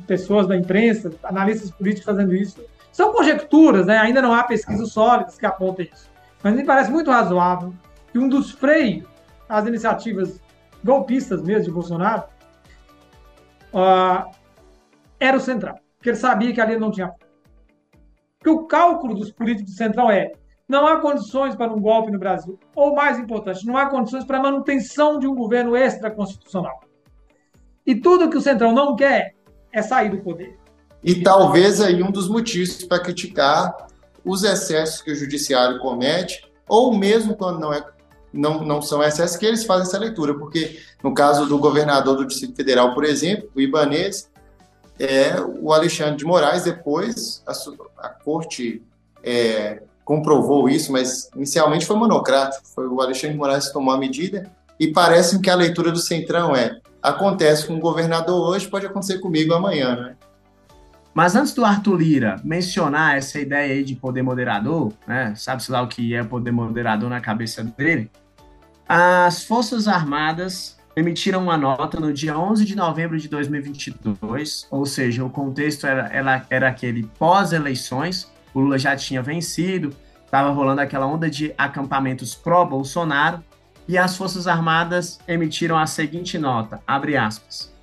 Pessoas 0.07 0.47
da 0.47 0.57
imprensa, 0.57 1.11
analistas 1.23 1.71
políticos 1.71 2.05
fazendo 2.05 2.35
isso. 2.35 2.65
São 2.93 3.13
conjecturas, 3.13 3.87
né? 3.87 3.99
Ainda 3.99 4.23
não 4.23 4.33
há 4.33 4.45
pesquisas 4.45 4.93
sólidas 4.93 5.39
que 5.39 5.47
apontem 5.47 5.89
isso. 5.93 6.11
Mas 6.43 6.55
me 6.55 6.65
parece 6.65 6.91
muito 6.91 7.11
razoável 7.11 7.73
que 8.13 8.19
um 8.19 8.29
dos 8.29 8.51
freios 8.51 9.07
às 9.49 9.67
iniciativas 9.67 10.41
golpistas 10.83 11.43
mesmo 11.43 11.65
de 11.65 11.71
Bolsonaro 11.71 12.25
uh, 13.75 14.31
era 15.19 15.37
o 15.37 15.41
Central. 15.41 15.79
Porque 15.97 16.11
ele 16.11 16.17
sabia 16.17 16.53
que 16.53 16.61
ali 16.61 16.79
não 16.79 16.91
tinha. 16.91 17.13
Porque 18.39 18.51
o 18.51 18.67
cálculo 18.67 19.15
dos 19.15 19.31
políticos 19.31 19.73
do 19.73 19.77
Central 19.77 20.11
é 20.11 20.33
não 20.67 20.87
há 20.87 21.01
condições 21.01 21.57
para 21.57 21.73
um 21.73 21.81
golpe 21.81 22.13
no 22.13 22.19
Brasil. 22.19 22.59
Ou, 22.75 22.95
mais 22.95 23.19
importante, 23.19 23.67
não 23.67 23.77
há 23.77 23.87
condições 23.87 24.25
para 24.25 24.39
a 24.39 24.43
manutenção 24.43 25.19
de 25.19 25.27
um 25.27 25.35
governo 25.35 25.77
extraconstitucional. 25.77 26.81
E 27.85 27.97
tudo 27.97 28.31
que 28.31 28.37
o 28.37 28.41
Centrão 28.41 28.73
não 28.73 28.95
quer 28.95 29.35
é 29.73 29.83
sair 29.83 30.11
do 30.11 30.19
poder. 30.19 30.59
E 31.03 31.23
talvez 31.23 31.81
aí 31.81 32.03
um 32.03 32.11
dos 32.11 32.29
motivos 32.29 32.85
para 32.85 33.01
criticar 33.01 33.89
os 34.25 34.45
excessos 34.45 35.01
que 35.01 35.11
o 35.11 35.17
judiciário 35.17 35.79
comete, 35.79 36.45
ou 36.69 36.95
mesmo 36.95 37.35
quando 37.35 37.59
não, 37.59 37.73
é, 37.73 37.85
não, 38.33 38.65
não 38.65 38.83
são 38.83 39.03
excessos, 39.03 39.37
que 39.37 39.47
eles 39.47 39.65
fazem 39.65 39.87
essa 39.87 39.99
leitura. 39.99 40.35
Porque 40.35 40.79
no 41.03 41.15
caso 41.15 41.47
do 41.47 41.59
governador 41.59 42.17
do 42.17 42.27
Distrito 42.27 42.55
Federal, 42.55 42.95
por 42.95 43.05
exemplo, 43.05 43.51
o 43.55 43.61
Ibanês, 43.61 44.31
é 44.99 45.41
o 45.41 45.73
Alexandre 45.73 46.17
de 46.17 46.27
Moraes, 46.27 46.65
depois 46.65 47.43
a, 47.47 47.53
a 48.07 48.09
corte 48.11 48.83
é, 49.23 49.83
comprovou 50.05 50.69
isso, 50.69 50.93
mas 50.93 51.31
inicialmente 51.35 51.87
foi 51.87 51.97
monocrático. 51.97 52.67
Foi 52.75 52.87
o 52.87 53.01
Alexandre 53.01 53.33
de 53.33 53.39
Moraes 53.39 53.69
que 53.69 53.73
tomou 53.73 53.95
a 53.95 53.99
medida, 53.99 54.51
e 54.79 54.89
parece 54.89 55.41
que 55.41 55.49
a 55.49 55.55
leitura 55.55 55.91
do 55.91 55.99
Centrão 55.99 56.55
é 56.55 56.80
acontece 57.03 57.67
com 57.67 57.75
o 57.75 57.81
governador 57.81 58.49
hoje, 58.49 58.69
pode 58.69 58.87
acontecer 58.87 59.19
comigo 59.19 59.55
amanhã, 59.55 59.97
né? 59.97 60.17
Mas 61.13 61.35
antes 61.35 61.53
do 61.53 61.65
Arthur 61.65 61.97
Lira 61.97 62.41
mencionar 62.45 63.17
essa 63.17 63.41
ideia 63.41 63.75
aí 63.75 63.85
de 63.85 63.97
poder 63.97 64.23
moderador, 64.23 64.93
né? 65.07 65.35
Sabe-se 65.37 65.71
lá 65.71 65.83
o 65.83 65.89
que 65.89 66.15
é 66.15 66.23
poder 66.23 66.53
moderador 66.53 67.11
na 67.11 67.21
cabeça 67.21 67.65
dele? 67.65 68.11
As 68.89 69.45
Forças 69.45 69.89
Armadas 69.89 70.79
emitiram 70.97 71.43
uma 71.43 71.57
nota 71.57 71.99
no 71.99 72.13
dia 72.13 72.39
11 72.39 72.65
de 72.65 72.77
novembro 72.77 73.19
de 73.19 73.29
2022, 73.29 74.67
ou 74.71 74.85
seja, 74.87 75.25
o 75.25 75.31
contexto 75.31 75.87
era, 75.87 76.09
era, 76.13 76.47
era 76.51 76.69
aquele 76.69 77.05
pós-eleições, 77.19 78.31
o 78.53 78.61
Lula 78.61 78.79
já 78.79 78.97
tinha 78.97 79.23
vencido, 79.23 79.95
estava 80.25 80.51
rolando 80.51 80.81
aquela 80.81 81.07
onda 81.07 81.31
de 81.31 81.55
acampamentos 81.57 82.35
pró-Bolsonaro, 82.35 83.43
e 83.91 83.99
as 83.99 84.17
Forças 84.17 84.47
Armadas 84.47 85.19
emitiram 85.27 85.77
a 85.77 85.85
seguinte 85.85 86.39
nota, 86.39 86.81
abre 86.87 87.17
aspas, 87.17 87.75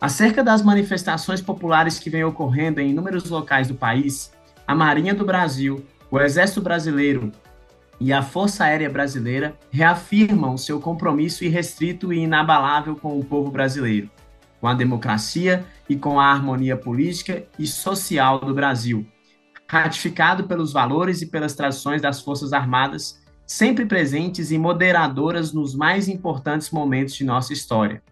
Acerca 0.00 0.44
das 0.44 0.62
manifestações 0.62 1.40
populares 1.40 1.98
que 1.98 2.08
vêm 2.08 2.22
ocorrendo 2.22 2.80
em 2.80 2.90
inúmeros 2.90 3.28
locais 3.28 3.66
do 3.66 3.74
país, 3.74 4.32
a 4.64 4.72
Marinha 4.72 5.12
do 5.12 5.24
Brasil, 5.24 5.84
o 6.08 6.20
Exército 6.20 6.60
Brasileiro 6.60 7.32
e 7.98 8.12
a 8.12 8.22
Força 8.22 8.62
Aérea 8.62 8.88
Brasileira 8.88 9.58
reafirmam 9.68 10.56
seu 10.56 10.80
compromisso 10.80 11.42
irrestrito 11.42 12.12
e 12.12 12.20
inabalável 12.20 12.94
com 12.94 13.18
o 13.18 13.24
povo 13.24 13.50
brasileiro, 13.50 14.08
com 14.60 14.68
a 14.68 14.74
democracia 14.74 15.66
e 15.88 15.96
com 15.96 16.20
a 16.20 16.26
harmonia 16.26 16.76
política 16.76 17.42
e 17.58 17.66
social 17.66 18.38
do 18.38 18.54
Brasil, 18.54 19.04
ratificado 19.66 20.44
pelos 20.44 20.72
valores 20.72 21.20
e 21.20 21.26
pelas 21.26 21.56
tradições 21.56 22.00
das 22.00 22.20
Forças 22.20 22.52
Armadas, 22.52 23.20
sempre 23.48 23.86
presentes 23.86 24.50
e 24.50 24.58
moderadoras 24.58 25.54
nos 25.54 25.74
mais 25.74 26.06
importantes 26.06 26.70
momentos 26.70 27.14
de 27.14 27.24
nossa 27.24 27.54
história. 27.54 28.02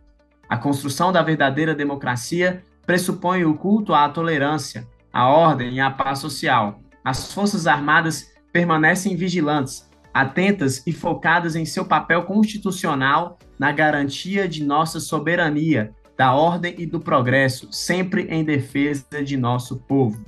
A 0.49 0.57
construção 0.57 1.13
da 1.13 1.23
verdadeira 1.23 1.75
democracia 1.75 2.65
pressupõe 2.87 3.45
o 3.45 3.55
culto 3.55 3.93
à 3.93 4.09
tolerância, 4.09 4.89
à 5.13 5.29
ordem 5.29 5.75
e 5.75 5.81
à 5.81 5.91
paz 5.91 6.21
social. 6.21 6.81
As 7.05 7.33
Forças 7.33 7.67
Armadas 7.67 8.33
permanecem 8.51 9.15
vigilantes, 9.15 9.91
atentas 10.15 10.83
e 10.87 10.93
focadas 10.93 11.55
em 11.55 11.67
seu 11.67 11.85
papel 11.85 12.23
constitucional 12.23 13.39
na 13.59 13.71
garantia 13.73 14.49
de 14.49 14.65
nossa 14.65 14.99
soberania, 15.01 15.93
da 16.17 16.33
ordem 16.33 16.75
e 16.79 16.87
do 16.87 16.99
progresso, 16.99 17.69
sempre 17.71 18.23
em 18.31 18.43
defesa 18.43 19.23
de 19.23 19.37
nosso 19.37 19.77
povo. 19.81 20.25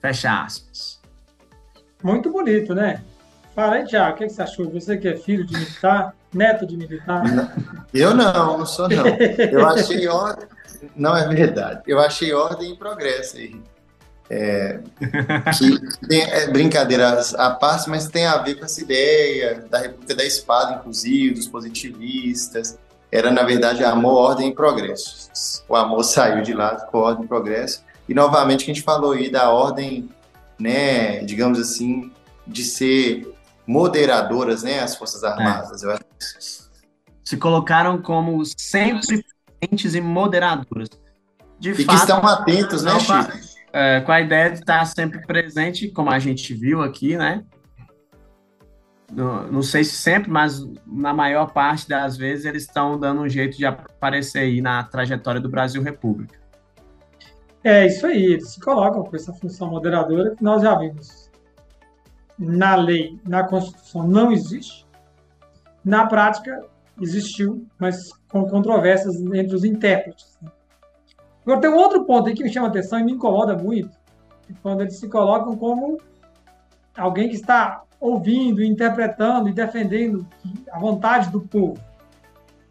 Fecha 0.00 0.42
aspas. 0.42 1.00
Muito 2.02 2.32
bonito, 2.32 2.74
né? 2.74 3.04
Fala 3.58 3.74
aí, 3.74 3.84
Tiago, 3.84 4.14
o 4.14 4.18
que 4.18 4.28
você 4.28 4.40
achou? 4.40 4.70
Você 4.70 4.96
que 4.96 5.08
é 5.08 5.16
filho 5.16 5.44
de 5.44 5.52
militar, 5.52 6.14
neto 6.32 6.64
de 6.64 6.76
militar? 6.76 7.24
Eu 7.92 8.14
não, 8.14 8.58
não 8.58 8.64
sou 8.64 8.88
não. 8.88 9.04
Eu 9.04 9.66
achei 9.66 10.06
ordem. 10.06 10.46
Não 10.94 11.16
é 11.16 11.26
verdade. 11.26 11.82
Eu 11.84 11.98
achei 11.98 12.32
ordem 12.32 12.74
e 12.74 12.76
progresso 12.76 13.36
aí. 13.36 13.60
É, 14.30 14.78
tem, 16.08 16.22
é, 16.22 16.46
brincadeiras 16.52 17.34
à 17.34 17.50
parte, 17.50 17.90
mas 17.90 18.06
tem 18.06 18.26
a 18.26 18.38
ver 18.38 18.54
com 18.54 18.64
essa 18.64 18.80
ideia 18.80 19.66
da 19.68 19.78
República 19.80 20.14
da 20.14 20.24
Espada, 20.24 20.76
inclusive, 20.76 21.34
dos 21.34 21.48
positivistas. 21.48 22.78
Era, 23.10 23.32
na 23.32 23.42
verdade, 23.42 23.82
amor, 23.82 24.18
ordem 24.18 24.50
e 24.50 24.54
progresso. 24.54 25.32
O 25.68 25.74
amor 25.74 26.04
saiu 26.04 26.42
de 26.42 26.54
lá, 26.54 26.78
ficou 26.78 27.02
ordem 27.02 27.24
e 27.24 27.28
progresso. 27.28 27.82
E, 28.08 28.14
novamente, 28.14 28.64
que 28.64 28.70
a 28.70 28.74
gente 28.74 28.84
falou 28.84 29.14
aí 29.14 29.28
da 29.28 29.50
ordem, 29.50 30.08
né, 30.60 31.24
digamos 31.24 31.58
assim, 31.58 32.12
de 32.46 32.62
ser 32.62 33.34
moderadoras, 33.68 34.62
né, 34.62 34.80
as 34.80 34.96
Forças 34.96 35.22
Armadas. 35.22 35.84
É. 35.84 35.98
Se 37.22 37.36
colocaram 37.36 38.00
como 38.00 38.42
sempre 38.56 39.22
presentes 39.60 39.94
e 39.94 40.00
moderadoras. 40.00 40.88
De 41.60 41.72
e 41.72 41.74
fato, 41.74 41.88
que 41.88 41.94
estão 41.94 42.26
atentos, 42.26 42.82
né, 42.82 42.98
Chico? 42.98 43.48
É, 43.70 44.00
com 44.00 44.10
a 44.10 44.20
ideia 44.22 44.50
de 44.50 44.60
estar 44.60 44.86
sempre 44.86 45.20
presente, 45.26 45.90
como 45.90 46.10
a 46.10 46.18
gente 46.18 46.54
viu 46.54 46.80
aqui, 46.80 47.18
né? 47.18 47.44
Não, 49.12 49.46
não 49.52 49.62
sei 49.62 49.84
se 49.84 49.96
sempre, 49.96 50.30
mas 50.30 50.66
na 50.86 51.12
maior 51.12 51.52
parte 51.52 51.86
das 51.86 52.16
vezes 52.16 52.46
eles 52.46 52.62
estão 52.62 52.98
dando 52.98 53.20
um 53.20 53.28
jeito 53.28 53.58
de 53.58 53.66
aparecer 53.66 54.40
aí 54.40 54.62
na 54.62 54.82
trajetória 54.84 55.40
do 55.40 55.48
Brasil 55.50 55.82
República. 55.82 56.38
É 57.62 57.86
isso 57.86 58.06
aí, 58.06 58.24
eles 58.24 58.52
se 58.52 58.60
colocam 58.60 59.04
com 59.04 59.14
essa 59.14 59.32
função 59.34 59.68
moderadora 59.68 60.34
que 60.34 60.42
nós 60.42 60.62
já 60.62 60.74
vimos 60.74 61.27
na 62.38 62.76
lei, 62.76 63.18
na 63.26 63.44
Constituição, 63.44 64.06
não 64.06 64.30
existe. 64.30 64.86
Na 65.84 66.06
prática, 66.06 66.64
existiu, 67.00 67.66
mas 67.78 68.12
com 68.28 68.48
controvérsias 68.48 69.20
entre 69.20 69.54
os 69.54 69.64
intérpretes. 69.64 70.38
Agora, 71.42 71.60
tem 71.60 71.70
um 71.70 71.76
outro 71.76 72.04
ponto 72.04 72.28
aí 72.28 72.34
que 72.34 72.42
me 72.42 72.52
chama 72.52 72.68
atenção 72.68 72.98
e 72.98 73.04
me 73.04 73.12
incomoda 73.12 73.56
muito, 73.56 73.96
quando 74.62 74.82
eles 74.82 74.98
se 74.98 75.08
colocam 75.08 75.56
como 75.56 75.98
alguém 76.96 77.28
que 77.28 77.36
está 77.36 77.82
ouvindo, 78.00 78.62
interpretando 78.62 79.48
e 79.48 79.52
defendendo 79.52 80.26
a 80.70 80.78
vontade 80.78 81.30
do 81.30 81.40
povo. 81.40 81.80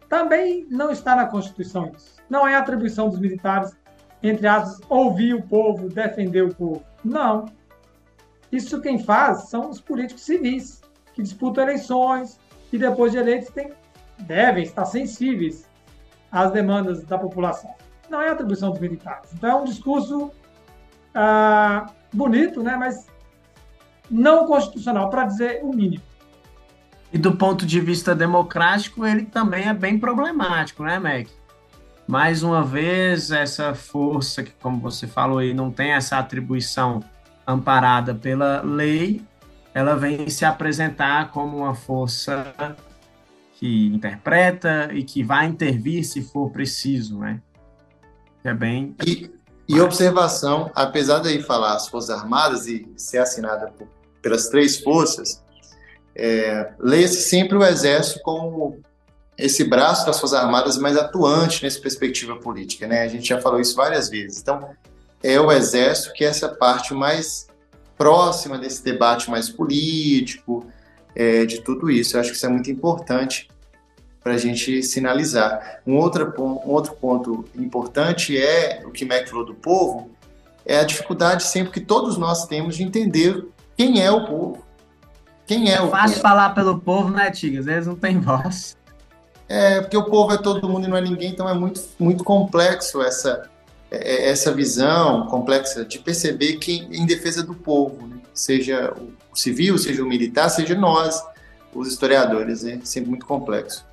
Também 0.08 0.66
não 0.70 0.90
está 0.90 1.14
na 1.14 1.26
Constituição 1.26 1.92
isso. 1.94 2.16
Não 2.30 2.46
é 2.46 2.54
atribuição 2.54 3.08
dos 3.08 3.18
militares, 3.18 3.76
entre 4.22 4.46
aspas, 4.46 4.80
ouvir 4.88 5.34
o 5.34 5.42
povo, 5.42 5.88
defender 5.88 6.44
o 6.44 6.54
povo. 6.54 6.82
Não. 7.04 7.46
Isso 8.50 8.80
quem 8.80 8.98
faz 8.98 9.48
são 9.48 9.68
os 9.70 9.80
políticos 9.80 10.22
civis, 10.22 10.80
que 11.14 11.22
disputam 11.22 11.64
eleições 11.64 12.38
e 12.72 12.78
depois 12.78 13.12
de 13.12 13.18
eleitos 13.18 13.50
tem, 13.50 13.72
devem 14.18 14.62
estar 14.64 14.84
sensíveis 14.84 15.68
às 16.30 16.50
demandas 16.50 17.02
da 17.04 17.18
população. 17.18 17.74
Não 18.08 18.20
é 18.20 18.30
atribuição 18.30 18.70
dos 18.70 18.80
militares. 18.80 19.30
Então 19.34 19.50
é 19.50 19.54
um 19.54 19.64
discurso 19.64 20.30
ah, 21.14 21.86
bonito, 22.12 22.62
né, 22.62 22.76
mas 22.76 23.06
não 24.10 24.46
constitucional, 24.46 25.10
para 25.10 25.24
dizer 25.24 25.60
o 25.62 25.74
mínimo. 25.74 26.02
E 27.12 27.18
do 27.18 27.36
ponto 27.36 27.64
de 27.64 27.80
vista 27.80 28.14
democrático, 28.14 29.06
ele 29.06 29.24
também 29.24 29.68
é 29.68 29.74
bem 29.74 29.98
problemático, 29.98 30.82
né, 30.82 30.98
Mac? 30.98 31.28
Mais 32.06 32.42
uma 32.42 32.62
vez, 32.62 33.30
essa 33.30 33.74
força 33.74 34.42
que, 34.42 34.52
como 34.62 34.78
você 34.78 35.06
falou 35.06 35.38
aí, 35.38 35.52
não 35.52 35.70
tem 35.70 35.92
essa 35.92 36.18
atribuição 36.18 37.02
amparada 37.48 38.14
pela 38.14 38.60
lei, 38.60 39.22
ela 39.72 39.96
vem 39.96 40.28
se 40.28 40.44
apresentar 40.44 41.30
como 41.30 41.56
uma 41.56 41.74
força 41.74 42.76
que 43.54 43.86
interpreta 43.86 44.90
e 44.92 45.02
que 45.02 45.24
vai 45.24 45.46
intervir 45.46 46.04
se 46.04 46.22
for 46.22 46.50
preciso, 46.50 47.18
né? 47.18 47.40
É 48.44 48.52
bem. 48.52 48.94
E, 49.04 49.30
e 49.66 49.80
observação, 49.80 50.70
apesar 50.74 51.20
de 51.20 51.42
falar 51.42 51.74
as 51.74 51.88
Forças 51.88 52.10
Armadas 52.10 52.66
e 52.66 52.86
ser 52.96 53.18
assinada 53.18 53.72
por, 53.76 53.88
pelas 54.20 54.48
três 54.48 54.78
forças, 54.78 55.42
é, 56.14 56.72
leia-se 56.78 57.22
sempre 57.22 57.56
o 57.56 57.64
Exército 57.64 58.20
como 58.22 58.80
esse 59.36 59.64
braço 59.64 60.04
das 60.04 60.20
Forças 60.20 60.38
Armadas 60.38 60.76
mais 60.76 60.96
atuante 60.96 61.62
nessa 61.62 61.80
perspectiva 61.80 62.36
política, 62.36 62.86
né? 62.86 63.02
A 63.02 63.08
gente 63.08 63.28
já 63.28 63.40
falou 63.40 63.60
isso 63.60 63.74
várias 63.74 64.08
vezes. 64.08 64.40
Então, 64.40 64.70
é 65.22 65.40
o 65.40 65.50
Exército 65.50 66.12
que 66.12 66.24
é 66.24 66.28
essa 66.28 66.48
parte 66.48 66.94
mais 66.94 67.48
próxima 67.96 68.56
desse 68.56 68.82
debate 68.82 69.28
mais 69.30 69.48
político, 69.48 70.66
é, 71.14 71.44
de 71.44 71.60
tudo 71.60 71.90
isso. 71.90 72.16
Eu 72.16 72.20
acho 72.20 72.30
que 72.30 72.36
isso 72.36 72.46
é 72.46 72.48
muito 72.48 72.70
importante 72.70 73.48
para 74.22 74.34
a 74.34 74.38
gente 74.38 74.82
sinalizar. 74.82 75.80
Um 75.86 75.96
outro, 75.96 76.32
um 76.38 76.70
outro 76.70 76.94
ponto 76.94 77.44
importante 77.56 78.36
é 78.40 78.82
o 78.84 78.90
que 78.90 79.04
Mac 79.04 79.26
falou 79.26 79.44
do 79.44 79.54
povo, 79.54 80.10
é 80.64 80.78
a 80.78 80.84
dificuldade 80.84 81.42
sempre 81.44 81.72
que 81.72 81.80
todos 81.80 82.16
nós 82.16 82.46
temos 82.46 82.76
de 82.76 82.82
entender 82.82 83.46
quem 83.76 84.02
é 84.02 84.10
o 84.10 84.26
povo. 84.26 84.64
Quem 85.46 85.70
é, 85.70 85.76
é 85.76 85.80
o 85.80 85.88
fácil 85.88 86.16
povo. 86.16 86.20
falar 86.20 86.50
pelo 86.50 86.78
povo, 86.78 87.10
né, 87.10 87.30
Tigas? 87.30 87.66
Eles 87.66 87.86
não 87.86 87.96
têm 87.96 88.20
voz. 88.20 88.76
É, 89.48 89.80
porque 89.80 89.96
o 89.96 90.04
povo 90.04 90.34
é 90.34 90.36
todo 90.36 90.68
mundo 90.68 90.86
e 90.86 90.90
não 90.90 90.96
é 90.96 91.00
ninguém, 91.00 91.30
então 91.30 91.48
é 91.48 91.54
muito, 91.54 91.80
muito 91.98 92.22
complexo 92.22 93.00
essa, 93.00 93.48
essa 93.90 94.52
visão 94.52 95.26
complexa 95.26 95.84
de 95.84 95.98
perceber 95.98 96.56
que 96.56 96.86
em 96.90 97.06
defesa 97.06 97.42
do 97.42 97.54
povo, 97.54 98.06
né? 98.06 98.16
seja 98.34 98.94
o 99.32 99.36
civil, 99.36 99.78
seja 99.78 100.02
o 100.02 100.06
militar, 100.06 100.48
seja 100.48 100.74
nós, 100.74 101.22
os 101.74 101.88
historiadores, 101.88 102.64
é 102.64 102.78
sempre 102.84 103.10
muito 103.10 103.26
complexo. 103.26 103.86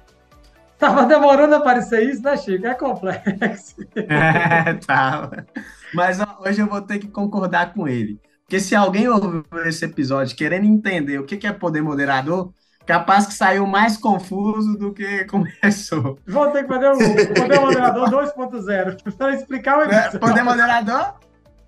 Tava 0.78 1.06
demorando 1.06 1.56
a 1.56 1.60
aparecer 1.60 2.10
isso, 2.10 2.22
né, 2.22 2.36
Chico? 2.36 2.68
É 2.68 2.74
complexo. 2.74 3.76
É, 3.96 4.74
tava. 4.86 5.46
Mas 5.94 6.20
ó, 6.20 6.42
hoje 6.46 6.62
eu 6.62 6.68
vou 6.68 6.82
ter 6.82 7.00
que 7.00 7.08
concordar 7.08 7.74
com 7.74 7.88
ele. 7.88 8.20
Porque 8.42 8.60
se 8.60 8.76
alguém 8.76 9.08
ouviu 9.08 9.44
esse 9.66 9.86
episódio 9.86 10.36
querendo 10.36 10.66
entender 10.66 11.18
o 11.18 11.26
que 11.26 11.48
é 11.48 11.52
poder 11.52 11.82
moderador, 11.82 12.54
capaz 12.86 13.26
que 13.26 13.34
saiu 13.34 13.66
mais 13.66 13.98
confuso 13.98 14.78
do 14.78 14.94
que 14.94 15.26
começou. 15.30 16.20
Vou 16.28 16.52
ter 16.52 16.64
que 16.64 16.68
fazer 16.68 16.90
o 16.90 17.34
Poder 17.34 17.60
Moderador 17.60 18.10
2.0 18.10 19.16
para 19.18 19.34
explicar 19.34 19.78
o 19.78 19.82
é, 19.82 19.86
episódio. 19.86 20.20
Poder 20.20 20.44
Moderador 20.44 21.16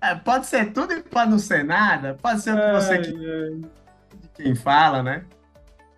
é, 0.00 0.14
pode 0.14 0.46
ser 0.46 0.72
tudo 0.72 0.92
e 0.92 1.02
pode 1.02 1.30
não 1.30 1.38
ser 1.38 1.64
nada. 1.64 2.16
Pode 2.22 2.40
ser 2.40 2.54
o 2.54 2.56
que 2.56 2.72
você 2.72 2.98
que, 2.98 3.60
quem 4.34 4.54
fala, 4.54 5.02
né? 5.02 5.24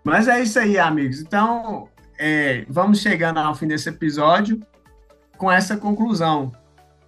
Mas 0.02 0.26
é 0.28 0.40
isso 0.40 0.58
aí, 0.58 0.78
amigos. 0.78 1.20
Então, 1.20 1.88
é, 2.18 2.64
vamos 2.68 3.00
chegando 3.00 3.38
ao 3.38 3.54
fim 3.54 3.66
desse 3.66 3.88
episódio 3.88 4.60
com 5.36 5.50
essa 5.52 5.76
conclusão. 5.76 6.52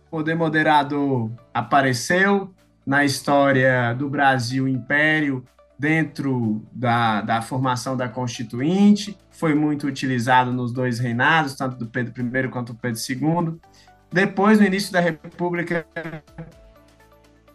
O 0.07 0.11
poder 0.11 0.35
moderador 0.35 1.31
apareceu 1.55 2.53
na 2.85 3.05
história 3.05 3.95
do 3.95 4.11
Brasil 4.11 4.69
Império 4.69 5.45
dentro 5.83 6.65
da, 6.71 7.23
da 7.23 7.43
formação 7.43 7.97
da 7.97 8.09
Constituinte, 8.09 9.19
foi 9.33 9.53
muito 9.53 9.89
utilizado 9.89 10.53
nos 10.53 10.73
dois 10.73 11.01
reinados, 11.01 11.57
tanto 11.57 11.75
do 11.77 11.87
Pedro 11.87 12.15
I 12.25 12.49
quanto 12.49 12.73
do 12.73 12.79
Pedro 12.79 13.01
II. 13.11 13.61
Depois, 14.13 14.61
no 14.61 14.65
início 14.65 14.93
da 14.93 15.01
República, 15.01 15.85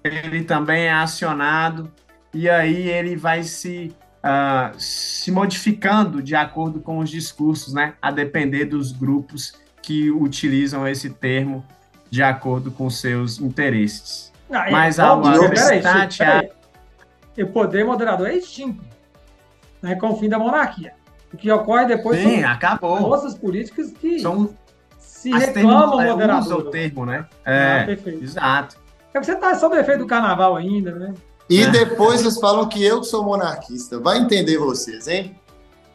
ele 0.03 0.43
também 0.43 0.88
é 0.88 0.91
acionado 0.91 1.89
e 2.34 2.49
aí 2.49 2.89
ele 2.89 3.15
vai 3.15 3.43
se, 3.43 3.95
uh, 4.17 4.78
se 4.78 5.32
modificando 5.32 6.21
de 6.21 6.36
acordo 6.36 6.82
com 6.82 6.97
os 6.97 7.09
discursos, 7.09 7.73
né? 7.73 7.93
A 8.01 8.11
depender 8.11 8.65
dos 8.65 8.91
grupos 8.91 9.53
que 9.82 10.11
utilizam 10.11 10.86
esse 10.86 11.11
termo 11.11 11.65
de 12.09 12.21
acordo 12.21 12.71
com 12.71 12.89
seus 12.89 13.39
interesses. 13.39 14.34
Ah, 14.51 14.69
Mas 14.69 14.99
é, 14.99 15.01
ao 15.01 15.19
óbvio, 15.19 15.45
acrescentar, 15.45 16.09
peraí, 16.17 16.57
Peraí. 17.38 17.49
O 17.49 17.53
poder 17.53 17.85
moderador 17.85 18.27
é 18.27 18.35
extinto 18.35 18.83
né, 19.81 19.95
com 19.95 20.09
o 20.09 20.17
fim 20.17 20.27
da 20.27 20.39
monarquia. 20.39 20.93
O 21.33 21.38
que 21.38 21.51
ocorre 21.51 21.85
depois 21.85 22.19
Sim, 22.19 22.41
são 22.41 22.49
acabou. 22.49 22.97
forças 22.97 23.33
políticas 23.35 23.91
que 23.91 24.19
São 24.19 24.49
se 24.97 25.31
as 25.33 25.43
reclamam 25.45 25.97
termos- 25.97 25.99
é, 25.99 26.05
usa 26.05 26.13
moderador. 26.13 26.59
o 26.59 26.69
termo, 26.71 27.05
né? 27.05 27.25
Ah, 27.45 27.51
É, 27.51 27.83
perfeito. 27.85 28.23
exato. 28.23 28.77
É 29.13 29.21
você 29.23 29.33
está 29.33 29.55
sob 29.55 29.75
efeito 29.77 29.99
do 29.99 30.07
carnaval 30.07 30.55
ainda, 30.55 30.91
né? 30.91 31.13
E 31.49 31.61
É. 31.63 31.69
depois 31.69 32.21
vocês 32.21 32.39
falam 32.39 32.67
que 32.67 32.83
eu 32.83 33.03
sou 33.03 33.23
monarquista. 33.23 33.99
Vai 33.99 34.17
entender 34.19 34.57
vocês, 34.57 35.07
hein? 35.07 35.39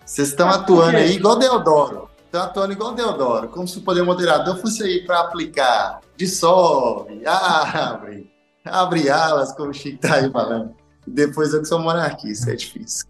Vocês 0.05 0.29
estão 0.29 0.49
atuando 0.49 0.97
aí 0.97 1.13
igual 1.17 1.37
Deodoro. 1.39 2.09
Estão 2.25 2.43
atuando 2.43 2.73
igual 2.73 2.95
Deodoro. 2.95 3.49
Como 3.49 3.69
se 3.69 3.79
o 3.79 3.83
poder 3.83 4.03
moderador 4.03 4.57
fosse 4.59 4.83
aí 4.83 5.05
para 5.07 5.21
aplicar. 5.21 6.01
Dissolve, 6.17 7.23
abre, 7.27 8.31
abre 8.65 9.11
alas, 9.11 9.53
como 9.53 9.71
o 9.71 9.75
Chico 9.75 9.99
tá 9.99 10.15
aí 10.17 10.31
falando. 10.31 10.75
E 11.07 11.11
depois 11.11 11.53
eu 11.53 11.61
que 11.61 11.69
sou 11.69 11.81
monarquista, 11.81 12.53
é 12.53 12.57
difícil. 12.57 13.07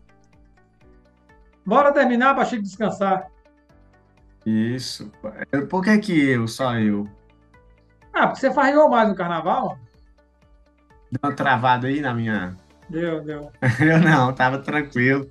Bora 1.64 1.92
terminar 1.92 2.34
para 2.34 2.44
Chico 2.44 2.62
descansar. 2.62 3.30
Isso. 4.44 5.10
Por 5.70 5.84
que 5.84 5.98
que 5.98 6.28
eu, 6.30 6.48
só 6.48 6.74
eu? 6.78 7.08
Ah, 8.12 8.26
porque 8.26 8.40
você 8.40 8.52
farriou 8.52 8.88
mais 8.88 9.08
no 9.08 9.14
carnaval? 9.14 9.78
Deu 11.10 11.20
uma 11.22 11.32
travada 11.32 11.86
aí 11.86 12.00
na 12.00 12.12
minha... 12.12 12.56
Deu, 12.88 13.22
deu. 13.22 13.50
Eu 13.80 14.00
não, 14.00 14.32
tava 14.34 14.58
tranquilo. 14.58 15.30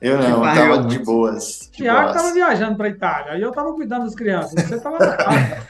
Eu 0.00 0.18
não, 0.18 0.28
eu 0.28 0.40
tava 0.42 0.60
eu 0.60 0.82
de 0.82 0.96
muito. 0.96 1.04
boas. 1.04 1.70
Tiago 1.72 2.00
boas. 2.00 2.16
estava 2.16 2.34
viajando 2.34 2.76
para 2.76 2.88
Itália, 2.88 3.32
aí 3.32 3.42
eu 3.42 3.50
estava 3.50 3.72
cuidando 3.72 4.04
das 4.04 4.14
crianças. 4.14 4.52
Você 4.52 4.76
na 4.76 5.16
casa. 5.16 5.68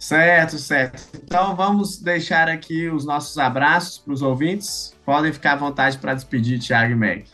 Certo, 0.00 0.56
certo. 0.56 1.02
Então 1.22 1.54
vamos 1.54 1.98
deixar 1.98 2.48
aqui 2.48 2.88
os 2.88 3.04
nossos 3.04 3.36
abraços 3.36 3.98
para 3.98 4.14
os 4.14 4.22
ouvintes. 4.22 4.94
Podem 5.04 5.30
ficar 5.30 5.52
à 5.52 5.56
vontade 5.56 5.98
para 5.98 6.14
despedir 6.14 6.58
Thiago 6.58 6.92
e 6.92 6.96
Meg. 6.96 7.26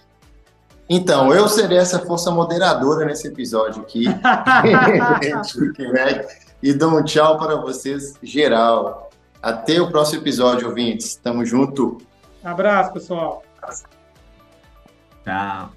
Então, 0.89 1.33
eu 1.33 1.49
serei 1.49 1.79
essa 1.79 2.01
força 2.01 2.31
moderadora 2.31 3.07
nesse 3.07 3.29
episódio 3.29 3.83
aqui. 3.83 4.07
e 6.63 6.73
dou 6.73 6.99
um 6.99 7.05
tchau 7.05 7.39
para 7.39 7.57
vocês, 7.57 8.15
geral. 8.23 9.11
Até 9.43 9.81
o 9.81 9.89
próximo 9.89 10.23
episódio, 10.23 10.69
ouvintes. 10.69 11.17
Tamo 11.17 11.45
junto. 11.45 11.99
Abraço, 12.43 12.93
pessoal. 12.93 13.43
Tchau. 15.25 15.76